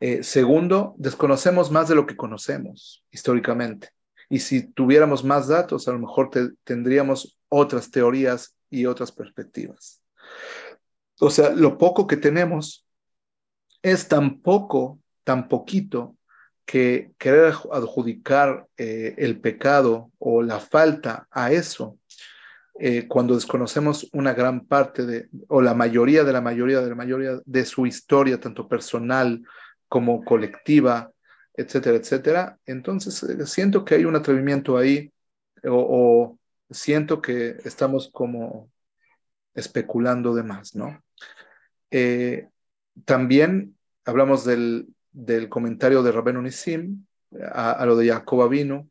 Eh, 0.00 0.22
segundo, 0.22 0.94
desconocemos 0.98 1.70
más 1.70 1.88
de 1.88 1.94
lo 1.94 2.06
que 2.06 2.16
conocemos 2.16 3.04
históricamente. 3.10 3.90
Y 4.30 4.38
si 4.38 4.62
tuviéramos 4.62 5.24
más 5.24 5.48
datos, 5.48 5.88
a 5.88 5.92
lo 5.92 5.98
mejor 5.98 6.30
tendríamos 6.64 7.36
otras 7.48 7.90
teorías 7.90 8.56
y 8.70 8.86
otras 8.86 9.12
perspectivas. 9.12 10.00
O 11.20 11.28
sea, 11.28 11.50
lo 11.50 11.76
poco 11.76 12.06
que 12.06 12.16
tenemos 12.16 12.86
es 13.82 14.08
tan 14.08 14.40
poco, 14.40 15.00
tan 15.24 15.48
poquito, 15.48 16.16
que 16.64 17.10
querer 17.18 17.52
adjudicar 17.72 18.68
eh, 18.76 19.16
el 19.18 19.40
pecado 19.40 20.12
o 20.20 20.40
la 20.40 20.60
falta 20.60 21.26
a 21.32 21.50
eso, 21.50 21.98
eh, 22.78 23.08
cuando 23.08 23.34
desconocemos 23.34 24.08
una 24.12 24.32
gran 24.32 24.66
parte 24.66 25.04
de, 25.04 25.28
o 25.48 25.60
la 25.60 25.74
mayoría 25.74 26.22
de 26.22 26.32
la 26.32 26.40
mayoría 26.40 26.80
de 26.80 26.88
la 26.88 26.94
mayoría 26.94 27.40
de 27.44 27.64
su 27.64 27.86
historia, 27.86 28.40
tanto 28.40 28.68
personal 28.68 29.42
como 29.88 30.24
colectiva, 30.24 31.10
etcétera, 31.54 31.96
etcétera, 31.96 32.58
entonces 32.66 33.22
eh, 33.22 33.46
siento 33.46 33.84
que 33.84 33.96
hay 33.96 34.04
un 34.04 34.16
atrevimiento 34.16 34.76
ahí 34.76 35.12
o, 35.64 36.38
siento 36.70 37.20
que 37.20 37.56
estamos 37.64 38.10
como 38.12 38.70
especulando 39.54 40.34
de 40.34 40.42
más, 40.44 40.76
¿no? 40.76 41.02
Eh, 41.90 42.48
también 43.04 43.76
hablamos 44.04 44.44
del, 44.44 44.88
del, 45.10 45.48
comentario 45.48 46.02
de 46.02 46.12
Rabben 46.12 46.36
Unisim 46.36 47.04
a, 47.52 47.84
lo 47.86 47.96
de 47.96 48.08
Jacob 48.08 48.42
Avino, 48.42 48.88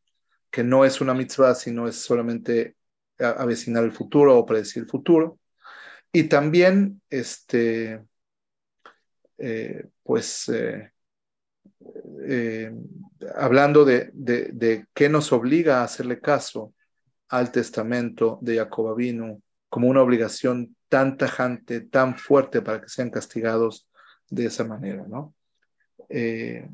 que 0.51 0.64
no 0.64 0.84
es 0.84 0.99
una 0.99 1.14
mitzvah, 1.14 1.55
sino 1.55 1.88
es 1.88 1.95
solamente 1.95 2.76
avecinar 3.18 3.84
el 3.84 3.91
futuro 3.91 4.38
o 4.38 4.45
predecir 4.45 4.84
el 4.84 4.89
futuro. 4.89 5.39
Y 6.12 6.24
también, 6.26 7.01
este, 7.10 8.03
eh, 9.38 9.88
pues, 10.03 10.51
hablando 13.36 13.86
de, 13.86 14.09
de, 14.13 14.86
qué 14.93 15.09
nos 15.09 15.32
obliga 15.32 15.80
a 15.80 15.84
hacerle 15.84 16.20
caso 16.20 16.74
al 17.28 17.51
testamento 17.51 18.39
de 18.41 18.57
Jacob 18.57 18.89
Avino 18.89 19.41
como 19.70 19.88
una 19.88 20.01
obligación 20.01 20.76
tan 20.89 21.17
tajante, 21.17 21.82
tan 21.82 22.17
fuerte 22.17 22.61
para 22.61 22.82
que 22.82 22.89
sean 22.89 23.11
castigados 23.11 23.88
de 24.30 24.45
esa 24.45 24.63
manera, 24.63 25.05
¿no? 25.07 25.34
Eh, 26.09 26.67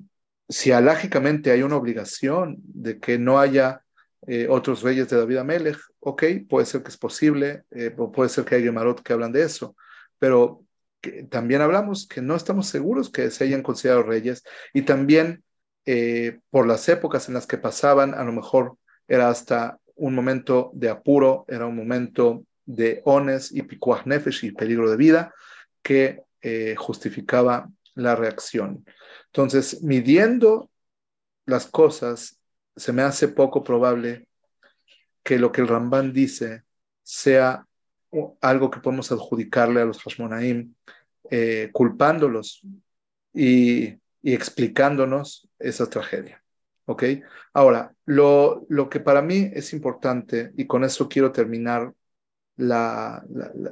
si 0.47 0.71
alágicamente 0.71 1.51
hay 1.51 1.63
una 1.63 1.75
obligación 1.75 2.57
de 2.59 2.99
que 2.99 3.17
no 3.17 3.39
haya 3.39 3.81
eh, 4.27 4.47
otros 4.49 4.81
reyes 4.81 5.09
de 5.09 5.17
David 5.17 5.37
Amelech, 5.37 5.77
ok, 5.99 6.23
puede 6.47 6.65
ser 6.65 6.83
que 6.83 6.89
es 6.89 6.97
posible, 6.97 7.63
eh, 7.71 7.91
puede 7.91 8.29
ser 8.29 8.45
que 8.45 8.55
haya 8.55 8.71
Marot 8.71 9.01
que 9.01 9.13
hablan 9.13 9.31
de 9.31 9.43
eso, 9.43 9.75
pero 10.17 10.64
también 11.29 11.61
hablamos 11.61 12.07
que 12.07 12.21
no 12.21 12.35
estamos 12.35 12.67
seguros 12.67 13.09
que 13.09 13.29
se 13.29 13.43
hayan 13.43 13.63
considerado 13.63 14.03
reyes 14.03 14.43
y 14.73 14.83
también 14.83 15.43
por 16.49 16.65
las 16.65 16.89
épocas 16.89 17.27
en 17.27 17.35
las 17.35 17.45
que 17.45 17.59
pasaban, 17.59 18.15
a 18.15 18.23
lo 18.23 18.31
mejor 18.31 18.75
era 19.07 19.29
hasta 19.29 19.79
un 19.95 20.15
momento 20.15 20.71
de 20.73 20.89
apuro, 20.89 21.45
era 21.47 21.65
un 21.65 21.75
momento 21.75 22.45
de 22.65 23.01
ones 23.05 23.51
y 23.51 23.61
pikuach 23.61 24.05
nefesh 24.05 24.45
y 24.45 24.51
peligro 24.51 24.89
de 24.89 24.97
vida 24.97 25.33
que 25.81 26.23
eh, 26.41 26.75
justificaba 26.77 27.69
la 27.93 28.15
reacción. 28.15 28.85
Entonces, 29.27 29.81
midiendo 29.81 30.69
las 31.45 31.67
cosas, 31.67 32.39
se 32.75 32.91
me 32.91 33.03
hace 33.03 33.27
poco 33.27 33.63
probable 33.63 34.27
que 35.23 35.39
lo 35.39 35.51
que 35.51 35.61
el 35.61 35.67
Ramban 35.67 36.11
dice 36.11 36.63
sea 37.03 37.67
algo 38.41 38.71
que 38.71 38.79
podemos 38.79 39.11
adjudicarle 39.11 39.81
a 39.81 39.85
los 39.85 40.01
Hashmonaim, 40.01 40.73
eh, 41.29 41.69
culpándolos 41.73 42.61
y, 43.33 43.97
explicándonos 44.23 45.47
esa 45.59 45.87
tragedia. 45.87 46.43
¿Ok? 46.85 47.03
Ahora, 47.53 47.93
lo, 48.05 48.65
lo, 48.69 48.89
que 48.89 48.99
para 48.99 49.21
mí 49.21 49.51
es 49.53 49.73
importante, 49.73 50.51
y 50.57 50.65
con 50.65 50.83
eso 50.83 51.07
quiero 51.07 51.31
terminar 51.31 51.93
la, 52.57 53.23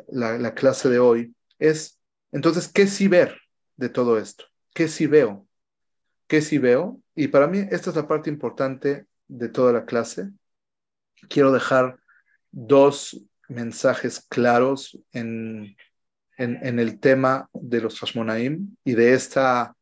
la, 0.09 0.37
la 0.37 0.53
clase 0.53 0.89
de 0.89 0.99
hoy, 0.99 1.35
es 1.57 1.99
entonces, 2.33 2.67
¿qué 2.67 2.87
sí 2.87 3.07
ver 3.07 3.37
de 3.77 3.89
todo 3.89 4.17
esto? 4.17 4.45
¿Qué 4.73 4.87
sí 4.87 5.05
veo? 5.05 5.47
¿Qué 6.27 6.41
sí 6.41 6.57
veo? 6.57 6.99
Y 7.15 7.27
para 7.27 7.47
mí 7.47 7.59
esta 7.69 7.91
es 7.91 7.95
la 7.95 8.07
parte 8.07 8.29
importante 8.29 9.05
de 9.27 9.49
toda 9.49 9.71
la 9.71 9.85
clase. 9.85 10.31
Quiero 11.29 11.51
dejar 11.51 11.99
dos 12.51 13.23
mensajes 13.47 14.25
claros 14.29 14.97
en, 15.11 15.75
en, 16.37 16.79
el 16.79 16.99
tema 16.99 17.49
de 17.53 17.81
los 17.81 17.99
Hashmonaim 17.99 18.75
y 18.83 18.93
de 18.93 19.13
esta 19.13 19.75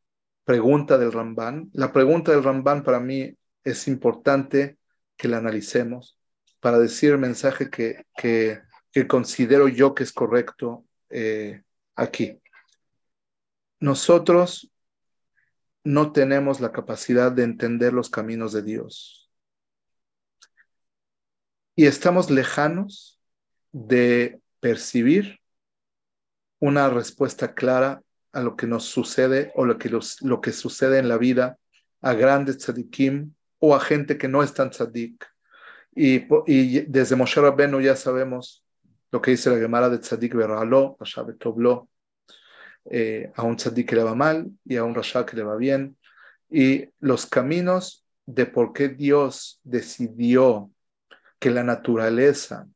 pregunta 0.44 0.98
del 0.98 1.12
Ramban. 1.12 1.70
La 1.74 1.92
pregunta 1.92 2.32
del 2.32 2.44
Ramban 2.44 2.84
para 2.84 3.00
mí 3.00 3.36
es 3.64 3.88
importante 3.88 4.78
que 5.16 5.28
la 5.28 5.38
analicemos 5.38 6.18
para 6.60 6.80
decir 6.80 7.12
el 7.12 7.18
mensaje 7.18 7.70
que, 7.70 8.06
que, 8.16 8.62
considero 9.08 9.68
yo 9.68 9.96
que 9.96 10.04
es 10.04 10.12
correcto 10.12 10.86
eh, 11.10 11.64
aquí. 11.96 12.40
Nosotros 13.80 14.72
no 15.84 16.12
tenemos 16.12 16.60
la 16.60 16.72
capacidad 16.72 17.32
de 17.32 17.44
entender 17.44 17.94
los 17.94 18.10
caminos 18.10 18.54
de 18.54 18.62
Dios. 18.62 19.32
Y 21.76 21.86
estamos 21.86 22.30
lejanos 22.30 23.21
de 23.72 24.40
percibir 24.60 25.40
una 26.60 26.90
respuesta 26.90 27.54
clara 27.54 28.02
a 28.34 28.42
lo 28.42 28.56
que 28.56 28.68
nos 28.68 28.86
sucede 28.86 29.52
o 29.56 29.66
lo 29.66 29.78
que, 29.78 29.90
lo 30.22 30.42
que 30.42 30.52
sucede 30.52 31.00
en 31.00 31.10
la 31.10 31.18
vida 31.18 31.58
a 32.02 32.14
grandes 32.14 32.58
tzadikim 32.58 33.34
o 33.60 33.76
a 33.76 33.80
gente 33.80 34.18
que 34.18 34.28
no 34.28 34.44
es 34.44 34.54
tan 34.54 34.70
tzadik. 34.72 35.26
Y, 35.94 36.20
desde 36.86 37.16
Moshe 37.16 37.42
Rabbeinu 37.42 37.82
ya 37.82 37.96
sabemos 37.96 38.64
lo 39.12 39.22
que 39.22 39.32
dice 39.32 39.50
la 39.50 39.60
Gemara 39.60 39.90
de 39.90 40.00
tzadik 40.00 40.34
berralo, 40.34 40.98
Toblo, 41.38 41.90
eh, 42.86 43.32
a 43.36 43.44
un 43.44 43.58
tzadik 43.58 43.90
que 43.90 43.96
le 43.96 44.04
va 44.04 44.16
mal 44.16 44.50
y 44.66 44.78
a 44.78 44.84
un 44.84 44.96
rasha 44.96 45.26
que 45.26 45.36
le 45.36 45.44
va 45.44 45.56
bien. 45.58 45.98
Y 46.50 46.90
los 47.00 47.26
caminos 47.26 48.06
de 48.26 48.46
por 48.46 48.74
qué 48.74 48.90
Dios 48.90 49.60
decidió 49.64 50.72
que 51.40 51.52
la 51.52 51.64
naturaleza, 51.64 52.68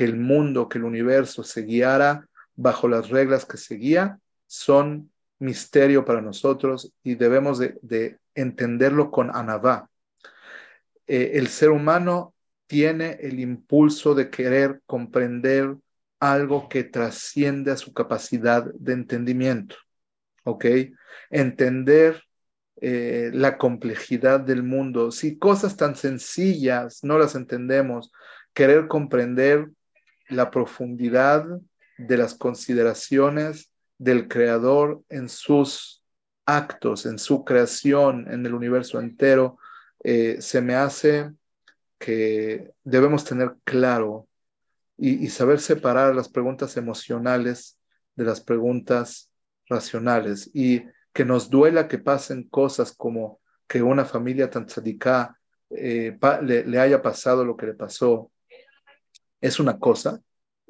que 0.00 0.06
el 0.06 0.16
mundo, 0.16 0.66
que 0.66 0.78
el 0.78 0.84
universo 0.84 1.44
se 1.44 1.60
guiara 1.60 2.26
bajo 2.56 2.88
las 2.88 3.10
reglas 3.10 3.44
que 3.44 3.58
seguía, 3.58 4.18
son 4.46 5.10
misterio 5.38 6.06
para 6.06 6.22
nosotros 6.22 6.90
y 7.02 7.16
debemos 7.16 7.58
de, 7.58 8.16
entenderlo 8.34 9.10
con 9.10 9.28
anavá. 9.36 9.90
Eh, 11.06 11.32
el 11.34 11.48
ser 11.48 11.68
humano 11.68 12.32
tiene 12.66 13.18
el 13.20 13.40
impulso 13.40 14.14
de 14.14 14.30
querer 14.30 14.80
comprender 14.86 15.76
algo 16.18 16.70
que 16.70 16.82
trasciende 16.82 17.70
a 17.70 17.76
su 17.76 17.92
capacidad 17.92 18.72
de 18.72 18.94
entendimiento, 18.94 19.76
¿ok? 20.44 20.64
Entender 21.28 22.22
eh, 22.80 23.30
la 23.34 23.58
complejidad 23.58 24.40
del 24.40 24.62
mundo. 24.62 25.10
Si 25.10 25.36
cosas 25.36 25.76
tan 25.76 25.94
sencillas 25.94 27.04
no 27.04 27.18
las 27.18 27.34
entendemos, 27.34 28.10
querer 28.54 28.88
comprender 28.88 29.68
la 30.30 30.50
profundidad 30.50 31.46
de 31.98 32.16
las 32.16 32.34
consideraciones 32.34 33.70
del 33.98 34.28
creador 34.28 35.02
en 35.08 35.28
sus 35.28 36.02
actos, 36.46 37.06
en 37.06 37.18
su 37.18 37.44
creación, 37.44 38.26
en 38.32 38.44
el 38.46 38.54
universo 38.54 38.98
entero, 39.00 39.58
eh, 40.02 40.38
se 40.40 40.60
me 40.62 40.74
hace 40.74 41.30
que 41.98 42.72
debemos 42.82 43.24
tener 43.24 43.56
claro 43.64 44.26
y, 44.96 45.28
saber 45.28 45.60
separar 45.60 46.14
las 46.14 46.28
preguntas 46.28 46.76
emocionales 46.76 47.78
de 48.16 48.24
las 48.24 48.40
preguntas 48.40 49.30
racionales. 49.66 50.50
Y 50.52 50.82
que 51.12 51.24
nos 51.24 51.48
duela 51.48 51.88
que 51.88 51.98
pasen 51.98 52.44
cosas 52.44 52.92
como 52.92 53.40
que 53.66 53.82
una 53.82 54.04
familia 54.04 54.50
tan 54.50 54.66
tzadika 54.66 55.38
eh, 55.70 56.18
le, 56.42 56.78
haya 56.78 57.00
pasado 57.00 57.44
lo 57.44 57.56
que 57.56 57.66
le 57.66 57.74
pasó, 57.74 58.30
es 59.40 59.60
una 59.60 59.78
cosa, 59.78 60.20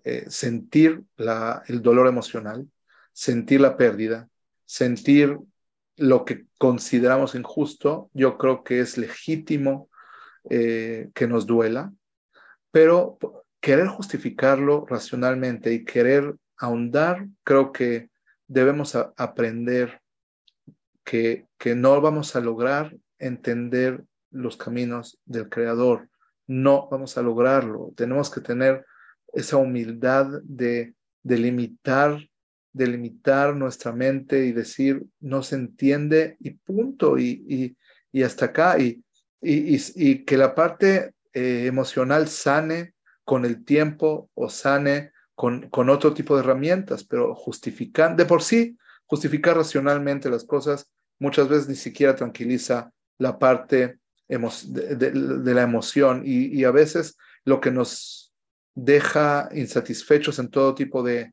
eh, 0.04 0.26
sentir 0.28 1.04
el 1.66 1.82
dolor 1.82 2.06
emocional, 2.06 2.66
sentir 3.12 3.60
la 3.60 3.76
pérdida, 3.76 4.28
sentir 4.64 5.38
lo 5.96 6.24
que 6.24 6.46
consideramos 6.56 7.34
injusto, 7.34 8.10
yo 8.14 8.38
creo 8.38 8.64
que 8.64 8.80
es 8.80 8.96
legítimo 8.96 9.90
eh, 10.48 11.10
que 11.14 11.26
nos 11.26 11.46
duela, 11.46 11.92
pero 12.70 13.18
querer 13.60 13.88
justificarlo 13.88 14.86
racionalmente 14.86 15.72
y 15.72 15.84
querer 15.84 16.34
ahondar, 16.56 17.26
creo 17.44 17.72
que 17.72 18.10
debemos 18.46 18.94
aprender 18.94 20.00
que, 21.04 21.46
que 21.58 21.74
no 21.74 22.00
vamos 22.00 22.36
a 22.36 22.40
lograr 22.40 22.96
entender 23.18 24.04
los 24.30 24.56
caminos 24.56 25.18
del 25.24 25.48
Creador. 25.48 26.09
No 26.50 26.88
vamos 26.90 27.16
a 27.16 27.22
lograrlo. 27.22 27.92
Tenemos 27.94 28.28
que 28.28 28.40
tener 28.40 28.84
esa 29.32 29.56
humildad 29.56 30.26
de, 30.42 30.94
de 31.22 31.38
limitar, 31.38 32.18
de 32.72 32.86
limitar 32.88 33.54
nuestra 33.54 33.92
mente 33.92 34.46
y 34.46 34.50
decir, 34.50 35.06
no 35.20 35.44
se 35.44 35.54
entiende 35.54 36.36
y 36.40 36.50
punto, 36.50 37.18
y, 37.18 37.76
y, 38.10 38.22
hasta 38.24 38.46
acá, 38.46 38.80
y, 38.80 39.00
y, 39.40 40.24
que 40.24 40.36
la 40.36 40.56
parte 40.56 41.14
eh, 41.32 41.66
emocional 41.66 42.26
sane 42.26 42.94
con 43.24 43.44
el 43.44 43.64
tiempo 43.64 44.28
o 44.34 44.48
sane 44.48 45.12
con, 45.36 45.70
con 45.70 45.88
otro 45.88 46.14
tipo 46.14 46.34
de 46.34 46.42
herramientas, 46.42 47.04
pero 47.04 47.32
justificar, 47.32 48.16
de 48.16 48.24
por 48.24 48.42
sí, 48.42 48.76
justificar 49.06 49.56
racionalmente 49.56 50.28
las 50.28 50.42
cosas 50.42 50.90
muchas 51.20 51.48
veces 51.48 51.68
ni 51.68 51.76
siquiera 51.76 52.16
tranquiliza 52.16 52.90
la 53.18 53.38
parte 53.38 53.99
de, 54.30 55.12
la 55.54 55.62
emoción 55.62 56.22
y, 56.24 56.64
a 56.64 56.70
veces 56.70 57.16
lo 57.44 57.60
que 57.60 57.70
nos 57.70 58.32
deja 58.74 59.48
insatisfechos 59.52 60.38
en 60.38 60.48
todo 60.48 60.74
tipo 60.74 61.02
de, 61.02 61.32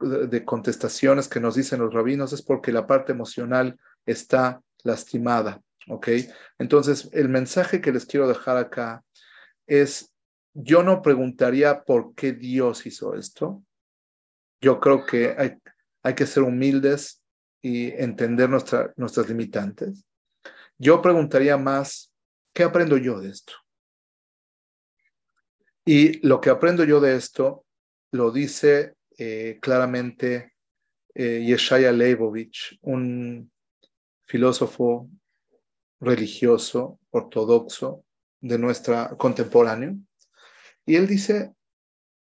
de 0.00 0.44
contestaciones 0.44 1.28
que 1.28 1.40
nos 1.40 1.54
dicen 1.54 1.80
los 1.80 1.92
rabinos 1.92 2.32
es 2.32 2.42
porque 2.42 2.72
la 2.72 2.86
parte 2.86 3.12
emocional 3.12 3.78
está 4.06 4.62
lastimada, 4.82 5.60
¿ok? 5.88 6.08
Entonces, 6.58 7.10
el 7.12 7.28
mensaje 7.28 7.80
que 7.80 7.92
les 7.92 8.06
quiero 8.06 8.26
dejar 8.26 8.56
acá 8.56 9.04
es 9.66 10.14
yo 10.54 10.82
no 10.82 11.02
preguntaría 11.02 11.84
por 11.84 12.14
qué 12.14 12.32
Dios 12.32 12.86
hizo 12.86 13.14
esto. 13.14 13.62
Yo 14.60 14.80
creo 14.80 15.04
que 15.04 15.34
hay, 15.38 15.58
hay 16.02 16.14
que 16.14 16.26
ser 16.26 16.42
humildes 16.42 17.22
y 17.62 17.90
entender 17.92 18.48
nuestra, 18.48 18.92
nuestras 18.96 19.28
limitantes. 19.28 20.04
Yo 20.78 21.02
preguntaría 21.02 21.56
más, 21.56 22.12
¿qué 22.52 22.62
aprendo 22.62 22.96
yo 22.96 23.20
de 23.20 23.30
esto? 23.30 23.54
Y 25.84 26.26
lo 26.26 26.40
que 26.40 26.50
aprendo 26.50 26.84
yo 26.84 27.00
de 27.00 27.16
esto 27.16 27.64
lo 28.12 28.30
dice 28.30 28.94
eh, 29.16 29.58
claramente 29.60 30.54
eh, 31.14 31.44
Yeshaya 31.46 31.92
Leibovich, 31.92 32.78
un 32.82 33.50
filósofo 34.26 35.08
religioso 36.00 37.00
ortodoxo 37.10 38.04
de 38.40 38.58
nuestra 38.58 39.16
contemporáneo, 39.16 39.96
y 40.84 40.96
él 40.96 41.06
dice, 41.06 41.52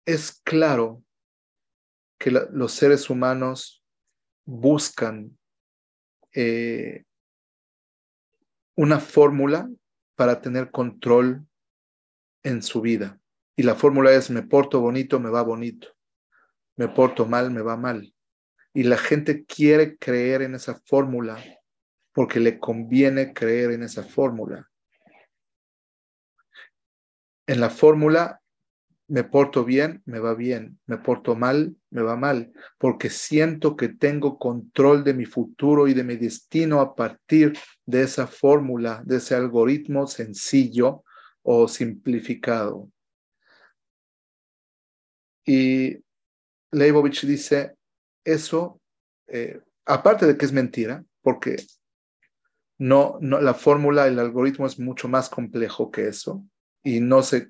es 0.05 0.41
claro 0.43 1.03
que 2.19 2.31
los 2.31 2.73
seres 2.73 3.09
humanos 3.09 3.83
buscan 4.45 5.37
eh, 6.33 7.03
una 8.75 8.99
fórmula 8.99 9.69
para 10.15 10.41
tener 10.41 10.71
control 10.71 11.45
en 12.43 12.61
su 12.61 12.81
vida. 12.81 13.19
Y 13.55 13.63
la 13.63 13.75
fórmula 13.75 14.11
es, 14.11 14.29
me 14.29 14.43
porto 14.43 14.81
bonito, 14.81 15.19
me 15.19 15.29
va 15.29 15.41
bonito. 15.43 15.87
Me 16.75 16.87
porto 16.87 17.25
mal, 17.25 17.51
me 17.51 17.61
va 17.61 17.77
mal. 17.77 18.13
Y 18.73 18.83
la 18.83 18.97
gente 18.97 19.45
quiere 19.45 19.97
creer 19.97 20.41
en 20.41 20.55
esa 20.55 20.81
fórmula 20.85 21.37
porque 22.13 22.39
le 22.39 22.59
conviene 22.59 23.33
creer 23.33 23.71
en 23.71 23.83
esa 23.83 24.03
fórmula. 24.03 24.69
En 27.45 27.59
la 27.59 27.69
fórmula 27.69 28.41
me 29.07 29.23
porto 29.23 29.65
bien, 29.65 30.01
me 30.05 30.19
va 30.19 30.33
bien, 30.33 30.79
me 30.85 30.97
porto 30.97 31.35
mal, 31.35 31.75
me 31.93 32.01
va 32.01 32.15
mal, 32.15 32.51
porque 32.79 33.11
siento 33.11 33.77
que 33.77 33.87
tengo 33.87 34.39
control 34.39 35.03
de 35.03 35.13
mi 35.13 35.25
futuro 35.25 35.87
y 35.87 35.93
de 35.93 36.03
mi 36.03 36.17
destino 36.17 36.81
a 36.81 36.95
partir 36.95 37.53
de 37.85 38.01
esa 38.01 38.25
fórmula, 38.25 39.03
de 39.05 39.17
ese 39.17 39.35
algoritmo 39.35 40.07
sencillo 40.07 41.03
o 41.43 41.67
simplificado. 41.67 42.89
Y 45.45 45.99
Leibovich 46.71 47.25
dice, 47.27 47.75
eso, 48.23 48.81
eh, 49.27 49.61
aparte 49.85 50.25
de 50.25 50.35
que 50.35 50.45
es 50.45 50.51
mentira, 50.51 51.05
porque 51.21 51.57
no, 52.79 53.19
no, 53.21 53.39
la 53.39 53.53
fórmula, 53.53 54.07
el 54.07 54.17
algoritmo 54.17 54.65
es 54.65 54.79
mucho 54.79 55.07
más 55.07 55.29
complejo 55.29 55.91
que 55.91 56.07
eso, 56.07 56.43
y 56.81 56.99
no 57.01 57.21
sé, 57.21 57.47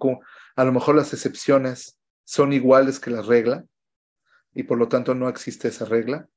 a 0.58 0.64
lo 0.66 0.72
mejor 0.74 0.96
las 0.96 1.14
excepciones 1.14 1.98
son 2.26 2.52
iguales 2.52 3.00
que 3.00 3.10
la 3.10 3.22
regla, 3.22 3.66
y 4.54 4.64
por 4.64 4.78
lo 4.78 4.88
tanto 4.88 5.16
no 5.16 5.30
existe 5.30 5.68
esa 5.68 5.86
regla, 5.86 6.28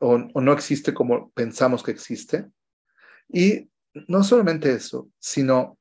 o, 0.00 0.18
no 0.18 0.52
existe 0.52 0.94
como 0.94 1.30
pensamos 1.30 1.82
que 1.82 1.90
existe. 1.90 2.46
Y 3.28 3.68
no 4.06 4.22
solamente 4.22 4.72
eso, 4.72 5.10
sino 5.18 5.78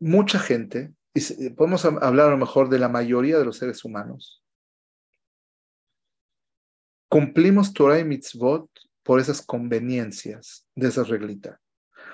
mucha 0.00 0.38
gente, 0.38 0.92
y 1.14 1.50
podemos 1.50 1.84
hablar 1.84 2.28
a 2.28 2.30
lo 2.30 2.38
mejor 2.38 2.68
de 2.68 2.78
la 2.78 2.88
mayoría 2.88 3.38
de 3.38 3.44
los 3.44 3.58
seres 3.58 3.84
humanos, 3.84 4.42
cumplimos 7.08 7.72
Torah 7.72 7.98
y 7.98 8.04
mitzvot 8.04 8.70
por 9.02 9.18
esas 9.18 9.42
conveniencias 9.42 10.66
de 10.74 10.88
esa 10.88 11.02
reglita. 11.02 11.60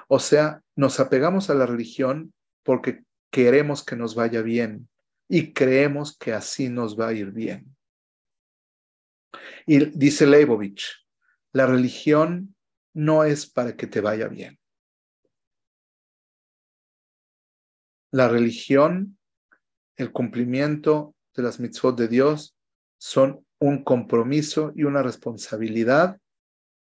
O 0.09 0.18
sea, 0.18 0.62
nos 0.76 1.01
apegamos 1.01 1.51
a 1.51 1.55
la 1.55 1.66
religión 1.66 2.32
porque 2.62 3.05
queremos 3.30 3.85
que 3.85 3.97
nos 3.97 4.14
vaya 4.14 4.43
bien 4.43 4.89
y 5.28 5.52
creemos 5.52 6.16
que 6.16 6.32
así 6.32 6.68
nos 6.68 6.98
va 6.98 7.08
a 7.08 7.12
ir 7.12 7.30
bien. 7.30 7.76
Y 9.66 9.86
dice 9.86 10.26
Leibovich, 10.26 11.06
la 11.52 11.66
religión 11.66 12.54
no 12.92 13.24
es 13.24 13.50
para 13.50 13.76
que 13.76 13.86
te 13.86 14.00
vaya 14.00 14.28
bien. 14.28 14.58
La 18.10 18.28
religión, 18.28 19.18
el 19.96 20.12
cumplimiento 20.12 21.14
de 21.34 21.42
las 21.42 21.58
mitzvot 21.58 21.98
de 21.98 22.08
Dios 22.08 22.56
son 22.98 23.44
un 23.58 23.82
compromiso 23.82 24.72
y 24.76 24.84
una 24.84 25.02
responsabilidad 25.02 26.20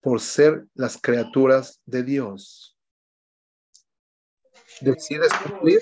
por 0.01 0.21
ser 0.21 0.67
las 0.75 1.01
criaturas 1.01 1.83
de 1.85 2.03
Dios. 2.03 2.79
Decides 4.81 5.33
cumplir, 5.45 5.81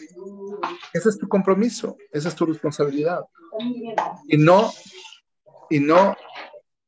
ese 0.93 1.09
es 1.09 1.19
tu 1.19 1.29
compromiso, 1.29 1.97
esa 2.11 2.29
es 2.29 2.35
tu 2.35 2.47
responsabilidad. 2.47 3.25
Y 4.29 4.37
no, 4.37 4.71
y 5.71 5.81
no. 5.81 6.17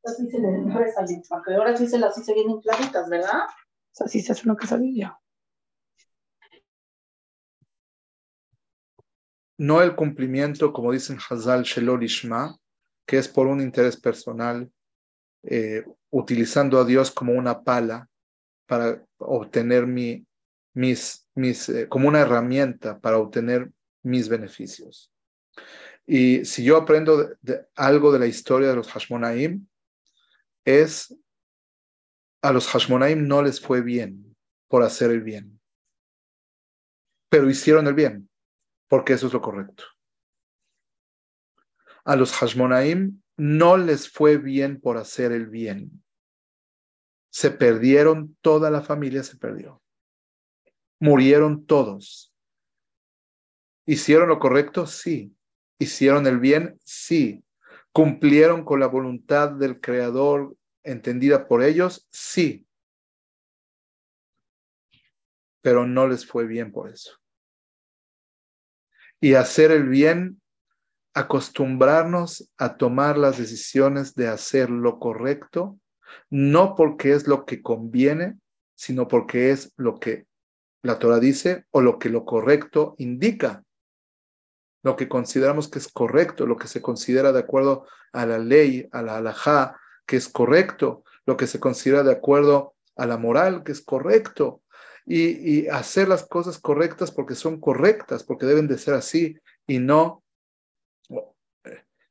Así 0.05 0.31
se 0.31 0.39
le 0.39 0.49
porque 1.29 1.55
ahora 1.55 1.77
sí 1.77 1.87
se 1.87 1.99
las 1.99 2.17
hice 2.17 2.35
bien 2.35 2.61
claritas, 2.61 3.09
¿verdad? 3.09 3.45
O 3.47 3.95
sea, 3.95 4.09
sí 4.09 4.21
se 4.21 4.33
hace 4.33 4.49
una 4.49 4.57
quesadilla. 4.57 5.19
No 9.59 9.83
el 9.83 9.97
cumplimiento, 9.97 10.73
como 10.73 10.93
dicen 10.93 11.19
Hazal 11.19 11.65
Shelol 11.65 12.05
Ishma, 12.05 12.57
que 13.07 13.19
es 13.19 13.27
por 13.27 13.49
un 13.49 13.61
interés 13.61 14.01
personal, 14.01 14.71
eh, 15.43 15.85
utilizando 16.11 16.79
a 16.79 16.85
Dios 16.85 17.11
como 17.11 17.33
una 17.33 17.63
pala 17.63 18.09
para 18.67 19.05
obtener 19.19 19.87
mi, 19.87 20.27
mis, 20.75 21.28
eh, 21.45 21.89
como 21.89 22.09
una 22.09 22.21
herramienta 22.21 22.99
para 23.01 23.19
obtener 23.19 23.71
mis 24.03 24.29
beneficios. 24.29 25.13
Y 26.07 26.45
si 26.45 26.65
yo 26.65 26.77
aprendo 26.77 27.37
algo 27.75 28.13
de 28.13 28.19
la 28.19 28.27
historia 28.27 28.69
de 28.69 28.77
los 28.77 28.91
Hashmonaim, 28.91 29.67
es 30.65 31.15
a 32.43 32.53
los 32.53 32.69
Hashmonaim 32.69 33.27
no 33.27 33.43
les 33.43 33.61
fue 33.61 33.83
bien 33.83 34.37
por 34.69 34.83
hacer 34.83 35.11
el 35.11 35.23
bien, 35.23 35.61
pero 37.29 37.51
hicieron 37.51 37.87
el 37.87 37.95
bien, 37.95 38.31
porque 38.89 39.15
eso 39.15 39.27
es 39.27 39.33
lo 39.33 39.41
correcto 39.41 39.85
a 42.09 42.17
los 42.17 42.33
Hashmonaim 42.33 43.21
no 43.37 43.77
les 43.77 44.11
fue 44.11 44.39
bien 44.39 44.81
por 44.81 44.97
hacer 44.97 45.31
el 45.31 45.47
bien. 45.47 46.03
Se 47.31 47.51
perdieron, 47.51 48.35
toda 48.41 48.71
la 48.71 48.81
familia 48.81 49.23
se 49.23 49.37
perdió. 49.37 49.83
Murieron 51.01 51.67
todos. 51.67 52.35
¿Hicieron 53.87 54.29
lo 54.29 54.39
correcto? 54.39 54.87
Sí. 54.87 55.35
¿Hicieron 55.79 56.27
el 56.27 56.39
bien? 56.39 56.79
Sí. 56.85 57.45
¿Cumplieron 57.93 58.65
con 58.65 58.81
la 58.81 58.87
voluntad 58.87 59.51
del 59.51 59.81
Creador 59.81 60.57
entendida 60.83 61.49
por 61.49 61.63
ellos? 61.63 62.07
Sí. 62.11 62.67
Pero 65.63 65.87
no 65.87 66.07
les 66.07 66.27
fue 66.27 66.47
bien 66.47 66.71
por 66.71 66.91
eso. 66.91 67.19
Y 69.21 69.35
hacer 69.35 69.71
el 69.71 69.89
bien 69.89 70.41
acostumbrarnos 71.19 72.49
a 72.57 72.77
tomar 72.77 73.19
las 73.19 73.39
decisiones 73.39 74.15
de 74.15 74.29
hacer 74.29 74.71
lo 74.71 75.01
correcto, 75.01 75.81
no 76.31 76.77
porque 76.77 77.13
es 77.13 77.27
lo 77.27 77.45
que 77.45 77.61
conviene, 77.61 78.39
sino 78.77 79.09
porque 79.09 79.51
es 79.51 79.73
lo 79.77 79.99
que 79.99 80.28
la 80.83 80.99
Torah 80.99 81.19
dice 81.19 81.67
o 81.71 81.81
lo 81.81 81.99
que 81.99 82.09
lo 82.09 82.25
correcto 82.25 82.95
indica. 82.99 83.65
Lo 84.83 84.97
que 84.97 85.09
consideramos 85.09 85.69
que 85.69 85.79
es 85.79 85.89
correcto, 85.89 86.47
lo 86.47 86.57
que 86.57 86.69
se 86.69 86.81
considera 86.81 87.33
de 87.33 87.41
acuerdo 87.41 87.87
a 88.13 88.27
la 88.27 88.39
ley, 88.39 88.89
a 88.93 89.03
la 89.03 89.17
halajá, 89.17 89.79
que 90.07 90.17
es 90.17 90.29
correcto, 90.29 91.05
lo 91.27 91.37
que 91.37 91.47
se 91.47 91.61
considera 91.61 92.03
de 92.03 92.13
acuerdo 92.13 92.75
a 92.97 93.07
la 93.07 93.19
moral, 93.19 93.65
que 93.65 93.73
es 93.73 93.81
correcto, 93.81 94.63
y, 95.05 95.61
y 95.61 95.69
hacer 95.69 96.09
las 96.09 96.27
cosas 96.27 96.59
correctas 96.59 97.11
porque 97.11 97.35
son 97.35 97.61
correctas, 97.61 98.23
porque 98.23 98.47
deben 98.47 98.69
de 98.69 98.79
ser 98.79 98.95
así, 98.95 99.37
y 99.67 99.79
no 99.79 100.23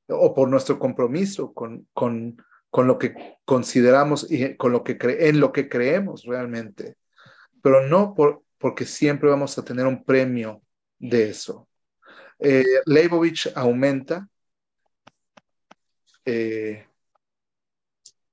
o 0.10 0.34
por 0.34 0.50
nuestro 0.50 0.80
compromiso 0.80 1.54
con, 1.54 1.88
con, 1.94 2.38
con 2.70 2.88
lo 2.88 2.98
que 2.98 3.38
consideramos 3.46 4.30
y 4.32 4.56
con 4.56 4.72
lo 4.72 4.84
que 4.84 4.98
en 5.02 5.40
lo 5.40 5.52
que 5.52 5.70
creemos 5.70 6.24
realmente, 6.24 6.96
pero 7.62 7.88
no 7.88 8.14
por, 8.14 8.44
porque 8.58 8.86
siempre 8.86 9.30
vamos 9.30 9.58
a 9.58 9.64
tener 9.64 9.86
un 9.86 10.04
premio 10.04 10.62
de 11.00 11.30
eso. 11.30 11.68
Eh, 12.40 12.64
Leibovich 12.86 13.52
aumenta, 13.56 14.28
eh, 16.26 16.86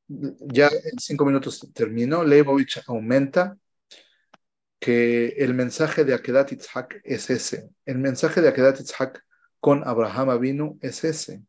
ya 0.09 0.69
en 0.69 0.99
cinco 0.99 1.25
minutos 1.25 1.71
termino, 1.73 2.25
Leibovich 2.25 2.83
aumenta 2.87 3.57
que 4.79 5.29
el 5.39 5.55
mensaje 5.55 6.05
de 6.05 6.15
Akedat 6.15 6.51
Yitzhak 6.51 7.01
es 7.05 7.31
ese. 7.31 7.71
El 7.87 7.99
mensaje 7.99 8.43
de 8.43 8.49
Akedat 8.49 8.79
Yitzhak 8.79 9.25
con 9.61 9.83
Abraham 9.89 10.29
Avinu 10.29 10.79
es 10.83 11.05
ese. 11.05 11.43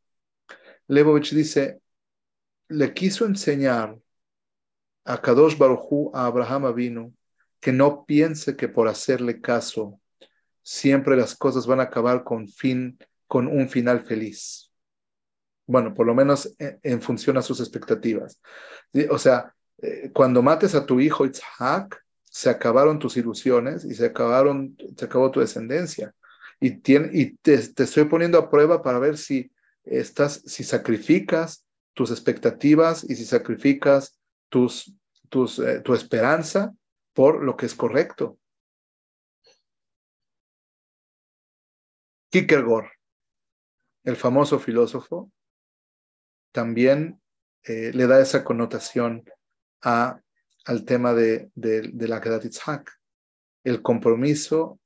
Lebovich 0.88 1.34
dice, 1.34 1.82
le 2.70 2.94
quiso 2.94 3.26
enseñar 3.26 3.98
a 5.04 5.22
Kadosh 5.22 5.58
Baruchu, 5.58 6.12
a 6.14 6.28
Abraham 6.28 6.66
Avinu, 6.66 7.14
que 7.66 7.74
no 7.74 8.06
piense 8.06 8.56
que 8.56 8.68
por 8.68 8.88
hacerle 8.88 9.42
caso 9.42 10.00
siempre 10.62 11.18
las 11.18 11.36
cosas 11.36 11.66
van 11.66 11.80
a 11.80 11.86
acabar 11.86 12.24
con 12.24 12.48
fin, 12.48 13.00
con 13.26 13.48
un 13.48 13.68
final 13.70 14.02
feliz. 14.02 14.72
Bueno, 15.66 15.96
por 15.96 16.06
lo 16.06 16.14
menos 16.14 16.56
en, 16.60 17.02
función 17.02 17.38
a 17.38 17.42
sus 17.42 17.60
expectativas. 17.60 18.40
O 19.10 19.18
sea, 19.18 19.52
eh, 19.82 20.12
cuando 20.14 20.44
mates 20.44 20.76
a 20.76 20.86
tu 20.86 21.00
hijo 21.00 21.26
Itzhak, 21.26 22.00
se 22.30 22.52
acabaron 22.52 23.00
tus 23.00 23.18
ilusiones 23.18 23.84
y 23.84 23.96
se 23.96 24.06
acabaron, 24.06 24.78
se 24.96 25.06
acabó 25.06 25.32
tu 25.32 25.40
descendencia. 25.40 26.14
Y, 26.60 26.68
y 26.68 27.36
te, 27.38 27.56
estoy 27.56 28.04
poniendo 28.04 28.38
a 28.38 28.52
prueba 28.52 28.84
para 28.84 29.00
ver 29.00 29.18
si 29.18 29.52
estás, 29.84 30.44
si 30.46 30.64
sacrificas 30.64 31.66
tus 31.96 32.12
expectativas 32.12 33.04
y 33.10 33.16
si 33.16 33.26
sacrificas 33.26 34.20
tus, 34.50 34.94
tus, 35.30 35.58
eh, 35.58 35.82
tu 35.84 35.96
esperanza 35.96 36.72
por 37.16 37.44
lo 37.44 37.58
que 37.58 37.66
es 37.66 37.74
correcto. 37.74 38.38
Kierkegaard, 42.30 42.90
el 44.04 44.16
famoso 44.16 44.60
filósofo, 44.60 45.32
también 46.52 47.20
eh, 47.64 47.92
le 47.94 48.06
da 48.06 48.22
esa 48.22 48.44
connotación 48.44 49.24
al 49.82 50.86
tema 50.86 51.14
de, 51.14 51.50
la 51.56 52.22
Kedat 52.22 52.46
el 53.64 53.82
compromiso 53.82 54.80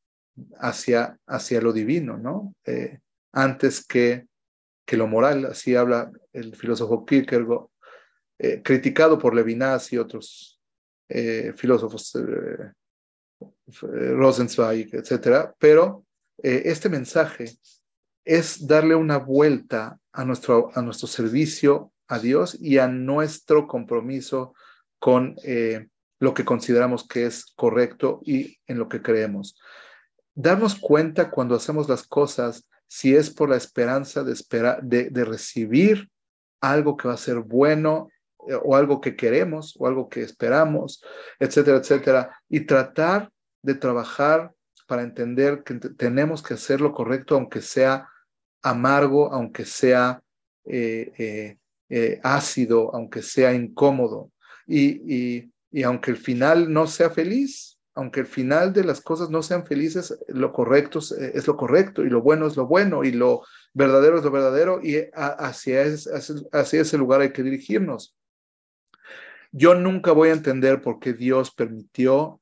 hacia, 0.60 1.20
hacia 1.28 1.60
lo 1.60 1.74
divino, 1.74 2.18
¿no? 2.18 2.56
Eh, 2.66 3.00
antes 3.34 3.86
que 3.86 4.30
que 4.90 4.98
lo 4.98 5.06
moral, 5.06 5.46
así 5.46 5.76
habla 5.76 6.12
el 6.34 6.56
filósofo 6.56 7.06
Kierkegaard, 7.06 7.68
eh, 8.40 8.64
criticado 8.64 9.20
por 9.20 9.36
Levinas 9.36 9.94
y 9.94 10.00
otros 10.00 10.59
eh, 11.10 11.54
filósofos, 11.56 12.16
eh, 12.16 12.72
Rosenzweig, 13.82 14.94
etcétera, 14.94 15.54
pero 15.60 16.06
este 16.42 16.88
mensaje 16.88 17.58
es 18.24 18.66
darle 18.66 18.96
una 18.96 19.18
vuelta 19.18 20.00
a 20.14 20.24
nuestro, 20.24 20.70
a 20.74 20.82
nuestro 20.82 21.08
servicio 21.08 21.92
a 22.08 22.20
Dios 22.20 22.58
y 22.60 22.80
a 22.80 22.88
nuestro 22.88 23.68
compromiso 23.68 24.54
con 25.00 25.36
eh, 25.44 25.88
lo 26.20 26.34
que 26.34 26.44
consideramos 26.44 27.08
que 27.08 27.26
es 27.26 27.46
correcto 27.56 28.20
y 28.26 28.58
en 28.68 28.80
lo 28.80 28.90
que 28.90 29.02
creemos. 29.02 29.58
Darnos 30.36 30.76
cuenta 30.76 31.32
cuando 31.32 31.56
hacemos 31.56 31.88
las 31.88 32.06
cosas 32.06 32.68
si 32.88 33.16
es 33.16 33.30
por 33.30 33.50
la 33.50 33.56
esperanza 33.56 34.24
de, 34.24 34.34
esperar, 34.34 34.82
de, 34.84 35.10
recibir 35.24 36.10
algo 36.60 36.98
que 36.98 37.08
va 37.08 37.14
a 37.14 37.18
ser 37.18 37.40
bueno 37.40 38.10
eh, 38.10 38.19
o 38.64 38.76
algo 38.76 39.02
que 39.02 39.16
queremos 39.16 39.76
o 39.80 39.88
algo 39.88 40.10
que 40.10 40.22
esperamos, 40.22 41.04
etcétera, 41.40 41.78
etcétera, 41.78 42.42
y 42.48 42.62
tratar 42.62 43.30
de 43.62 43.76
trabajar 43.76 44.54
para 44.88 45.04
entender 45.04 45.64
que 45.64 45.76
tenemos 45.76 46.42
que 46.42 46.56
hacer 46.56 46.82
lo 46.82 46.94
correcto, 46.94 47.36
aunque 47.36 47.62
sea 47.62 48.10
amargo, 48.62 49.32
aunque 49.32 49.66
sea 49.66 50.22
eh, 50.66 51.58
eh, 51.90 52.20
ácido, 52.24 52.94
aunque 52.94 53.22
sea 53.22 53.54
incómodo, 53.54 54.32
y, 54.68 55.46
y, 55.72 55.84
aunque 55.84 56.12
el 56.12 56.18
final 56.18 56.72
no 56.72 56.88
sea 56.88 57.10
feliz, 57.10 57.80
aunque 57.96 58.22
el 58.22 58.28
final 58.28 58.74
de 58.74 58.84
las 58.84 59.02
cosas 59.02 59.30
no 59.30 59.44
sean 59.44 59.66
felices, 59.66 60.18
lo 60.28 60.52
correcto 60.52 61.00
es, 61.00 61.48
lo 61.48 61.58
correcto 61.58 62.04
y 62.04 62.10
lo 62.10 62.22
bueno 62.22 62.48
es 62.48 62.56
lo 62.56 62.66
bueno 62.66 63.04
y 63.04 63.12
lo 63.12 63.44
verdadero 63.74 64.18
es 64.18 64.24
lo 64.24 64.32
verdadero 64.32 64.80
y 64.82 64.98
hacia, 65.14 65.84
hacia 66.52 66.82
ese 66.82 66.98
lugar 66.98 67.22
hay 67.22 67.32
que 67.32 67.44
dirigirnos. 67.44 68.16
Yo 69.52 69.76
nunca 69.76 70.12
voy 70.12 70.30
a 70.30 70.34
entender 70.34 70.82
por 70.82 71.00
qué 71.00 71.14
Dios 71.14 71.52
permitió 71.52 72.42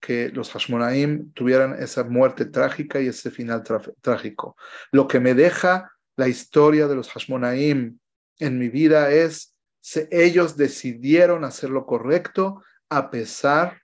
que 0.00 0.28
los 0.28 0.50
Hashmonaim 0.50 1.32
tuvieran 1.32 1.82
esa 1.82 2.04
muerte 2.04 2.44
trágica 2.44 3.00
y 3.00 3.08
ese 3.08 3.30
final 3.30 3.62
trágico. 4.00 4.56
Lo 4.92 5.08
que 5.08 5.18
me 5.18 5.34
deja 5.34 5.90
la 6.16 6.28
historia 6.28 6.86
de 6.86 6.94
los 6.94 7.10
Hashmonaim 7.10 7.98
en 8.38 8.58
mi 8.58 8.68
vida 8.68 9.10
es 9.10 9.54
que 9.82 10.08
ellos 10.10 10.56
decidieron 10.56 11.44
hacer 11.44 11.70
lo 11.70 11.86
correcto 11.86 12.62
a 12.90 13.10
pesar 13.10 13.82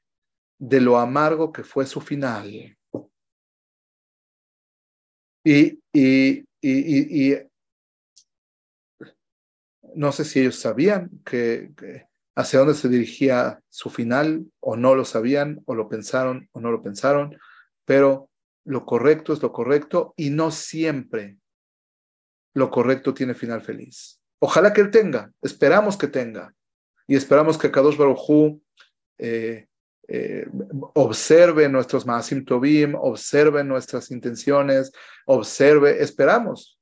de 0.59 0.81
lo 0.81 0.99
amargo 0.99 1.53
que 1.53 1.65
fue 1.65 1.87
su 1.87 2.01
final. 2.01 2.77
Y, 5.43 5.81
y, 5.93 6.45
y, 6.61 7.37
no 9.95 10.13
sé 10.13 10.25
si 10.25 10.41
ellos 10.41 10.57
sabían 10.57 11.11
que 11.25 11.73
hacia 12.37 12.61
dónde 12.61 12.75
se 12.75 12.89
dirigía 12.89 13.61
su 13.69 13.91
final, 13.91 14.47
o 14.61 14.77
no 14.77 14.95
lo 14.95 15.05
sabían, 15.05 15.61
o 15.67 15.75
lo 15.75 15.89
pensaron, 15.89 16.49
o 16.53 16.61
no 16.61 16.71
lo 16.71 16.83
pensaron, 16.83 17.37
pero 17.85 18.31
lo 18.65 18.85
correcto 18.85 19.33
es 19.33 19.43
lo 19.43 19.53
correcto 19.53 20.15
y 20.17 20.31
no 20.31 20.51
siempre 20.51 21.39
lo 22.55 22.71
correcto 22.71 23.15
tiene 23.15 23.35
final 23.35 23.63
feliz. 23.63 24.21
Ojalá 24.39 24.73
que 24.73 24.81
él 24.81 24.91
tenga, 24.91 25.31
esperamos 25.43 25.97
que 25.97 26.09
tenga, 26.09 26.55
y 27.07 27.17
esperamos 27.17 27.59
que 27.59 27.71
Kadosh 27.71 27.97
Baruj 27.97 28.61
eh, 29.19 29.67
eh, 30.09 30.47
observe 30.95 31.69
nuestros 31.69 32.07
Maasim 32.07 32.45
Tobim, 32.45 32.95
observe 32.95 33.63
nuestras 33.65 34.11
intenciones, 34.11 34.93
observe, 35.27 36.03
esperamos, 36.03 36.79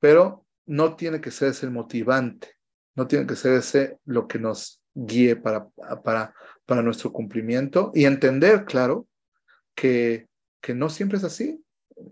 pero 0.00 0.44
no 0.66 0.96
tiene 0.96 1.20
que 1.20 1.30
ser 1.30 1.48
ese 1.48 1.66
el 1.66 1.72
motivante, 1.72 2.56
no 2.94 3.06
tiene 3.06 3.26
que 3.26 3.36
ser 3.36 3.54
ese 3.54 3.98
lo 4.04 4.28
que 4.28 4.38
nos 4.38 4.77
guíe 5.06 5.36
para, 5.36 5.68
para, 6.02 6.34
para 6.66 6.82
nuestro 6.82 7.12
cumplimiento 7.12 7.92
y 7.94 8.04
entender, 8.04 8.64
claro, 8.64 9.06
que, 9.74 10.26
que 10.60 10.74
no 10.74 10.90
siempre 10.90 11.18
es 11.18 11.24
así. 11.24 11.62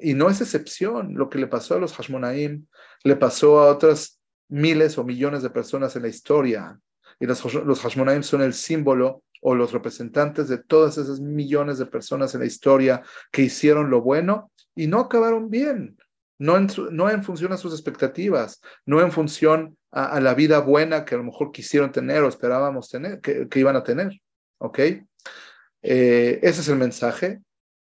Y 0.01 0.15
no 0.15 0.29
es 0.29 0.41
excepción. 0.41 1.15
Lo 1.15 1.29
que 1.29 1.39
le 1.39 1.47
pasó 1.47 1.77
a 1.77 1.79
los 1.79 1.93
Hashmonaim 1.95 2.67
le 3.05 3.17
pasó 3.17 3.61
a 3.61 3.71
otras 3.71 4.21
miles 4.49 4.99
o 4.99 5.05
millones 5.05 5.43
de 5.43 5.51
personas 5.51 5.95
en 5.97 6.03
la 6.03 6.09
historia. 6.09 6.79
Y 7.21 7.27
los, 7.27 7.55
los 7.55 7.81
Hashmonaim 7.81 8.23
son 8.23 8.43
el 8.43 8.53
símbolo 8.53 9.23
o 9.43 9.55
los 9.55 9.73
representantes 9.73 10.49
de 10.49 10.59
todas 10.59 10.99
esas 10.99 11.21
millones 11.21 11.79
de 11.79 11.87
personas 11.87 12.35
en 12.35 12.41
la 12.41 12.47
historia 12.47 13.03
que 13.31 13.43
hicieron 13.43 13.91
lo 13.91 14.03
bueno 14.03 14.51
y 14.75 14.87
no 14.87 15.01
acabaron 15.01 15.51
bien 15.51 15.97
no 16.39 16.57
en, 16.57 16.69
no 16.91 17.11
en 17.11 17.25
función 17.25 17.53
a 17.53 17.57
sus 17.57 17.73
expectativas, 17.73 18.61
no 18.85 19.01
en 19.01 19.13
función 19.13 19.77
a, 19.91 20.21
la 20.21 20.35
vida 20.35 20.61
buena 20.61 21.05
que 21.05 21.15
a 21.15 21.19
lo 21.19 21.25
mejor 21.25 21.53
quisieron 21.53 21.93
tener 21.93 22.23
o 22.23 22.29
esperábamos 22.29 22.91
tener, 22.91 23.21
que, 23.21 23.49
iban 23.55 23.77
a 23.77 23.83
tener. 23.83 24.21
¿Ok? 24.59 24.79
Eh, 24.79 26.41
ese 26.43 26.61
es 26.61 26.69
el 26.69 26.77
mensaje. 26.77 27.41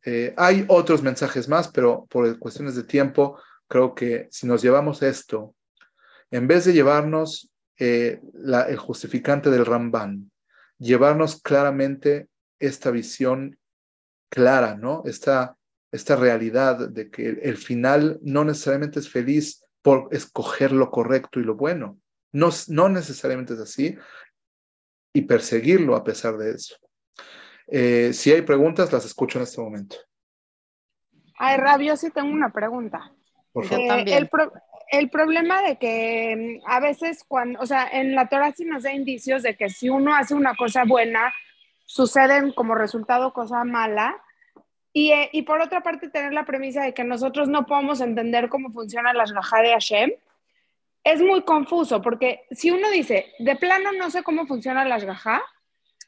Eh, 0.05 0.33
hay 0.37 0.65
otros 0.69 1.01
mensajes 1.01 1.49
más, 1.49 1.67
pero 1.67 2.05
por 2.09 2.39
cuestiones 2.39 2.75
de 2.75 2.83
tiempo, 2.83 3.39
creo 3.67 3.93
que 3.93 4.27
si 4.31 4.47
nos 4.47 4.61
llevamos 4.61 5.01
esto, 5.01 5.53
en 6.31 6.47
vez 6.47 6.65
de 6.65 6.73
llevarnos 6.73 7.51
eh, 7.77 8.21
el 8.67 8.77
justificante 8.77 9.49
del 9.49 9.65
Ramban, 9.65 10.31
llevarnos 10.77 11.41
claramente 11.41 12.27
esta 12.59 12.91
visión 12.91 13.57
clara, 14.29 14.75
¿no? 14.75 15.03
Esta, 15.05 15.57
esta 15.91 16.15
realidad 16.15 16.89
de 16.89 17.09
que 17.09 17.27
el 17.27 17.57
final 17.57 18.19
no 18.21 18.43
necesariamente 18.43 18.99
es 18.99 19.09
feliz 19.09 19.63
por 19.81 20.09
escoger 20.11 20.71
lo 20.71 20.91
correcto 20.91 21.39
y 21.39 21.43
lo 21.43 21.55
bueno. 21.55 21.97
No, 22.31 22.49
no 22.67 22.89
necesariamente 22.89 23.53
es 23.53 23.59
así 23.59 23.97
y 25.13 25.21
perseguirlo 25.21 25.95
a 25.95 26.03
pesar 26.03 26.37
de 26.37 26.51
eso. 26.51 26.75
Eh, 27.67 28.11
si 28.13 28.31
hay 28.31 28.41
preguntas, 28.41 28.91
las 28.91 29.05
escucho 29.05 29.39
en 29.39 29.43
este 29.43 29.61
momento. 29.61 29.97
Ay, 31.37 31.57
Rabio, 31.57 31.95
sí 31.95 32.09
tengo 32.11 32.31
una 32.31 32.51
pregunta. 32.51 33.11
Por 33.51 33.65
favor. 33.65 33.99
el, 34.05 34.29
el, 34.91 35.09
problema 35.09 35.61
de 35.61 35.77
que 35.77 36.61
mm, 36.63 36.69
a 36.69 36.79
veces 36.79 37.23
cuando, 37.27 37.59
o 37.59 37.65
sea, 37.65 37.87
en 37.91 38.15
la 38.15 38.27
Torah 38.29 38.53
sí 38.55 38.65
nos 38.65 38.83
da 38.83 38.93
indicios 38.93 39.43
de 39.43 39.55
que 39.55 39.69
si 39.69 39.89
uno 39.89 40.15
hace 40.15 40.33
una 40.33 40.55
cosa 40.55 40.83
buena, 40.85 41.33
suceden 41.85 42.51
como 42.51 42.75
resultado 42.75 43.33
cosa 43.33 43.63
mala, 43.63 44.15
eh, 45.11 45.29
y, 45.31 45.43
por 45.43 45.61
otra 45.61 45.81
parte, 45.81 46.09
tener 46.09 46.33
la 46.33 46.45
premisa 46.45 46.83
de 46.83 46.93
que 46.93 47.03
nosotros 47.03 47.47
no 47.47 47.65
podemos 47.65 48.01
entender 48.01 48.49
cómo 48.49 48.71
funciona 48.71 49.13
la 49.13 49.25
Shgaha 49.25 49.61
de 49.61 49.71
Hashem 49.71 50.11
es 51.03 51.21
muy 51.21 51.43
confuso, 51.43 52.01
porque 52.01 52.45
si 52.51 52.69
uno 52.69 52.89
dice, 52.89 53.33
de 53.39 53.55
plano 53.55 53.91
no 53.93 54.09
sé 54.09 54.23
cómo 54.23 54.45
funciona 54.45 54.83
la 54.83 54.97
Shgaha, 54.99 55.41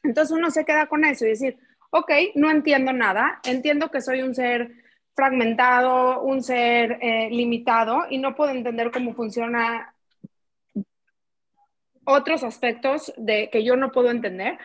entonces 0.02 0.36
uno 0.36 0.50
se 0.50 0.64
queda 0.64 0.86
con 0.86 1.04
eso 1.04 1.24
y 1.24 1.30
decir, 1.30 1.58
ok, 1.90 2.10
no 2.34 2.50
entiendo 2.50 2.92
nada, 2.92 3.40
entiendo 3.44 3.90
que 3.90 4.00
soy 4.00 4.22
un 4.22 4.34
ser 4.34 4.72
fragmentado, 5.14 6.22
un 6.22 6.42
ser 6.42 6.98
eh, 7.00 7.28
limitado 7.30 8.06
y 8.10 8.18
no 8.18 8.34
puedo 8.34 8.50
entender 8.50 8.90
cómo 8.90 9.14
funciona 9.14 9.94
otros 12.04 12.42
aspectos 12.42 13.12
de 13.16 13.50
que 13.50 13.64
yo 13.64 13.76
no 13.76 13.92
puedo 13.92 14.10
entender 14.10 14.58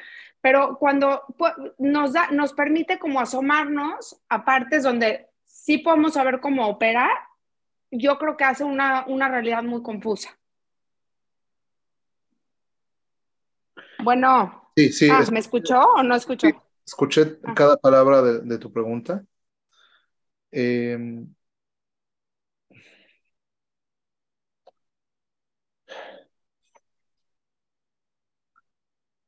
pero 0.45 0.77
cuando 0.77 1.23
nos, 1.79 2.13
da, 2.13 2.29
nos 2.29 2.53
permite 2.53 2.99
como 2.99 3.19
asomarnos 3.19 4.21
a 4.29 4.45
partes 4.45 4.83
donde 4.83 5.25
sí 5.43 5.79
podemos 5.79 6.13
saber 6.13 6.39
cómo 6.39 6.67
operar, 6.67 7.09
yo 7.89 8.19
creo 8.19 8.37
que 8.37 8.43
hace 8.43 8.63
una, 8.63 9.07
una 9.07 9.27
realidad 9.27 9.63
muy 9.63 9.81
confusa. 9.81 10.37
Bueno, 14.03 14.69
sí, 14.75 14.91
sí, 14.91 15.09
ah, 15.09 15.23
¿me 15.31 15.39
escuchó 15.39 15.79
o 15.79 16.03
no 16.03 16.13
escuchó? 16.13 16.47
escuché 16.85 17.39
ah. 17.43 17.55
cada 17.55 17.77
palabra 17.77 18.21
de, 18.21 18.57
tu 18.59 18.71
pregunta. 18.71 19.25
Eh, 20.51 21.25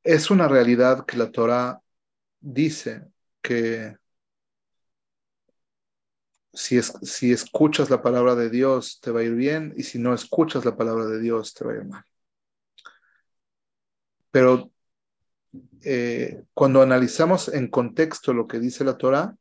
es 0.08 0.30
una 0.30 0.48
realidad 0.48 1.04
que 1.04 1.18
la 1.18 1.30
Torah 1.30 1.82
dice 2.40 3.04
que 3.42 3.98
si, 6.50 6.80
si 6.80 7.30
escuchas 7.30 7.90
la 7.90 8.00
palabra 8.00 8.34
de 8.34 8.48
Dios 8.48 9.00
te 9.02 9.10
va 9.10 9.20
a 9.20 9.24
ir 9.24 9.34
bien 9.34 9.74
y 9.76 9.82
si 9.82 9.98
no 9.98 10.14
escuchas 10.14 10.64
la 10.64 10.76
palabra 10.78 11.04
de 11.04 11.20
Dios 11.20 11.52
te 11.52 11.62
va 11.66 11.72
a 11.72 11.76
ir 11.76 11.84
mal. 11.84 12.04
Pero 14.30 14.72
eh, 15.82 16.42
cuando 16.54 16.80
analizamos 16.80 17.48
en 17.48 17.68
contexto 17.68 18.32
lo 18.32 18.46
que 18.46 18.60
dice 18.60 18.84
la 18.84 18.96
Torah, 18.96 19.36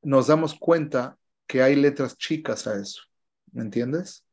nos 0.00 0.28
damos 0.28 0.54
cuenta 0.54 1.18
que 1.46 1.62
hay 1.62 1.76
letras 1.76 2.16
chicas 2.16 2.66
a 2.66 2.80
eso. 2.80 3.02
¿Me 3.52 3.60
entiendes? 3.60 4.24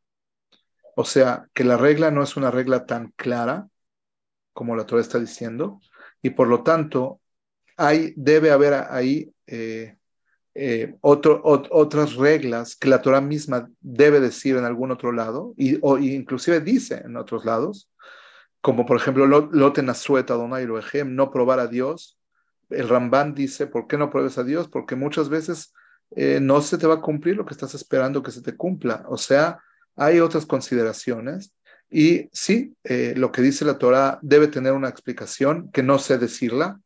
O 0.95 1.03
sea, 1.03 1.49
que 1.53 1.65
la 1.65 1.75
regla 1.75 2.09
no 2.09 2.23
es 2.23 2.37
una 2.37 2.51
regla 2.51 2.85
tan 2.85 3.11
clara 3.17 3.67
como 4.57 4.75
la 4.75 4.87
Torah 4.87 5.01
está 5.01 5.19
diciendo, 5.19 5.79
y 6.23 6.31
por 6.31 6.47
lo 6.47 6.63
tanto 6.63 7.21
hay, 7.77 8.11
debe 8.15 8.49
haber 8.49 8.73
ahí 8.73 9.31
eh, 9.45 9.97
eh, 10.55 10.95
otras 11.01 12.15
reglas 12.15 12.75
que 12.75 12.89
la 12.89 13.03
Torah 13.03 13.21
misma 13.21 13.69
debe 13.81 14.19
decir 14.19 14.57
en 14.57 14.65
algún 14.65 14.89
otro 14.89 15.11
lado, 15.11 15.53
y, 15.57 15.77
o, 15.83 15.99
inclusive 15.99 16.59
dice 16.59 17.03
en 17.05 17.17
otros 17.17 17.45
lados, 17.45 17.91
como 18.59 18.87
por 18.87 18.97
ejemplo, 18.97 19.27
Loten 19.27 19.91
Asueta, 19.91 20.33
Donai 20.33 20.67
no 21.05 21.29
probar 21.29 21.59
a 21.59 21.67
Dios. 21.67 22.17
El 22.71 22.89
Ramban 22.89 23.35
dice, 23.35 23.67
¿por 23.67 23.85
qué 23.85 23.95
no 23.95 24.09
pruebes 24.09 24.39
a 24.39 24.43
Dios? 24.43 24.67
Porque 24.67 24.95
muchas 24.95 25.29
veces 25.29 25.71
eh, 26.15 26.39
no 26.41 26.61
se 26.61 26.79
te 26.79 26.87
va 26.87 26.95
a 26.95 27.01
cumplir 27.01 27.37
lo 27.37 27.45
que 27.45 27.53
estás 27.53 27.75
esperando 27.75 28.23
que 28.23 28.31
se 28.31 28.41
te 28.41 28.57
cumpla. 28.57 29.05
O 29.07 29.17
sea, 29.17 29.59
hay 29.95 30.19
otras 30.19 30.47
consideraciones. 30.47 31.53
Y 31.89 32.29
sí, 32.33 32.75
eh, 32.83 33.13
lo 33.15 33.31
que 33.31 33.41
dice 33.41 33.65
la 33.65 33.77
Torah 33.77 34.19
debe 34.21 34.47
tener 34.47 34.73
una 34.73 34.89
explicación 34.89 35.71
que 35.71 35.83
no 35.83 35.99
sé 35.99 36.17
decirla, 36.17 36.79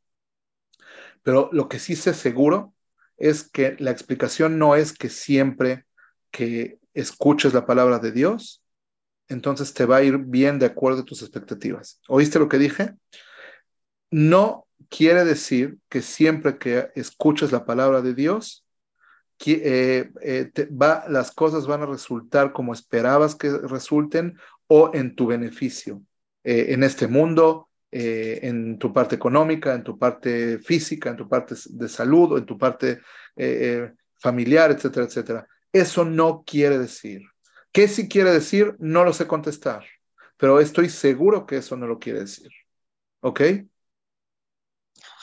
pero 1.23 1.49
lo 1.52 1.68
que 1.69 1.80
sí 1.80 1.95
sé 1.95 2.14
seguro 2.14 2.73
es 3.18 3.44
que 3.44 3.76
la 3.80 3.91
explicación 3.91 4.57
no 4.57 4.76
es 4.76 4.94
que 4.94 5.10
siempre 5.10 5.86
que 6.32 6.80
escuches 6.94 7.53
la 7.53 7.65
palabra 7.65 7.99
de 7.99 8.11
Dios, 8.11 8.64
entonces 9.28 9.73
te 9.73 9.86
va 9.86 9.98
a 9.98 10.03
ir 10.03 10.18
bien 10.18 10.60
de 10.60 10.65
acuerdo 10.65 11.02
a 11.02 11.06
tus 11.06 11.22
expectativas. 11.22 12.02
¿Oíste 12.07 12.40
lo 12.40 12.49
que 12.49 12.57
dije? 12.57 12.95
No 14.10 14.68
quiere 14.90 15.23
decir 15.23 15.78
que 15.90 16.02
siempre 16.02 16.57
que 16.57 16.91
escuches 16.95 17.52
la 17.52 17.65
palabra 17.65 18.02
de 18.02 18.14
Dios, 18.14 18.65
eh, 19.45 20.11
eh, 20.22 20.52
va, 20.69 21.06
las 21.07 21.32
cosas 21.32 21.65
van 21.65 21.82
a 21.82 21.88
resultar 21.88 22.52
como 22.52 22.73
esperabas 22.73 23.36
que 23.36 23.49
resulten 23.49 24.38
o 24.73 24.91
en 24.93 25.15
tu 25.15 25.27
beneficio, 25.27 26.02
eh, 26.45 26.68
en 26.69 26.84
este 26.84 27.06
mundo, 27.07 27.68
en 27.93 28.80
tu 28.80 28.93
parte 28.93 29.15
económica, 29.15 29.73
en 29.73 29.84
tu 29.84 29.99
parte 29.99 30.60
física, 30.60 31.10
en 31.10 31.18
tu 31.18 31.27
parte 31.27 31.56
de 31.72 31.89
salud 31.89 32.31
o 32.31 32.38
en 32.38 32.45
tu 32.45 32.57
parte 32.57 33.02
familiar, 34.18 34.72
etcétera, 34.72 35.07
etcétera. 35.07 35.48
Eso 35.73 36.06
no 36.06 36.45
quiere 36.48 36.77
decir. 36.77 37.22
¿Qué 37.73 37.89
sí 37.89 38.07
quiere 38.07 38.31
decir? 38.31 38.77
No 38.80 39.03
lo 39.03 39.11
sé 39.11 39.27
contestar, 39.27 39.84
pero 40.38 40.61
estoy 40.61 40.88
seguro 40.88 41.45
que 41.45 41.57
eso 41.57 41.76
no 41.76 41.85
lo 41.85 41.99
quiere 41.99 42.22
decir. 42.22 42.49
¿Ok? 43.19 43.41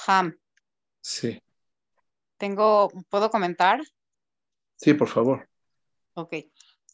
Ham. 0.06 0.36
Sí. 1.00 1.42
Tengo, 2.36 2.90
¿puedo 3.08 3.30
comentar? 3.30 3.80
Sí, 4.76 4.92
por 4.92 5.08
favor. 5.08 5.48
Ok. 6.12 6.34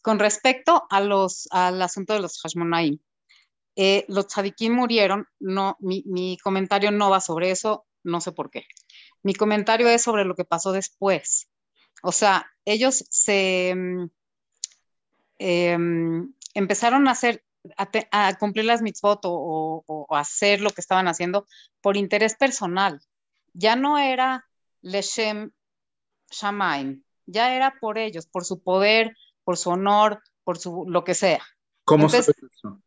Con 0.05 0.19
respecto 0.19 0.85
a 0.91 1.01
los, 1.01 1.47
al 1.49 1.81
asunto 1.81 2.13
de 2.13 2.19
los 2.19 2.39
Hashmonaim, 2.39 2.99
eh, 3.75 4.05
los 4.07 4.27
tzadikim 4.27 4.71
murieron, 4.71 5.27
no, 5.39 5.77
mi, 5.79 6.03
mi, 6.05 6.37
comentario 6.43 6.91
no 6.91 7.09
va 7.09 7.19
sobre 7.19 7.49
eso, 7.49 7.87
no 8.03 8.21
sé 8.21 8.31
por 8.31 8.51
qué. 8.51 8.67
Mi 9.23 9.33
comentario 9.33 9.87
es 9.87 10.03
sobre 10.03 10.23
lo 10.23 10.35
que 10.35 10.45
pasó 10.45 10.73
después. 10.73 11.49
O 12.03 12.11
sea, 12.11 12.45
ellos 12.65 13.03
se 13.09 13.73
eh, 15.39 15.77
empezaron 16.53 17.07
a 17.07 17.11
hacer, 17.11 17.43
a, 17.75 17.89
a, 18.11 18.37
cumplir 18.37 18.65
las 18.65 18.83
mitzvot 18.83 19.25
o, 19.25 19.31
o, 19.33 20.05
o, 20.07 20.15
hacer 20.15 20.61
lo 20.61 20.69
que 20.69 20.81
estaban 20.81 21.07
haciendo 21.07 21.47
por 21.81 21.97
interés 21.97 22.35
personal. 22.35 23.01
Ya 23.53 23.75
no 23.75 23.97
era 23.97 24.45
Leshem 24.83 25.49
Shamaim, 26.29 27.03
ya 27.25 27.55
era 27.55 27.79
por 27.81 27.97
ellos, 27.97 28.27
por 28.27 28.45
su 28.45 28.61
poder, 28.61 29.15
por 29.45 29.57
su 29.57 29.69
honor, 29.69 30.21
por 30.43 30.57
su 30.57 30.85
lo 30.89 31.05
que 31.05 31.13
sea. 31.13 31.41
¿Cómo 31.85 32.05
Entonces, 32.05 32.35
eso? 32.51 32.81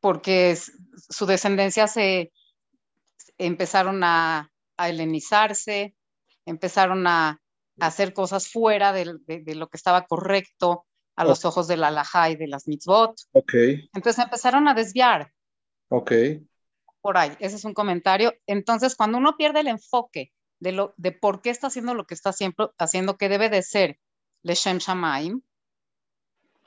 Porque 0.00 0.56
su 0.56 1.26
descendencia 1.26 1.86
se 1.86 2.32
empezaron 3.38 4.02
a, 4.02 4.50
a 4.76 4.88
helenizarse, 4.88 5.94
empezaron 6.46 7.06
a, 7.06 7.40
a, 7.80 7.86
hacer 7.86 8.12
cosas 8.12 8.48
fuera 8.48 8.92
de, 8.92 9.18
de, 9.26 9.40
de, 9.40 9.54
lo 9.54 9.68
que 9.68 9.76
estaba 9.76 10.06
correcto 10.06 10.86
a 11.16 11.24
los 11.24 11.44
ojos 11.44 11.68
de 11.68 11.76
la 11.76 11.88
halajá 11.88 12.30
y 12.30 12.36
de 12.36 12.48
las 12.48 12.66
mitzvot. 12.66 13.14
Ok. 13.32 13.52
Entonces 13.92 14.24
empezaron 14.24 14.66
a 14.68 14.74
desviar. 14.74 15.32
Ok. 15.88 16.12
Por 17.02 17.18
ahí, 17.18 17.36
ese 17.40 17.56
es 17.56 17.64
un 17.64 17.74
comentario. 17.74 18.34
Entonces, 18.46 18.94
cuando 18.94 19.18
uno 19.18 19.36
pierde 19.36 19.60
el 19.60 19.68
enfoque 19.68 20.32
de, 20.60 20.72
lo, 20.72 20.94
de 20.96 21.12
por 21.12 21.42
qué 21.42 21.50
está 21.50 21.66
haciendo 21.66 21.94
lo 21.94 22.06
que 22.06 22.14
está 22.14 22.32
siempre 22.32 22.68
haciendo, 22.78 23.18
que 23.18 23.28
debe 23.28 23.50
de 23.50 23.62
ser 23.62 23.98
Leshem 24.42 24.78
Shamaim, 24.78 25.42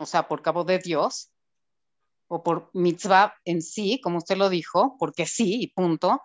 o 0.04 0.06
sea, 0.06 0.28
por 0.28 0.42
cabo 0.42 0.64
de 0.64 0.80
Dios, 0.80 1.32
o 2.28 2.44
por 2.44 2.70
mitzvah 2.74 3.36
en 3.46 3.62
sí, 3.62 4.00
como 4.02 4.20
usted 4.20 4.38
lo 4.38 4.50
dijo, 4.50 4.96
porque 5.00 5.26
sí, 5.26 5.62
y 5.62 5.68
punto. 5.68 6.22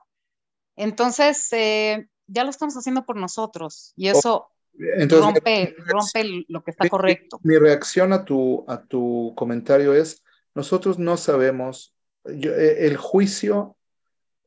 Entonces, 0.77 1.53
eh, 1.53 2.09
ya 2.27 2.45
lo 2.45 2.51
estamos 2.51 2.75
haciendo 2.75 3.05
por 3.05 3.17
nosotros 3.17 3.93
y 3.97 4.09
eso 4.09 4.51
Entonces, 4.79 5.35
rompe, 5.35 5.77
rompe 5.79 6.45
lo 6.49 6.63
que 6.63 6.71
está 6.71 6.85
mi, 6.85 6.91
correcto. 6.91 7.41
Mi 7.43 7.57
reacción 7.57 8.13
a 8.13 8.25
tu, 8.25 8.65
a 8.69 8.83
tu 8.83 9.33
comentario 9.37 9.95
es, 9.95 10.23
nosotros 10.55 10.99
no 10.99 11.17
sabemos, 11.17 11.95
yo, 12.25 12.55
eh, 12.55 12.87
el 12.87 12.97
juicio 12.97 13.77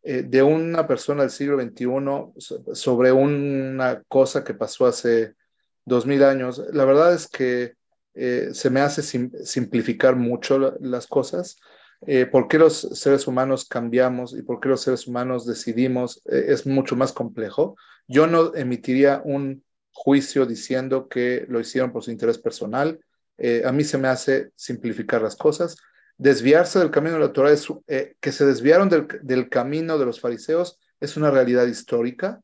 eh, 0.03 0.23
de 0.23 0.41
una 0.41 0.87
persona 0.87 1.21
del 1.21 1.31
siglo 1.31 1.61
XXI 1.61 2.73
sobre 2.73 3.11
una 3.11 4.01
cosa 4.07 4.43
que 4.43 4.53
pasó 4.53 4.87
hace 4.87 5.35
dos 5.85 6.05
mil 6.05 6.23
años. 6.23 6.61
La 6.71 6.85
verdad 6.85 7.13
es 7.13 7.27
que 7.27 7.75
eh, 8.13 8.49
se 8.53 8.69
me 8.69 8.81
hace 8.81 9.01
sim 9.01 9.31
simplificar 9.43 10.15
mucho 10.15 10.77
las 10.79 11.07
cosas. 11.07 11.57
Eh, 12.07 12.25
¿Por 12.25 12.47
qué 12.47 12.57
los 12.57 12.79
seres 12.79 13.27
humanos 13.27 13.65
cambiamos 13.65 14.33
y 14.33 14.41
por 14.41 14.59
qué 14.59 14.69
los 14.69 14.81
seres 14.81 15.07
humanos 15.07 15.45
decidimos? 15.45 16.21
Eh, 16.25 16.45
es 16.47 16.65
mucho 16.65 16.95
más 16.95 17.13
complejo. 17.13 17.75
Yo 18.07 18.25
no 18.27 18.55
emitiría 18.55 19.21
un 19.23 19.63
juicio 19.91 20.45
diciendo 20.45 21.07
que 21.07 21.45
lo 21.47 21.59
hicieron 21.59 21.91
por 21.91 22.03
su 22.03 22.11
interés 22.11 22.39
personal. 22.39 22.99
Eh, 23.37 23.61
a 23.65 23.71
mí 23.71 23.83
se 23.83 23.97
me 23.97 24.07
hace 24.07 24.51
simplificar 24.55 25.21
las 25.21 25.35
cosas 25.35 25.77
desviarse 26.17 26.77
del 26.77 26.91
camino 26.91 27.15
de 27.15 27.21
la 27.21 27.33
Torah, 27.33 27.51
que 28.19 28.31
se 28.31 28.45
desviaron 28.45 28.89
del, 28.89 29.49
camino 29.49 29.97
de 29.97 30.05
los 30.05 30.19
fariseos, 30.19 30.79
es 30.99 31.17
una 31.17 31.31
realidad 31.31 31.65
histórica. 31.65 32.39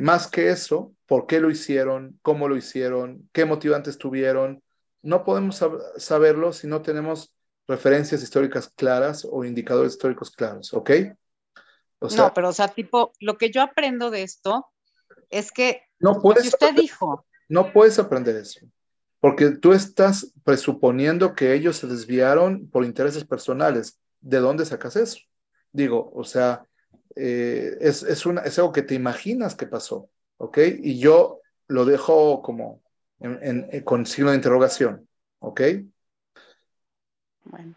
Más 0.00 0.26
que 0.26 0.50
eso, 0.50 0.94
¿por 1.06 1.26
qué 1.26 1.40
lo 1.40 1.50
hicieron? 1.50 2.18
¿Cómo 2.22 2.48
lo 2.48 2.56
hicieron? 2.56 3.28
¿Qué 3.32 3.44
motivantes 3.44 3.98
tuvieron? 3.98 4.62
No 5.02 5.24
podemos 5.24 5.56
sab 5.56 5.78
saberlo 5.96 6.52
si 6.52 6.66
no 6.66 6.82
tenemos 6.82 7.32
referencias 7.68 8.22
históricas 8.22 8.72
claras 8.76 9.26
o 9.28 9.44
indicadores 9.44 9.92
históricos 9.92 10.30
claros, 10.30 10.72
¿ok? 10.74 10.90
O 11.98 12.10
sea, 12.10 12.24
no, 12.24 12.34
pero 12.34 12.48
o 12.50 12.52
sea, 12.52 12.68
tipo, 12.68 13.12
lo 13.20 13.38
que 13.38 13.50
yo 13.50 13.62
aprendo 13.62 14.10
de 14.10 14.22
esto 14.22 14.66
es 15.30 15.50
que 15.50 15.82
no 15.98 16.20
puedes 16.20 16.42
si 16.42 16.48
usted 16.48 16.66
aprender, 16.66 16.82
dijo. 16.82 17.26
No 17.48 17.72
puedes 17.72 17.98
aprender 17.98 18.36
eso. 18.36 18.60
Porque 19.20 19.50
tú 19.50 19.72
estás 19.72 20.32
presuponiendo 20.44 21.34
que 21.34 21.54
ellos 21.54 21.76
se 21.76 21.86
desviaron 21.86 22.68
por 22.68 22.84
intereses 22.84 23.24
personales. 23.24 23.98
¿De 24.20 24.38
dónde 24.38 24.66
sacas 24.66 24.96
eso? 24.96 25.18
Digo, 25.72 26.10
o 26.14 26.24
sea, 26.24 26.66
eh, 27.14 27.76
es, 27.80 28.02
es, 28.02 28.26
una, 28.26 28.42
es 28.42 28.58
algo 28.58 28.72
que 28.72 28.82
te 28.82 28.94
imaginas 28.94 29.54
que 29.54 29.66
pasó, 29.66 30.10
¿ok? 30.38 30.58
Y 30.82 30.98
yo 30.98 31.40
lo 31.68 31.84
dejo 31.84 32.42
como 32.42 32.82
en, 33.20 33.38
en, 33.42 33.68
en, 33.70 33.82
con 33.82 34.06
signo 34.06 34.30
de 34.30 34.36
interrogación, 34.36 35.08
¿ok? 35.38 35.60
Bueno. 37.44 37.74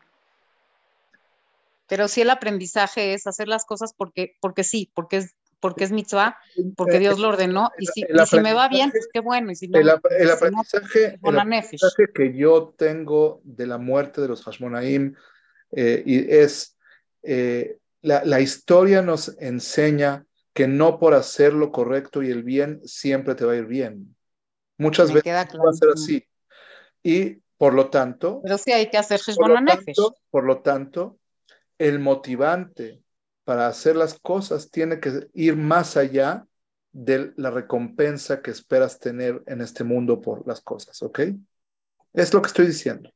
Pero 1.88 2.08
sí 2.08 2.22
el 2.22 2.30
aprendizaje 2.30 3.14
es 3.14 3.26
hacer 3.26 3.48
las 3.48 3.66
cosas 3.66 3.94
porque, 3.94 4.36
porque 4.42 4.64
sí, 4.64 4.92
porque 4.94 5.18
es 5.18 5.36
porque 5.60 5.84
es 5.84 5.92
mitzvah, 5.92 6.38
porque 6.76 7.00
Dios 7.00 7.20
lo 7.20 7.30
ordenó, 7.30 7.70
y 7.78 7.86
si, 7.88 8.02
y 8.02 8.26
si 8.26 8.40
me 8.40 8.54
va 8.54 8.70
bien, 8.70 8.92
pues 8.92 9.10
qué 9.12 9.20
bueno. 9.20 9.52
Y 9.52 9.56
si 9.56 9.68
no, 9.68 9.80
el, 9.80 9.90
el, 9.90 10.28
si 10.28 10.32
aprendizaje, 10.32 11.20
no, 11.22 11.30
el 11.30 11.40
aprendizaje 11.40 12.06
que 12.14 12.34
yo 12.34 12.74
tengo 12.78 13.42
de 13.44 13.68
la 13.68 13.78
muerte 13.78 14.22
de 14.22 14.30
los 14.30 14.44
Hashmonaim 14.44 15.16
eh, 15.72 16.04
y 16.06 16.32
es, 16.34 16.78
eh, 17.24 17.78
la, 18.02 18.24
la, 18.24 18.40
historia 18.40 19.02
nos 19.02 19.36
enseña 19.40 20.26
que 20.54 20.68
no 20.68 21.00
por 21.00 21.14
hacer 21.14 21.54
lo 21.54 21.72
correcto 21.72 22.24
y 22.24 22.32
el 22.32 22.44
bien 22.44 22.82
siempre 22.84 23.36
te 23.36 23.46
va 23.46 23.54
a 23.54 23.58
ir 23.58 23.66
bien. 23.66 24.16
Muchas 24.78 25.10
me 25.10 25.16
veces 25.16 25.32
claro. 25.32 25.64
va 25.64 25.70
a 25.70 25.74
ser 25.74 25.90
así. 25.90 26.26
Y 27.04 27.42
por 27.58 27.74
lo 27.74 27.90
tanto... 27.90 28.42
Pero 28.44 28.58
sí 28.58 28.72
hay 28.72 28.90
que 28.90 28.98
hacer 28.98 29.20
por 29.36 29.50
lo, 29.50 29.66
tanto, 29.66 30.16
por 30.30 30.44
lo 30.46 30.62
tanto, 30.62 31.20
el 31.78 32.00
motivante 32.00 33.02
para 33.44 33.68
hacer 33.68 33.96
las 33.96 34.20
cosas 34.20 34.70
tiene 34.70 35.00
que 35.00 35.28
ir 35.34 35.56
más 35.56 35.98
allá 35.98 36.46
de 36.92 37.34
la 37.38 37.52
recompensa 37.52 38.42
que 38.42 38.52
esperas 38.52 39.00
tener 39.00 39.44
en 39.48 39.62
este 39.62 39.84
mundo 39.84 40.22
por 40.22 40.48
las 40.48 40.62
cosas, 40.62 41.02
¿ok? 41.04 41.20
Es 42.14 42.34
lo 42.34 42.42
que 42.42 42.48
estoy 42.48 42.68
diciendo. 42.68 43.12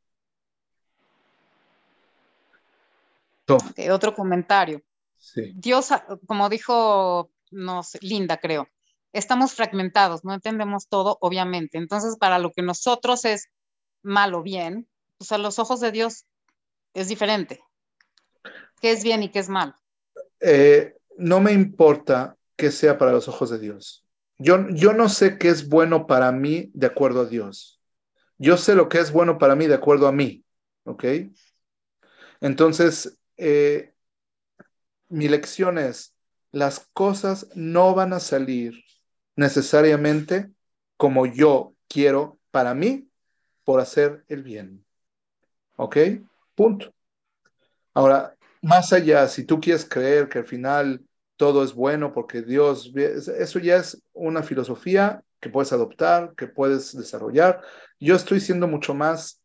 Okay, 3.47 3.89
otro 3.89 4.13
comentario. 4.13 4.81
Sí. 5.23 5.53
Dios, 5.55 5.89
como 6.27 6.49
dijo 6.49 7.31
no 7.53 7.83
sé, 7.83 7.99
Linda, 8.01 8.37
creo, 8.37 8.67
estamos 9.13 9.53
fragmentados, 9.53 10.25
no 10.25 10.33
entendemos 10.33 10.87
todo, 10.87 11.17
obviamente. 11.21 11.77
Entonces, 11.77 12.17
para 12.17 12.39
lo 12.39 12.51
que 12.51 12.61
nosotros 12.61 13.25
es 13.25 13.49
mal 14.01 14.33
o 14.33 14.41
bien, 14.41 14.89
pues 15.17 15.31
a 15.31 15.37
los 15.37 15.59
ojos 15.59 15.79
de 15.79 15.91
Dios 15.91 16.25
es 16.93 17.07
diferente. 17.07 17.61
¿Qué 18.81 18.91
es 18.91 19.03
bien 19.03 19.23
y 19.23 19.29
qué 19.29 19.39
es 19.39 19.49
mal? 19.49 19.75
Eh, 20.41 20.97
no 21.17 21.39
me 21.39 21.53
importa 21.53 22.35
que 22.57 22.71
sea 22.71 22.97
para 22.97 23.11
los 23.11 23.27
ojos 23.27 23.49
de 23.49 23.59
Dios. 23.59 24.05
Yo, 24.37 24.67
yo 24.69 24.93
no 24.93 25.07
sé 25.07 25.37
qué 25.37 25.49
es 25.49 25.69
bueno 25.69 26.05
para 26.05 26.31
mí 26.31 26.69
de 26.73 26.87
acuerdo 26.87 27.21
a 27.21 27.25
Dios. 27.25 27.79
Yo 28.37 28.57
sé 28.57 28.75
lo 28.75 28.89
que 28.89 28.99
es 28.99 29.11
bueno 29.11 29.37
para 29.37 29.55
mí 29.55 29.67
de 29.67 29.75
acuerdo 29.75 30.07
a 30.07 30.11
mí. 30.11 30.43
¿Ok? 30.83 31.05
Entonces, 32.41 33.17
eh, 33.37 33.92
mi 35.13 35.27
lección 35.27 35.77
es, 35.77 36.15
las 36.51 36.89
cosas 36.91 37.47
no 37.53 37.93
van 37.93 38.13
a 38.13 38.19
salir 38.19 38.83
necesariamente 39.35 40.51
como 40.97 41.27
yo 41.27 41.75
quiero 41.87 42.39
para 42.49 42.73
mí 42.73 43.07
por 43.63 43.79
hacer 43.79 44.25
el 44.27 44.41
bien. 44.41 44.83
¿Ok? 45.75 45.97
Punto. 46.55 46.91
Ahora, 47.93 48.35
más 48.63 48.91
allá, 48.91 49.27
si 49.27 49.43
tú 49.43 49.59
quieres 49.59 49.85
creer 49.87 50.29
que 50.29 50.39
al 50.39 50.47
final 50.47 51.05
todo 51.37 51.63
es 51.63 51.75
bueno 51.75 52.11
porque 52.11 52.41
Dios, 52.41 52.91
eso 52.95 53.59
ya 53.59 53.77
es 53.77 54.01
una 54.13 54.41
filosofía 54.41 55.23
que 55.39 55.49
puedes 55.49 55.73
adoptar, 55.73 56.33
que 56.35 56.47
puedes 56.47 56.97
desarrollar. 56.97 57.61
Yo 57.99 58.15
estoy 58.15 58.39
siendo 58.39 58.67
mucho 58.67 58.95
más 58.95 59.43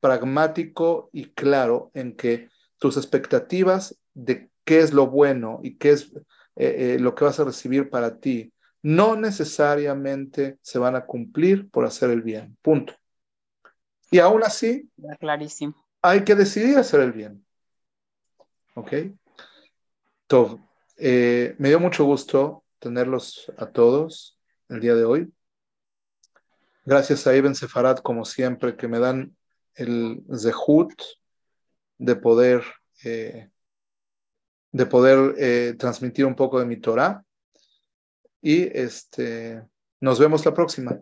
pragmático 0.00 1.10
y 1.12 1.30
claro 1.30 1.92
en 1.94 2.16
que 2.16 2.48
tus 2.78 2.96
expectativas 2.96 3.96
de 4.12 4.50
qué 4.66 4.80
es 4.80 4.92
lo 4.92 5.06
bueno 5.06 5.60
y 5.62 5.76
qué 5.76 5.92
es 5.92 6.12
eh, 6.56 6.96
eh, 6.96 6.98
lo 7.00 7.14
que 7.14 7.24
vas 7.24 7.40
a 7.40 7.44
recibir 7.44 7.88
para 7.88 8.18
ti 8.18 8.52
no 8.82 9.16
necesariamente 9.16 10.58
se 10.60 10.78
van 10.78 10.94
a 10.94 11.06
cumplir 11.06 11.70
por 11.70 11.84
hacer 11.84 12.10
el 12.10 12.22
bien. 12.22 12.56
Punto. 12.62 12.94
Y 14.10 14.18
aún 14.18 14.44
así, 14.44 14.88
clarísimo. 15.18 15.74
hay 16.02 16.22
que 16.22 16.34
decidir 16.34 16.78
hacer 16.78 17.00
el 17.00 17.12
bien. 17.12 17.44
¿Ok? 18.74 18.92
Todo. 20.26 20.60
Eh, 20.96 21.56
me 21.58 21.68
dio 21.68 21.80
mucho 21.80 22.04
gusto 22.04 22.62
tenerlos 22.78 23.52
a 23.56 23.66
todos 23.66 24.38
el 24.68 24.80
día 24.80 24.94
de 24.94 25.04
hoy. 25.04 25.32
Gracias 26.84 27.26
a 27.26 27.34
Ibn 27.34 27.54
Sefarad, 27.54 27.98
como 27.98 28.24
siempre, 28.24 28.76
que 28.76 28.86
me 28.86 29.00
dan 29.00 29.36
el 29.74 30.22
zehut 30.32 30.92
de 31.98 32.14
poder, 32.16 32.62
eh, 33.04 33.50
de 34.76 34.84
poder 34.84 35.34
eh, 35.38 35.74
transmitir 35.78 36.26
un 36.26 36.34
poco 36.34 36.58
de 36.60 36.66
mi 36.66 36.76
Torah. 36.76 37.24
Y 38.42 38.64
este, 38.78 39.62
nos 40.00 40.20
vemos 40.20 40.44
la 40.44 40.52
próxima. 40.52 41.00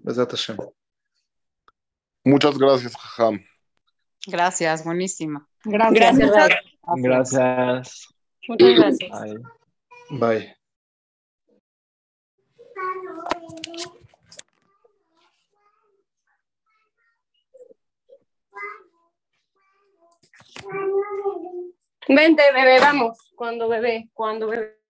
Muchas 2.24 2.56
gracias, 2.56 2.96
Jajam. 2.96 3.44
Gracias, 4.26 4.84
buenísima. 4.84 5.46
Gracias. 5.64 6.16
Gracias. 6.16 6.58
Gracias. 6.96 8.08
Muchas 8.48 8.74
gracias. 8.76 9.10
Bye. 10.10 10.38
Bye. 10.38 10.56
Vente, 22.08 22.42
bebé, 22.52 22.78
vamos. 22.80 23.23
Cuando 23.36 23.68
bebé, 23.68 24.10
cuando 24.14 24.48
bebé. 24.48 24.83